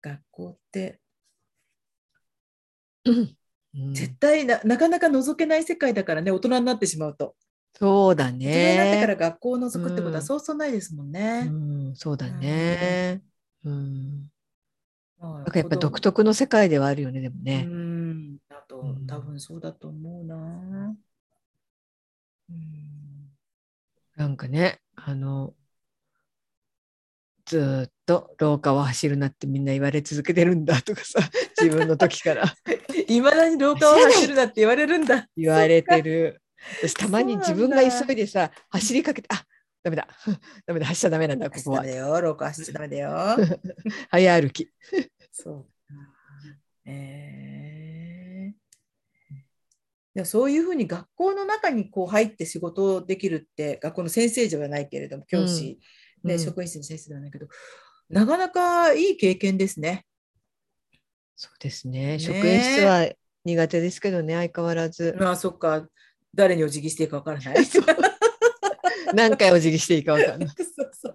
[0.00, 1.00] 学校って
[3.04, 3.34] うん
[3.92, 7.36] 絶対な,、なかなか覗けない世界だからね、大人になってしまうと。
[7.80, 9.16] そうだ大人になってからね。
[9.16, 11.42] 学校を覗くってことうんはそうそうないですもんうね。
[11.44, 13.22] ん、そうだね。
[13.64, 14.30] うん。
[15.20, 17.62] ななんかやっぱ独特の世界ではあるよね、でもうね。
[17.64, 20.96] ん、だと、うん多分そうだと思うな。
[22.50, 23.30] うん、
[24.16, 25.54] なんかね、あの、
[27.46, 31.20] ずーっと廊下を走るなってみんな言われ続けてるんだとかさ、
[31.60, 32.44] 自分の時から
[33.08, 35.26] いまだに廊下を走るなって言われるんだ。
[35.36, 36.42] 言われてる。
[36.80, 39.44] 私たまに自分が急いでさ、走りかけて、あ
[39.82, 40.08] ダメだ、
[40.66, 41.82] ダメだ、走っちゃダメなんだ、ここは。
[41.82, 43.10] だよ、廊下走っちゃダメだよ。
[44.10, 44.70] 早歩き。
[45.32, 45.68] そうか。
[46.84, 55.64] えー、でそういうふうに学校の中にこう入って仕事できるって学校の先生じゃないけれども教師、
[56.24, 57.46] ねうん職員室の先生ではないけど
[58.10, 60.04] なかなかいい経験ですね。
[61.36, 62.16] そうですね。
[62.16, 63.08] ね職員室は
[63.44, 65.14] 苦手ですけどね、相変わらず。
[65.18, 65.86] まあそっか
[66.34, 67.56] 誰にお辞儀していいかわからない。
[69.14, 70.48] 何回お辞儀していいかわかんない。
[70.58, 71.14] そうそう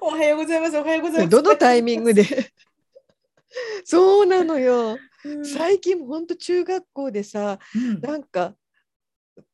[0.00, 1.28] おはようございますおはようございます。
[1.28, 2.24] どのタイミングで？
[3.84, 4.98] そうなのよ。
[5.24, 8.54] うん最近本当中学校でさ、うんなんか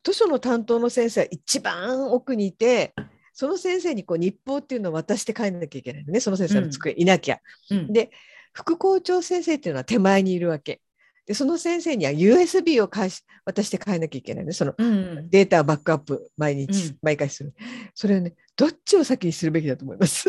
[0.02, 2.94] 図書の担当の先生は一番奥にいて、
[3.32, 7.40] その先生にこう日報っていうのを渡して帰んなきゃいけないのね、その先生の机、いなきゃ。
[7.70, 8.10] うんで
[8.52, 10.80] 副校長先生っていうのは手前にいるわけ。
[11.26, 14.52] でその先生には USB を返し渡して帰んなきゃいけないね。
[14.52, 17.52] そのうんデータバックアップ毎日、うん毎回する。
[17.94, 20.28] それをね、どっちを先にするべきだと思います。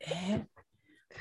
[0.00, 0.44] え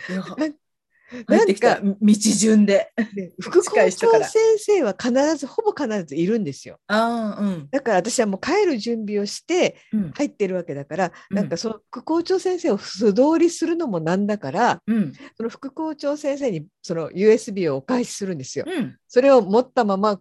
[1.27, 2.91] なん道順で。
[3.13, 6.79] で 副校長先生は必ずほぼ必ずいるんですよ。
[6.87, 7.67] ああうん。
[7.71, 10.11] だから私はもう帰る準備をしてうん。
[10.11, 11.35] 入ってるわけだから、うん。
[11.37, 15.13] なんかその副校長先生を素通りするのもなんだからうん。
[15.35, 18.65] その副校長先生にその USB をお返しするんですよ。
[18.67, 18.97] うん。
[19.07, 20.13] それを持ったまま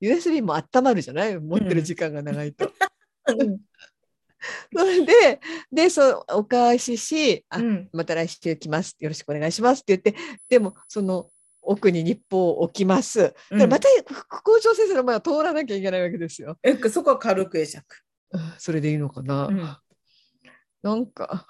[0.00, 1.38] USB も温まるじゃない？
[1.38, 2.70] 持ってる時間が長いと。
[3.38, 3.58] うん
[4.74, 5.40] それで
[5.72, 10.14] でそうお返ししあ、うんまた来週来ますよろしくお願いしますって言って
[10.48, 11.28] でもその
[11.62, 13.18] 奥に日報を置きます。
[13.18, 16.56] だからまた副校長先生の前を通らなきゃいけないわけですよ。
[16.62, 17.84] えそこは軽く会釈。
[18.30, 19.46] うんそれでいいのかな。
[19.46, 19.76] うん
[20.80, 21.46] なんか、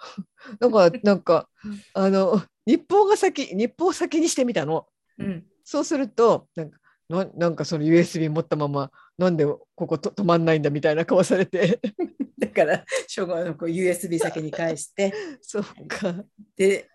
[0.59, 1.51] なんか、なんか、
[1.93, 4.86] あの、日報が先、日報を先にしてみたの。
[5.19, 6.78] うんそうすると、なんか、
[7.10, 11.80] ななんかその USB 持ったまま、なんでここと止まんないんだみたいな顔されて、
[12.38, 15.12] だから小学のこう USB 先に返して。
[15.42, 16.24] そうか。
[16.56, 16.88] で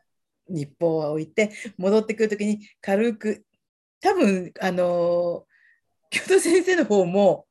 [0.50, 3.46] 日報は置いて戻ってくるときに軽く
[4.02, 5.54] 多分あのー
[6.14, 7.48] 教頭先生の方も、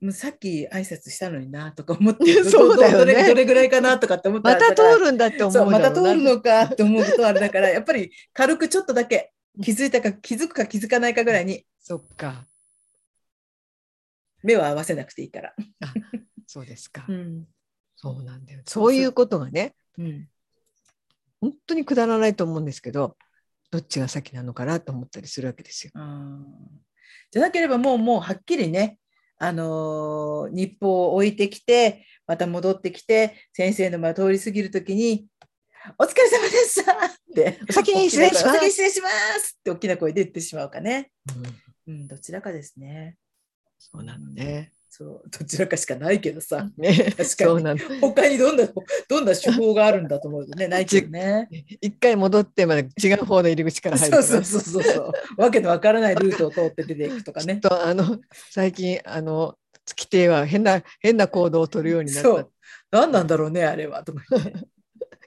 [0.00, 3.12] もうさっき挨拶したのになとか思ってど そうだよね。
[3.14, 12.46] どどれどれぐらいかなとかって思ってまたる通るんだって思うそうまた通るのかと思うことはあれだからやっぱり軽くちょっとだけ気づいたか気づくか気づかないかぐらいにそっか。
[14.44, 15.54] 目を合わせなくていいから。
[16.46, 17.04] そうですか。
[17.08, 17.46] うん
[17.96, 18.60] そうなんだよ。
[18.66, 20.28] そういうことがね、うん
[21.40, 23.16] 本当にくだらないと思うんですけど、
[23.70, 25.92] どっちが先なのかなと思ったりするわけですよ。
[27.30, 28.98] じゃなければもうもうはっきりね、
[29.38, 35.26] あのー日報を置いてきてまた戻ってきて先生の前を通り過ぎるときに
[35.98, 39.08] 「お疲れ様でした!」ってお先に失礼しますお先に失礼しま
[39.40, 41.10] すって大きな声で言ってしまうかね。
[41.86, 43.16] うんうん、どちらかですね。
[43.92, 44.72] そうなのね。
[44.88, 48.00] そうどちらかしかないけどさね、確かに。
[48.00, 48.64] 他にどんな
[49.08, 51.48] どんな手法があるんだと思うとねないけどね。
[51.80, 55.42] 一回戻ってまで違う方の入り口から入るそうそうそうそうそう。
[55.42, 57.56] わけのわからないルートを通って出ていくとかね。
[57.56, 58.18] とあの
[58.50, 62.50] 最近あの月亭は変な変な行動を取るようになったそう。
[62.92, 64.02] 何なんだろうね、あれは。
[64.04, 64.22] とか。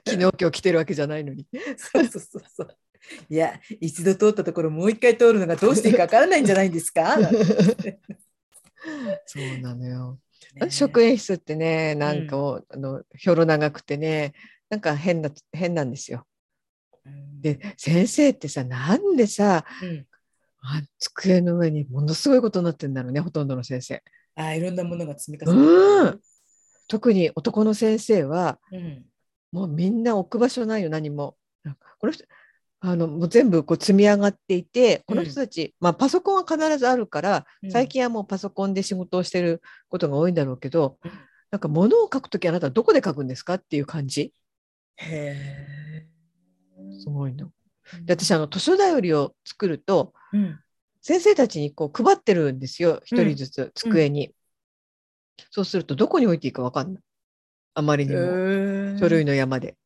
[0.08, 2.68] 昨日今日来てるわけじゃないのにそうそうそうそう。
[3.28, 7.18] いや、一度通ったところもう一回通るのがどうしていいかわからないんじゃないんですか？
[9.26, 10.18] そうなのよ、
[10.54, 10.70] ね。
[10.70, 14.34] 職員室ってねなんかもう、あのひょろ長くてね
[14.68, 16.26] なんか変な変なんですよ。
[17.04, 17.40] うん。
[17.40, 20.06] で先生ってさなんでさうん。
[20.60, 24.02] あ机の上にものすごいことになってんだろうねほとんどの先生。
[24.34, 26.18] あいろんなものが積み重なって
[26.88, 28.58] 特に男の先生は
[29.52, 31.36] もうみんな置く場所ないよ何も。
[32.00, 32.24] この人
[32.80, 37.70] あのもう全部こう積み上がっていてこの人たち、まあ、パソコンは必ずあるからうん。
[37.72, 41.10] 最近はもうパソコンで仕事をしてることが多いんだろうけど、うん。
[41.50, 44.32] なんか物を書くときあなたはどこで書くんですかっていう感じ？
[44.96, 46.06] へ
[47.00, 47.50] すごいの。
[47.94, 48.00] え。
[48.02, 50.60] で私あの図書だよりを作るとうん。
[51.00, 54.34] 先生たちにこう配ってるんですよ一人ずつ机に。
[55.50, 57.02] そうするとどこに置いていいか分かんない。
[57.74, 58.20] あまりにも。
[58.98, 59.76] 書書類の山で。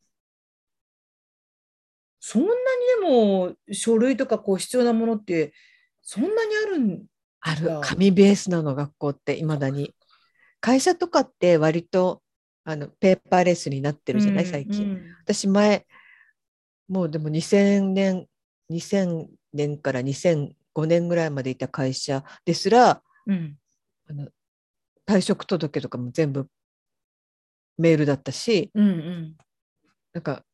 [2.25, 2.49] そんな
[3.03, 5.53] も書類とかこう必要なものって
[6.03, 7.07] そんなにあるん
[7.43, 7.79] ある。
[7.79, 9.95] あ紙ベースなの学校っていまだに。
[10.61, 12.23] 会社とかって割と
[12.65, 15.03] あのペーパーレスになってるじゃない、最近、うん。
[15.25, 15.85] 私前
[16.89, 18.27] もうでも2000年
[18.71, 23.59] 2000年から2005年ぐらいまでいた会社ですらうん。
[24.09, 24.29] あの
[25.05, 26.47] 退職届とかも全部
[27.77, 29.37] メールだったしうんうん。
[30.13, 30.45] なんか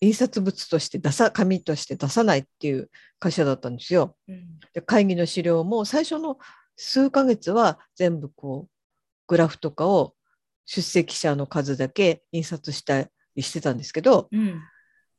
[0.00, 4.16] 印刷物として出さ紙として出さないっていう会社だったんですよ。
[4.28, 4.58] うん。
[4.72, 6.38] で会議の資料も最初の
[6.76, 8.70] 数ヶ月は全部こう
[9.26, 10.14] グラフとかを
[10.64, 14.62] 出席者の数だけ印刷したりしてたんですけどうん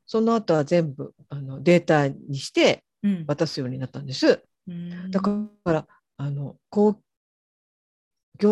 [0.08, 3.26] その後は全部あのデータにしてうん。
[3.28, 4.44] 渡すようになったんです。
[4.68, 5.12] うん。
[5.12, 5.88] だから
[6.18, 6.96] あの行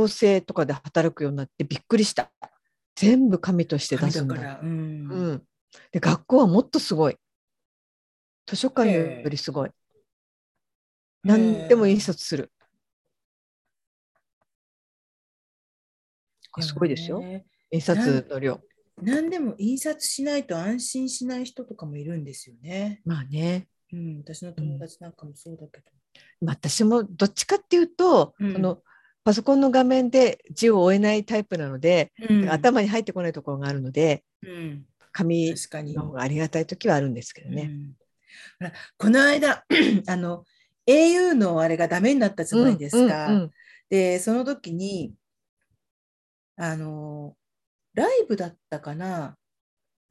[0.03, 2.31] 政とかで働くようになってびっくりした。
[2.95, 4.35] 全部紙として出すんだ。
[4.35, 4.69] だから、うん。
[4.69, 5.43] うん、
[5.91, 7.15] で学校はもっとすごい。
[8.45, 9.69] 図書館よりすごい。
[11.23, 12.51] 何でも印刷する。
[16.59, 17.19] すごいですよ。
[17.19, 18.59] ね印刷の量。
[19.01, 23.01] 何でも印刷しないと安心しない人とかもいるんですよね。
[23.05, 23.67] まあね。
[23.91, 25.85] うん、私の友達なんかもそうだけど。
[26.41, 28.55] まあ私もどっちかっていうと、うん。
[28.55, 28.81] あの
[29.23, 32.49] パソコンの画面で字を追えないタイプなので、うん。
[32.49, 35.94] 頭に入ってこないところがあるのでうん、紙確かに。
[35.94, 37.64] の方がありがたい時はあるんですけどね。
[37.64, 37.94] うん。
[38.60, 39.65] ほらこの間
[40.07, 40.44] あの
[40.88, 43.27] au のあれがダメになったじゃないですか。
[43.27, 43.52] うんうん
[43.90, 45.15] でその時に
[46.57, 47.36] あの
[47.95, 49.36] ライブだったかな。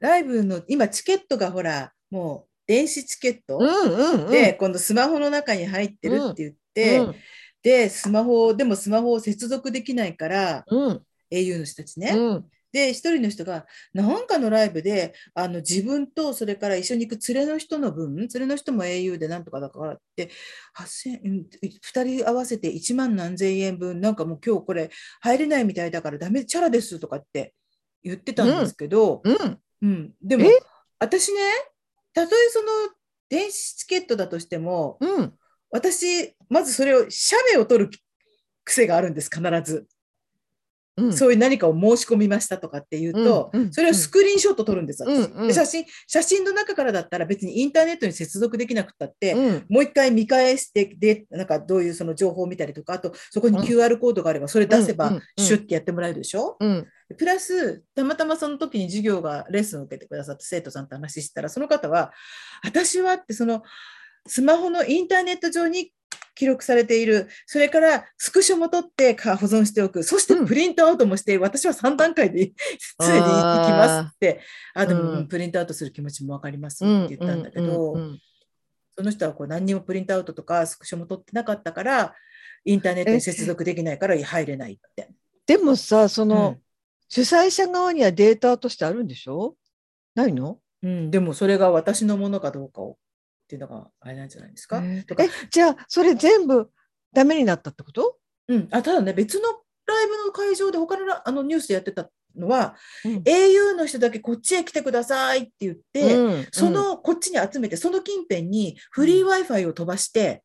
[0.00, 4.30] ライブの今チケットがほらもう電子チケット、うんうんうん。
[4.30, 7.14] で今度スマホの中に入ってるって言って、うん。
[7.62, 11.02] でスマホでもスマホを接続できないからうん。
[11.30, 12.44] au の人たちね、うん
[12.78, 20.30] で一人の人がなんかのライブであの自分とそれから一緒に行く連れの人の分連れの人も au でなんとかだからって
[20.76, 21.46] 8000うん
[21.92, 24.90] 2人合わせて1万何千円分なんかもう今日これ
[25.20, 27.54] 入れないみたいだからダメチャラですとかって
[28.04, 29.58] 言ってたんですけど、うん。
[29.82, 30.12] うん。
[30.22, 30.50] でもえ？
[31.00, 31.40] 私ね
[32.14, 32.66] たとえその
[33.28, 35.32] 電子チケットだとしてもうん。
[35.70, 37.90] 私まずそれを写メを撮る
[38.64, 39.86] 癖があるんです必ず。
[40.98, 41.12] うん。
[41.12, 45.30] そういう何かを申し込みましたとかっていうと、それをスクリーンショット撮るんです、私。
[45.32, 45.84] う写真。
[46.06, 49.66] 写真の中からだったら別にインターネットに接続できなくったって、うん。
[49.68, 53.64] もう一回見返してで、なんかどういうその情報を見たりとか、あとそこにうん。
[53.64, 56.86] QR コードがあれば、それ出せばシュッてやってもらえるでしょ、うん。
[57.16, 62.12] プラス、たまたまその時に授業がレッスンを受けてくださった生徒さんと話したら、その方は、
[62.62, 63.62] 私はってその
[64.26, 65.92] スマホのインターネット上に
[66.34, 70.46] 記録されている、それからスクショも取ってか保存しておく、そしてうん。
[70.46, 72.52] プリントアウトもして、私は3段階で
[73.00, 74.40] 常に行きますって、
[74.74, 75.16] あでも、うん。
[75.16, 77.06] うんプリントアウトする気持ちも分かりますうん。
[77.06, 78.18] って言ったんだけど、うんうん
[78.96, 82.16] その人はこう何にもプリントアウトとかスクショも取ってなかったから、
[82.64, 85.08] インターネットに接続できないから入れないって。
[85.46, 86.62] でもさその、うん。
[87.08, 89.54] 主催者側にはデータとしてあるんでしょ？
[90.16, 90.58] ないの？
[90.82, 92.98] うん、でもそれが私のものかどうかを
[93.48, 94.82] っていうのがあれなんじゃないですか？
[94.84, 95.24] えとか。
[95.50, 96.70] じゃあそれ全部
[97.14, 99.48] ダメになったってこと、うん、あただね別の
[99.86, 102.76] ライブの会場で他のラあのニュースでやってたのは、
[103.06, 103.12] うん。
[103.22, 106.46] au の人だけこっちへ来てくださいって言って、うん。
[106.52, 110.42] そ、のこっちに集めてその近辺にフリー Wi-Fi を飛ばして、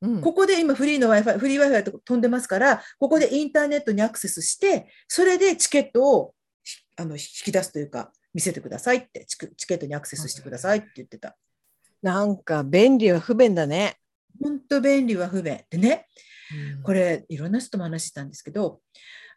[0.00, 0.20] うん。
[0.20, 11.36] ここで今フリーの Wi-Fi フリー Wi-Fi と飛んでますからここでインターネットにアクセスしてそれでチケットをひあの引き出すというか見せてくださいってチクチケットにアクセスしてくださいって言ってた。
[12.02, 13.96] なんか便利は不便だね。
[14.40, 15.60] 本当便利は不便。
[15.70, 16.06] でね
[16.82, 18.80] これ、れいろんな人とも話したんですけど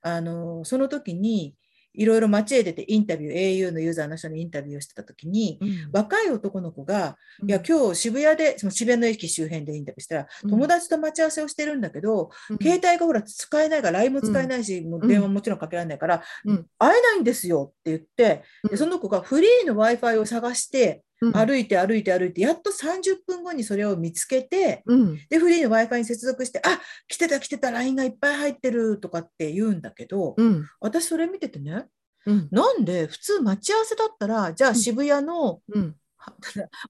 [0.02, 1.56] あのその時に
[1.94, 5.90] いろいろ街へ出てインタビュー au のユーザーの人にインタビューをしてた時にうん。
[5.92, 7.50] 若い男の子がうん。
[7.50, 10.50] いや今日渋谷でその渋谷の駅周辺でインタビューしたらうん。
[10.50, 12.58] 友達と待ち合わせをしてるんだけど、うん。
[12.62, 16.66] 携帯がほら使えないから LINE も使えないし、もう電話ももちろんかけられないから、うん。
[16.80, 18.72] 会えないんですよって言ってうん。
[18.72, 21.02] でその子がフリーの w i f i を探してうん
[21.34, 25.20] 歩いて歩いて歩いてやっと30分後にそれを見つけてうん。
[25.30, 30.66] でフリーの w i f i に接続してあ来てた来てた LINE がいっぱい入ってるとかって言うんだけど、うん。
[30.80, 31.86] 私それ見ててね
[32.26, 32.48] うん。
[32.52, 35.96] なんで普通待ち合わせだったらじゃあ渋谷の、うん。
[36.18, 36.34] は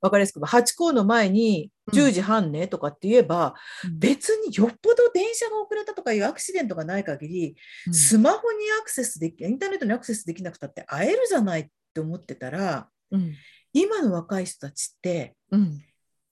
[0.01, 3.55] わかりやすくハチ公の前に10時半ねとかって言えば、
[3.97, 7.55] 別によっぽど電車が遅れたとかいうアクシデントがない限り、
[7.87, 7.93] うん。
[7.93, 13.33] スマホにアクセスできインターネットにアクセスできなくたって会えるじゃないって思ってたらうん
[13.73, 15.81] 今の若い人たちってうん。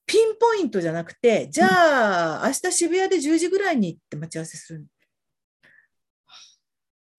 [0.06, 4.86] ピンポイントじゃなくてじゃあ明日渋谷で10時ぐらいに行って待ち合わせする。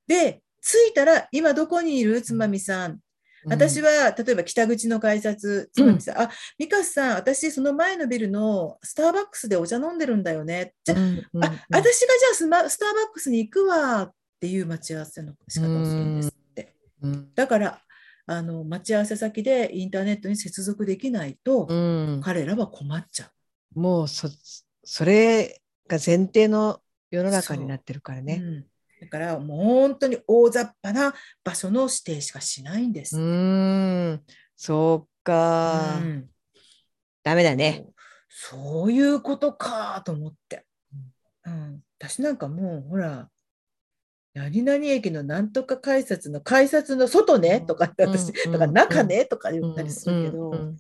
[0.07, 2.21] で着いたら今どこにいる？
[2.21, 2.99] つまみさん。
[3.45, 6.29] 私は例えば北口の改札、つまみさん、あ
[6.59, 10.75] ミカスさん、私、その前のビルのスターバックスでお茶飲んでるんだよね。
[10.83, 11.43] じゃあ、うんうん。
[11.43, 16.75] あ私がじゃあスマスターバックスに行くわっていう待ち合わせの仕方をするんですって。
[17.01, 17.33] うん。
[17.33, 17.81] だから
[18.25, 21.73] あの、待ち合わせ先でインターネットに接続できないと、う
[22.17, 23.31] ん彼らは困っちゃ
[23.75, 23.79] う。
[23.79, 24.27] もうそ
[24.83, 28.39] それが前提の世の中になってるからね。
[28.41, 28.65] うん
[29.01, 33.17] だからもう本当に大雑把な場所の指定しかしないんです。
[33.17, 34.23] うーん、
[34.55, 36.29] そうか、うん
[37.23, 37.83] ダメだね。
[37.83, 37.93] そう
[38.29, 40.65] そういうことかと思って、
[41.45, 43.29] うん、私なんかもうほら
[44.33, 48.51] 何々駅のなんとか改札の改札の外ねとかって私、うん。
[48.53, 49.25] だから中ね？
[49.25, 50.73] とか言ったりするけど、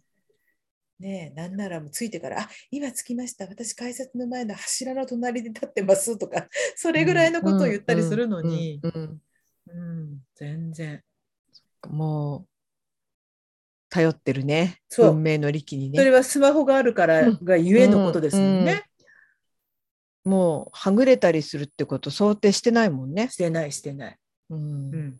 [0.99, 8.79] ねえ、なんならもう着いてから、あ今着きました、私、改札の前の柱の隣で立ってますとか、それぐらいのことを言ったりするのに、
[10.35, 11.01] 全然。
[11.89, 12.47] もう
[13.89, 14.77] 頼ってるね。
[14.87, 15.13] そう。
[15.13, 15.97] 文明の利器にね。
[15.97, 18.85] それはスマホがあるからうんがゆえのことですもんね。
[20.23, 24.17] もうはぐれたりするってこと想定してないもんね、してない、してない。
[24.49, 24.59] うん。
[24.59, 25.19] うん。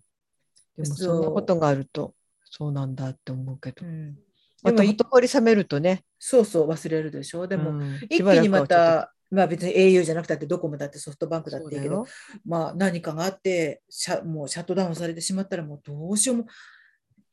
[0.77, 2.13] でもそんなことがあると
[2.45, 4.15] そうなんだって思うけど、うん。
[4.63, 6.03] でもほとぼり冷めるとね。
[6.19, 7.47] そうそう、忘れるでしょ。
[7.47, 7.95] でも、うん。
[8.09, 12.05] 一気にまた、まあ別に au じゃなくたってドコモだってソフトバンクだっていいけど
[12.45, 16.45] まあ何かがあってシャ、もうシャットダウンされてしまったらもうどうしようも。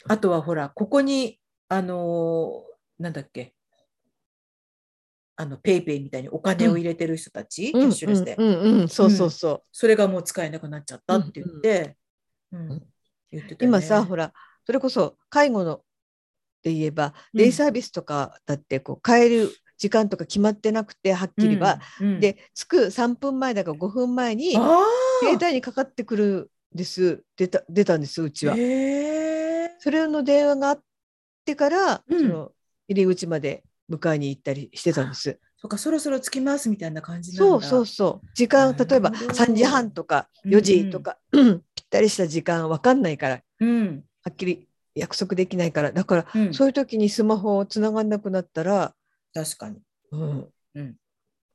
[0.06, 3.54] あとはほら、ここに、あのーなんだっけ、
[5.40, 8.34] あの、ペイペイみたいにお金を入れてる人たち、キャッシュレスで、
[8.88, 9.62] そうそうそう。
[9.70, 11.96] それがもう使えなくなっちゃったって言って、
[12.50, 12.82] うんうん
[13.30, 13.68] 言ってたね。
[13.68, 14.32] 今さ、ほら、
[14.66, 15.82] それこそ介護のっ
[16.62, 17.38] て言えば、うん。
[17.38, 21.78] デイサービスとかだってこう帰る時間とか決まってなくて、はっきりは。、
[22.20, 24.84] で、着く3分前だか5分前に、あ
[25.20, 27.22] 携帯にかかってくるんです。
[27.36, 28.56] 出た出たんです、うちあ、は。
[29.78, 30.80] それの電話があっ
[31.44, 32.18] てから、うん。
[32.18, 32.52] その
[32.88, 35.38] 入り口まで迎えに行ったりしてたんです。
[35.56, 37.50] そっか、そろそろ着きますみたいな感じなんだ。
[37.50, 38.26] そうそうそう。
[38.34, 41.52] 時間、例えば3時半とかうん4時とか、ぴっ
[41.90, 44.04] たりした時間わかんないから、うん。
[44.22, 45.90] はっきり約束できないから。
[45.92, 48.94] だから、うん、そういう時にスマホつながんなくなったら、
[49.34, 49.80] 確かに。
[50.12, 50.96] うんうん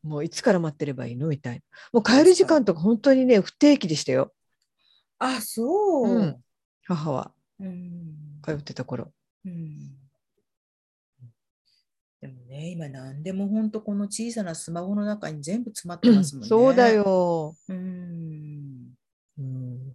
[0.03, 1.27] もういつから待ってればいいの？
[1.29, 1.61] みたいな。
[1.93, 4.33] もう帰る時間とか本当にね、不定期でしたよ。
[5.17, 6.09] あ、そう。
[6.09, 6.35] うん
[6.85, 7.31] 母は
[7.61, 9.13] うん通ってた頃。
[9.45, 10.02] うん
[12.23, 16.47] でもね、今何でも本当この小さなスマホの中に全部詰まってますもんね。
[16.47, 16.89] そうだ。
[16.89, 17.53] よ。
[17.67, 18.93] うん。
[19.37, 19.93] うん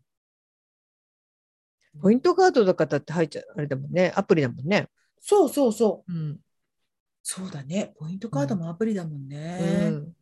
[2.02, 4.90] ポイントカードとかだって入っちゃう、あれだもんね、アプリだもんね。
[5.20, 6.12] そうそうそう。
[6.12, 6.38] うん。
[7.22, 7.94] そうだね。
[7.98, 9.88] ポイントカードもアプリだもんね。
[9.88, 10.14] うん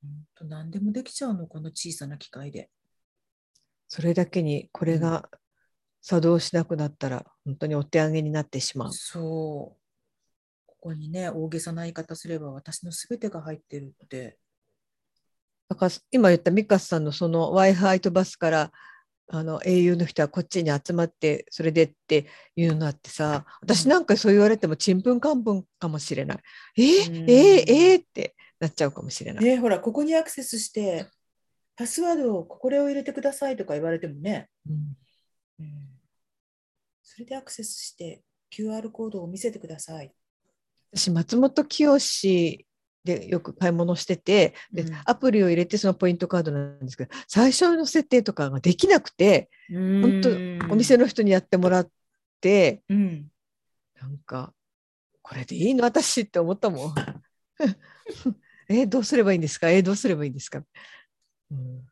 [0.00, 2.70] 本当何でもできちゃうの、この小さな機械で。
[3.88, 5.28] それだけにこれが
[6.00, 8.92] 作動しなくなったら、本当にお手上げになってしまう。
[8.92, 9.77] そう。
[10.80, 14.38] ここにね、大げさな言い方すれば、私のすべてが入ってるって。
[15.68, 18.72] だから今言ったミカスさんのその Wi-Fi 飛ばすから、
[19.30, 22.26] あの au の人はこっちに集まってそれでって
[22.56, 26.38] いうのあってさ私なんかそう言われてもちんぷんかんぷんかもしれない。
[26.78, 26.82] え？
[26.82, 27.32] ー、うんえ？
[27.32, 27.94] ー、え？
[27.96, 29.44] ー、ってなっちゃうかもしれない。
[29.44, 31.06] ね、ほら、ここにアクセスして、
[31.76, 34.96] パスワードをこれを入れてくださいとか言われてもね、うん
[35.60, 35.88] うん、
[37.02, 40.12] それでアクセスして QR コードを見せてください。
[40.92, 41.98] 私松本清
[43.04, 44.94] でよく買い物しててで、うん。
[45.04, 51.88] アプリを入れてそのポイントカードなんですけど最初の設定とかができなくて本当お店の、の人にやってもらっ
[52.40, 53.26] てうん、
[54.00, 54.52] なんか
[55.22, 56.94] これでいいの私って思ったもん。
[58.70, 59.70] えどうすればいいんですか？
[59.70, 60.62] えどうすればいいんですか、
[61.50, 61.84] うん、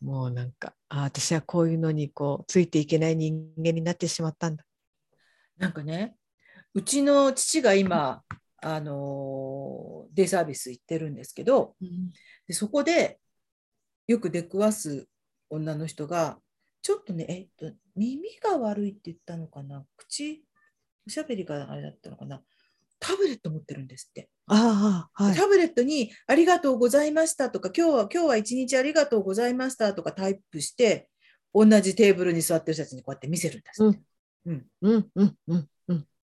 [0.00, 4.64] もうなんかあ私はこういうのにこうついていけない人間になってしまったんだ。
[5.58, 6.16] なんかね、
[6.76, 8.22] うちの父が今、
[8.58, 11.74] あのデイサービス行ってるんですけど、
[12.46, 13.18] でそこで
[14.06, 15.08] よく出くわす
[15.48, 16.38] 女の人が、
[16.82, 20.44] ちょっとね、えっと、耳が悪いって言ったのかな、口、
[21.06, 22.42] おしゃべりがあれだったのかな、
[23.00, 24.28] タブレット持ってるんですって。
[24.46, 25.34] ああはい。
[25.34, 31.08] タブレットにありがとうございましたとか、今日は今日は一日ありがとうございましたとかタイプして、
[31.54, 33.82] 同じテーブルに座ってる人たちにこうやって見せるんです
[34.44, 34.66] うん。
[34.82, 35.68] うんうんうん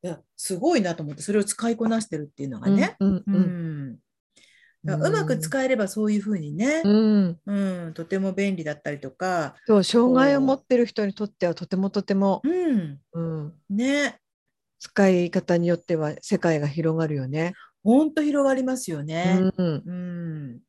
[0.05, 2.97] いやすごいなと思って、それを使いこなしてるっていうのがね。
[3.01, 3.99] うん
[4.87, 14.21] うまく使えればそういうふうにね、うん、うん、とても便利だったりとか、そう障害を持ってる人にとってはとてもとても、うん、うん、ね、
[14.79, 17.55] 使い方によっては世界が広がるよね。
[17.83, 19.41] ほんと広がりますよね。
[19.57, 19.83] うん。
[19.87, 20.61] うん、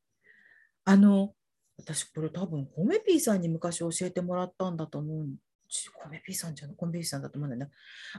[0.86, 1.34] あの、
[1.78, 5.38] 私これ多分コメピーさんに昔教えてもらったんだと思うんち
[5.94, 7.72] コメピーさんじゃないコメピーさんだと思うんだよね。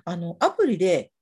[0.04, 1.12] あの、アプリで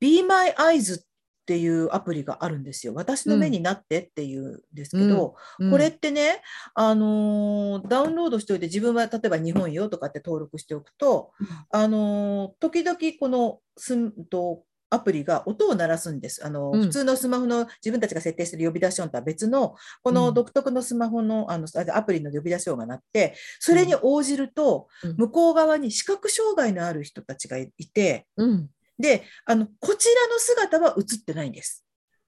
[0.00, 1.04] Be My Eyes っ
[1.46, 2.94] ていうアプリがあるんですよ。
[2.94, 6.42] 私の目になってっていうんですけど、うんこれってね、
[6.74, 11.32] あのーダウンロードしておいて自分は例えば日本よとかって登録しておくと、
[11.70, 16.44] あのー時々このすんとアプリが音を鳴らすんです。
[16.44, 16.82] あのうん。
[16.82, 25.16] 普通のスマホの自分たちが設定している呼び出し音とは別の、この独特のスマホのあのあアプリの呼び出し音が鳴って、それに応じると、うん。
[25.16, 28.68] 向こう側に視覚障害のある人たちがいて、うん。
[28.98, 31.86] であのこちらの姿は映ってないんです。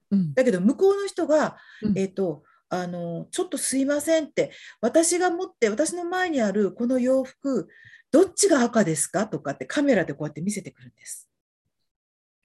[0.09, 0.33] うん。
[0.33, 1.97] だけど向こうの人が、うん。
[1.97, 7.67] えっ、と、あの、ちょっとすいませんって、私が持って、私の前にあるこの洋服、
[8.09, 9.27] どっちが赤ですか？
[9.27, 11.29] とかってカメラでこうやって見せてくるんです。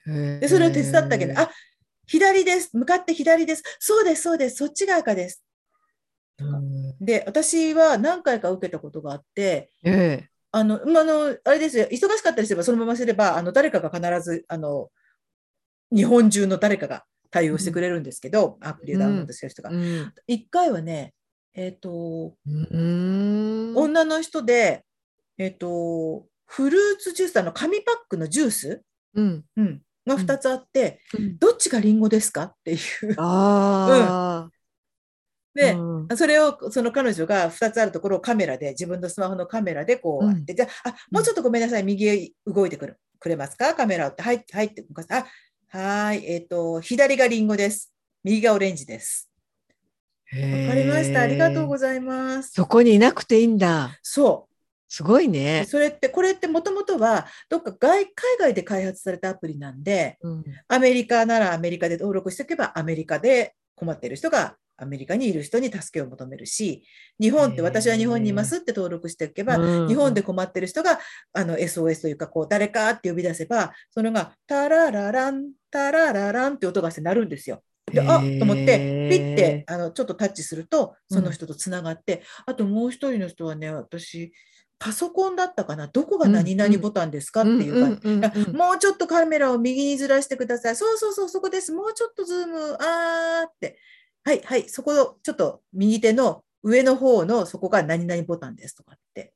[0.09, 1.51] でで、それを手伝ったけど、あ、
[2.07, 2.77] 左です。
[2.77, 3.63] 向かって左です。
[3.79, 4.57] そうです、そうです。
[4.57, 5.45] そっちが赤です。
[7.01, 14.91] で、私は何回か受けたことがあって、ええあの、まあ、あの、あれですよ、忙しかったりすれば、そのまますれば、あの、誰かが必ず、あの、
[15.95, 19.71] 日本中の誰かが対応してくれるんですけど、アプリをダウンロードしてる人が。
[19.71, 21.15] うん一回はね、
[21.55, 24.85] えっ、と、うん女の人で、
[25.37, 28.83] えっ、と、フルーツジュース、あの、紙パックのジュース、
[29.15, 33.15] うんうん、が2つあって、うんどっちがリンゴですかっていう。
[33.19, 34.51] ああ、
[35.55, 43.75] で、うんそれをその彼女が2つあるところをカメラで、自分のスマホのカメラでこううんやって、じゃあ、あもうちょっとごめんなさい、右へ動いてくるくれますか？
[43.75, 44.85] カメラをって、はい、はいって。
[45.11, 45.27] あ、
[45.69, 47.93] はーい、えっ、と、左がリンゴです。
[48.25, 49.31] 右がオレンジです。
[50.33, 51.23] わかりました。
[51.23, 52.53] ありがとうございざいます。
[52.53, 53.99] そこにいなくていいんだ。
[54.03, 54.48] そう。
[54.89, 55.65] すごいでね。
[55.69, 60.44] それって、これってもともとは、どっか外海外で開発されたアプリなんで、うん。
[60.66, 66.85] アメリカならアメリカで登録しておけば、アメリカで困っている人がアメリカにいる人に助けを求めるし、
[67.20, 69.89] 日本って私は日本にいますって登録しておけば、うん。
[69.89, 70.98] 日本で困っている人が
[71.32, 77.62] あの SOS というか、こう誰かって呼び出せば、それがタラララン、タララランって音がして鳴るんですよ。
[77.93, 84.32] で、あと思って、ピッてあのちょっとタッチすると、その人とつながって、あともう一人の人はね、私、
[84.79, 87.41] パソコンだったかな、どこが何々ボタンですか？
[87.41, 88.09] っていう感じ。
[88.09, 88.33] うんうんうんあ
[88.69, 90.77] もうちょっとカメラを右にずらしてください。
[90.77, 91.73] そうそうそう、そこです。
[91.73, 92.77] もうちょっとズーム。
[92.81, 93.79] あーって。
[94.25, 99.33] はい、はい、そこの、ちょっと右手の上の方のそこが何々ボタンですとかって。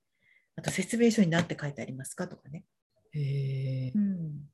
[0.55, 2.29] あと説明書に何て書いてありますか？
[2.29, 2.65] とかね。
[3.13, 3.21] へ
[3.87, 4.52] えうん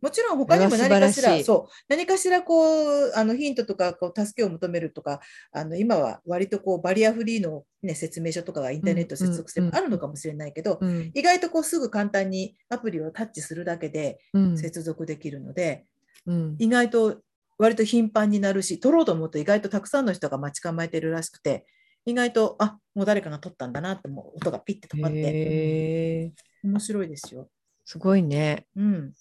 [0.00, 5.20] もちろん他にも何かしら、そう、何かしらこう、あのヒントとかこう助けを求めるとか、
[5.52, 11.10] あの今は割とこうバリアフリーの、ね、説明書とかがインターネット接続すればあるのかもしれないけど、うん。
[11.14, 14.58] 意外とこうすぐ簡単にアプリをタッチするだけでうん。
[14.58, 15.84] 接続できるので、
[16.26, 16.56] うん。
[16.58, 17.20] 意外と
[17.58, 21.66] 割と頻繁になるし、取ろうと思うと意外とたくさんの人が待ち構えてるらしくて、
[22.06, 27.50] 意外と、あもう誰かが取ったんだなって、もう音がピッて止まって、面白いですよ。
[27.84, 28.66] すごいね。
[28.76, 29.12] うん。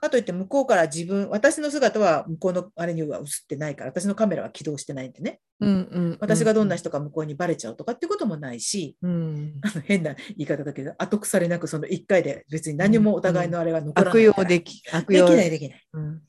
[0.00, 14.42] かといって向こうから自分、私の姿は向こうのあれには映ってないから、私のカメラは起動してないんでね、うんうん私がどんな人か向こうにバレちゃうとかってこともないし、うんあの変な言い方だけど、後腐れなくその1回で別に何もお互いのあれが残らな悪いから。
[14.42, 15.86] 用でき悪用できない、できない。
[15.92, 16.22] うん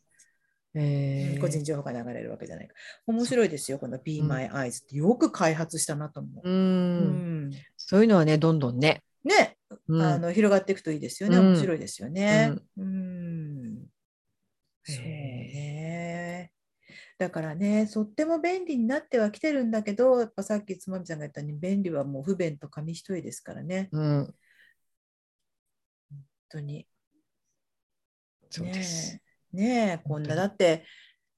[0.73, 2.73] へえ個人情報が流れるわけじゃないか
[3.07, 3.13] ら。
[3.13, 6.49] 面白いですよ、この Be My Eyes ってよく開発したなと思う。
[6.49, 9.01] ううんんそういうのはねどんどんね。
[9.23, 9.57] ね、
[9.87, 11.37] うんあの広がっていくといいですよね。
[11.37, 12.53] うん面白いですよね。
[12.77, 13.60] うん。
[14.83, 16.51] そうへね。
[17.17, 23.89] だからね、とっても便利になってはきてるんだけど、やっぱさっきつまみさんが言ったように、便利はもう不便と紙一重ですからね。
[23.91, 24.25] うん
[26.09, 26.87] 本当に。
[28.49, 29.13] そうです。
[29.53, 30.85] ねえ、ねえこんな、だって、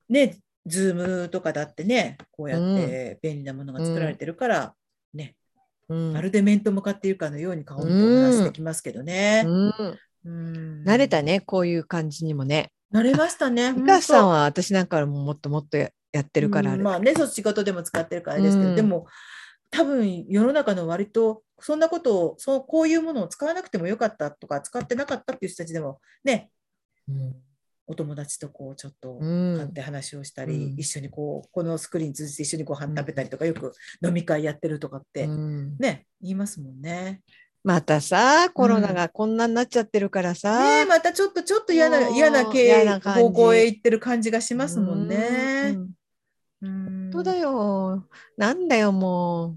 [0.09, 4.75] ね、ズームとかだってね、こうやって便利なものが作られてるから、
[5.13, 5.35] ね、
[5.89, 9.43] うんまるで面と向かっているかのように顔とお話しできますけどね。
[9.45, 11.21] うんうん慣れた。
[11.21, 12.71] ねこういう感じにもね。
[12.93, 13.73] 慣れましたね。
[13.73, 16.77] ミカさんはは私なんかももっともっとややってるから。
[16.77, 19.07] まあね、そう仕事でも使ってるからあれですけど、うんでも、
[19.71, 26.51] 多分世の中の割と、そんなことをそう、こういうものを使わなくてもよかったとか、使ってなかったっていう人たちでも、ね、
[27.09, 27.35] うん
[27.85, 33.73] お友達とこうちょっとうん買って話をしたり、うん一緒にこうこのスクリーン通じて一緒にご飯食べたりとか、よく
[34.05, 37.21] 飲み会やってるとかって、うんね言いますもんね。
[37.63, 40.59] またさコロナがこんなになっちゃってるからさ。
[40.59, 45.71] ねえまたちょっとちょっと嫌な嫌な経嫌な感じ方向へ行ってる感じがしますもんうね。
[45.71, 45.89] ん
[46.61, 48.07] うん本当だよ。
[48.37, 49.49] なんだよもう。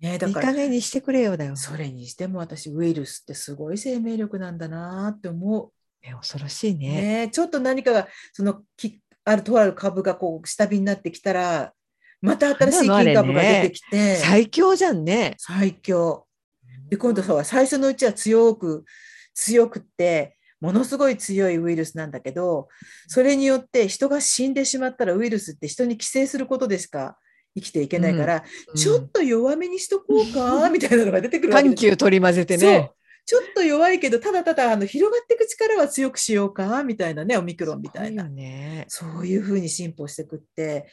[0.00, 1.56] ねえだからいい加減にしてくれよだよ。
[1.56, 5.72] それにしても私ウイルスってすごい生命力なんだなって思う。
[6.06, 6.88] ね恐ろしいね。
[6.88, 11.72] ねえちょっと何かがそのきあるとある株がこう下火になってきたら
[12.20, 14.16] また新しい金株が出てきて。
[14.16, 15.34] 最強じゃんね。
[15.38, 16.26] 最強。
[16.92, 18.84] で、今度さ、最初のうちは強く、
[19.32, 22.68] 強くって、ものすごい強いウイルスなんだけど、
[23.08, 27.16] それによって人が死んでしまったらウイルスって人に寄生することでしか？
[27.54, 28.76] 生きていけないから、うん。
[28.76, 32.92] ちょっと弱めにしとこうか、 みたいなのが出てくるわけ緩急取り混ぜてね。
[33.24, 38.28] ちょっと弱いけど、ただただあの広がっていく力は強くしようか、みたいなね、オミクロンみたいな。
[38.28, 38.84] ね。
[38.88, 40.90] そういうふうに進歩していくって、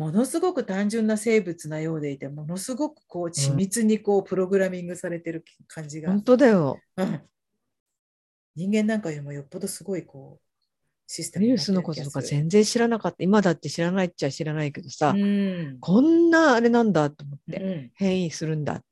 [0.00, 6.80] ものすごく単純な生物なようでいて、ものすごくこう緻密にこうプログラミングされてる感じが、本当だよ。
[6.96, 7.20] うん
[8.56, 10.62] 人間なんかよりもよっぽどすごいこう
[11.06, 13.22] システムウイルスのこととか全然知らなかった。
[13.22, 18.84] 今だって知らないっちゃ知らないけどさ、うんこんなあれなんだと思って、うん変異するんだって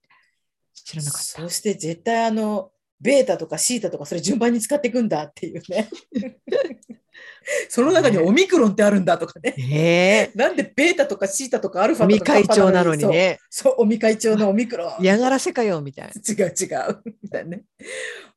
[0.74, 1.24] 知らなかった。
[1.24, 5.88] そして絶対あのベータとかシータとかそれ順番に使っていくんだっていうね。
[7.68, 9.54] その中にオミクロンってあるんだとかね。
[9.56, 13.38] ねなんでベータとかシータとかアルファとか会長なのにね。
[13.48, 15.02] そう、尾身会長のオミクロン。
[15.02, 16.12] 嫌がらせかよみたいな。
[16.14, 17.02] 違う違う。
[17.22, 17.64] みたいなね。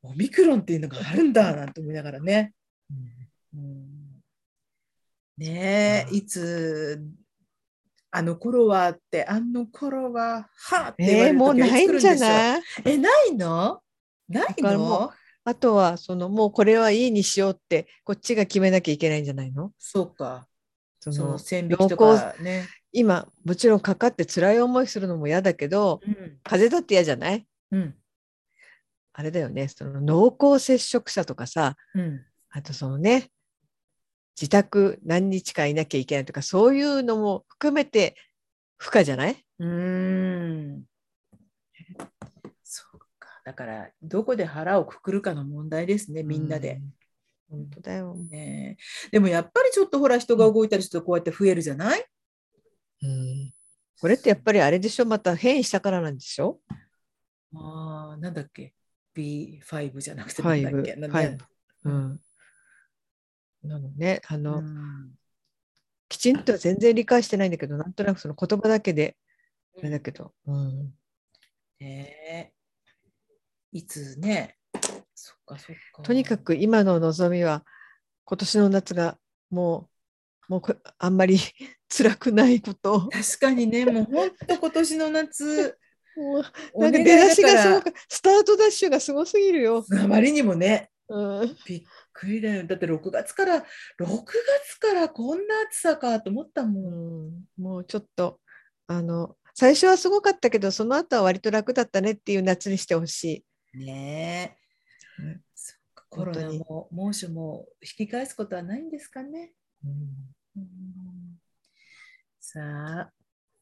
[0.02, 2.52] オミクロンっていうのがあるんだなんて思いながらね。
[3.54, 3.82] うん
[5.38, 7.02] ねえ、うんいつ、
[8.10, 12.62] あの頃はって、あの頃は、はって言われえー、もうないんじゃない？
[12.84, 13.81] え、ないの？
[14.32, 15.12] ないの？
[15.44, 19.72] あとはそのもうこれはいいにしようってこっちが決めなきゃいけないんじゃないの？
[19.78, 20.48] そうか。
[21.00, 22.68] そのその線引きと濃かね。
[22.92, 26.38] 今もちろんかかって辛い思いするのも嫌だけどうん。
[26.44, 27.46] 風邪だって嫌じゃない？
[27.72, 27.94] うん。
[29.14, 32.20] あれだよねその濃厚接触者とかさうん。
[32.50, 33.30] あとそのね
[34.40, 38.14] 自宅何日かいなきゃいけないとかそういうのも含めて
[38.78, 39.36] 負荷じゃない？
[39.58, 40.84] うーん。
[43.44, 46.74] だから、どこで腹をくくるかの問題ですね、みんなで。。
[46.74, 46.94] うん
[47.50, 48.14] 本当だよ。
[48.30, 48.78] ね
[49.10, 52.06] でもやっぱりちょっとほら人が動いたりするとこうやって増えるじゃない？
[53.02, 53.52] うん
[54.00, 55.04] これってやっぱりあれでしょ？
[55.04, 56.60] また変異したからなんでしょ？
[57.54, 58.72] ああ、なんだっけ
[59.14, 60.94] ?B5 じゃなくてなんだっけ？
[60.96, 61.44] なんだ5
[61.84, 62.20] うん。
[63.64, 65.10] なのね、あの、うん
[66.08, 69.18] きちんと全然理解してないんだけど、なんとなくその言葉だけで、
[69.78, 70.94] あれだけど、うん。
[71.80, 72.52] ねえ
[73.72, 74.58] いつね、
[75.14, 76.02] そっかそっか。
[76.02, 77.64] とにかく今の望みは、
[78.24, 79.16] 今年の夏が
[79.50, 79.88] も
[80.48, 81.38] う、もうこあんまり
[81.88, 83.08] 辛くないことを。
[83.08, 85.78] 確かにね、もう本当今年の夏、
[86.16, 86.44] もう
[86.74, 89.84] おなんか出だしがすごく、スタートダッシュがすごすぎるよ。
[89.90, 91.82] あまりにもね、うん、びっ
[92.12, 92.66] くりだよ。
[92.66, 93.64] だって6月から、6
[93.98, 96.80] 月からこんな暑さかと思ったも。
[96.80, 98.38] うんん、もうちょっと、
[98.86, 103.44] あの、最初はすごかったけど、その後は割と楽だったねっていう夏にしてほしい。
[103.74, 104.56] ね
[105.18, 105.22] え。
[105.22, 109.52] うんそっかコロナ本も猛暑も引き返すことはないんですかね。
[109.84, 109.90] うん
[110.56, 111.38] うん
[112.40, 112.60] さ
[113.08, 113.12] あ、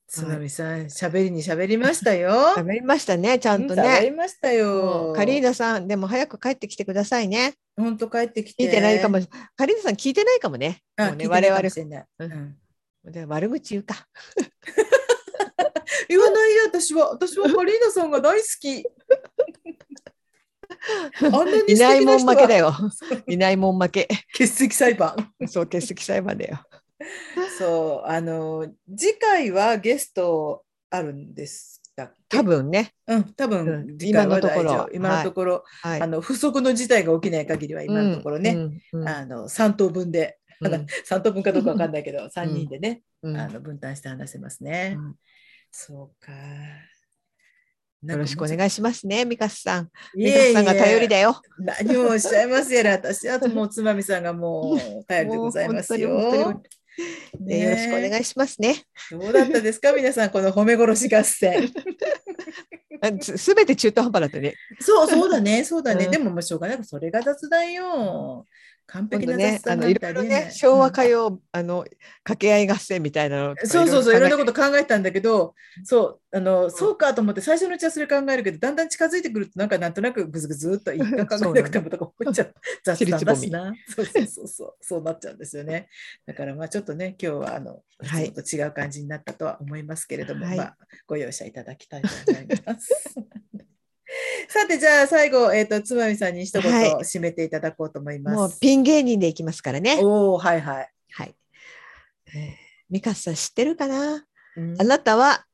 [0.08, 2.30] つまみさん、喋りに喋りましたよ。
[2.58, 4.16] 喋りましたね、ちゃんとうん喋りね。
[4.16, 5.12] ましたもよ。
[5.12, 7.54] うカリーナさん、でも早く帰ってきてくださいね。
[7.76, 8.64] 本当帰ってきて。
[8.64, 9.18] 聞いてないかも。
[9.54, 10.82] カリーナさん聞いてないかもね。
[10.98, 11.60] もう我々。
[11.60, 12.32] ううん
[13.08, 14.08] んで悪口言うか。
[16.10, 17.10] 言わないよ、私は。
[17.10, 18.84] 私は カリーナさんが大好き。
[21.22, 22.66] あんなにいないもん負けだよ。
[22.66, 22.74] よ。
[23.28, 24.08] いないもん負け。
[24.32, 25.32] 欠席裁判。
[25.46, 26.58] そう、欠席裁判だよ。
[27.58, 28.66] そう、あの、
[28.96, 31.80] 次回はゲストあるんです
[32.28, 32.92] 多分ね。
[33.06, 36.00] うん、多う分今のところ今のところ、はい。
[36.00, 38.52] あの不測の事態が起きない限りは今のところね、
[38.92, 39.00] うん。
[39.00, 44.96] うんあの3等分で、うん3等分かどうかわかんないけど、3人でね、うんあの分担して話せますね。
[45.70, 46.32] うんそうか。
[48.02, 49.84] よろしくおい願いしますね、ミカスさん。
[50.14, 51.14] いミカスさんが頼りで。
[51.16, 51.40] だよ。
[51.58, 56.62] 何をおっしゃいますやら、私はもうつまみさんがもう頼りでございますよ。
[57.38, 58.84] ねよろしくお願いしますね。
[59.10, 61.72] どうだったですか、皆さん、この褒め殺し合戦。
[63.20, 64.54] すべて中途半端だったね。
[64.80, 66.06] そう、そうだね、そうだね。
[66.06, 68.44] うんでも、もうしょうがなく、それが雑談よ。
[68.90, 70.52] 完璧な雑、ねあのい談なんてろいろね、ありえない。
[70.52, 71.84] 昭和歌謡、あの
[72.24, 75.54] 掛け合い合戦みたいなのそうそうそう、いろんな考こと考えたんだけど、
[75.84, 82.54] そう、あの、そうかと思って、最初のうちはそれ考えるけど、だんだん近づいてくると、なんかなんとなくぐずぐずっと一回考えなくてもとか思っちゃう。
[82.84, 83.72] 雑談だしな。
[83.88, 85.88] そうそうそうそう、そうなっちゃうんですよね。
[86.26, 90.76] だから、まあちょっとね、今日は、あの、いはいつもと違う感じになったとは思いますけれども、はいまあ、
[91.06, 93.14] ご容赦いただきたいと思います。
[94.48, 98.58] さて、じゃあ最後、えっ、と、つまみさんに一言はい締めていただこうと思いえもうます。
[98.60, 99.98] ピン芸人でいきますからね。
[100.02, 100.90] おおはいはい。
[101.12, 101.34] はい。
[102.34, 104.26] えーミカスさん知ってるかな？
[104.56, 105.46] うんあなたは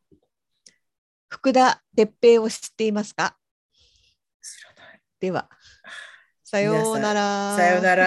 [1.28, 3.37] 福田哲平を知っていますか？
[4.41, 5.51] 知らないでは、
[6.43, 7.57] さようなら。
[7.57, 8.07] さようなら。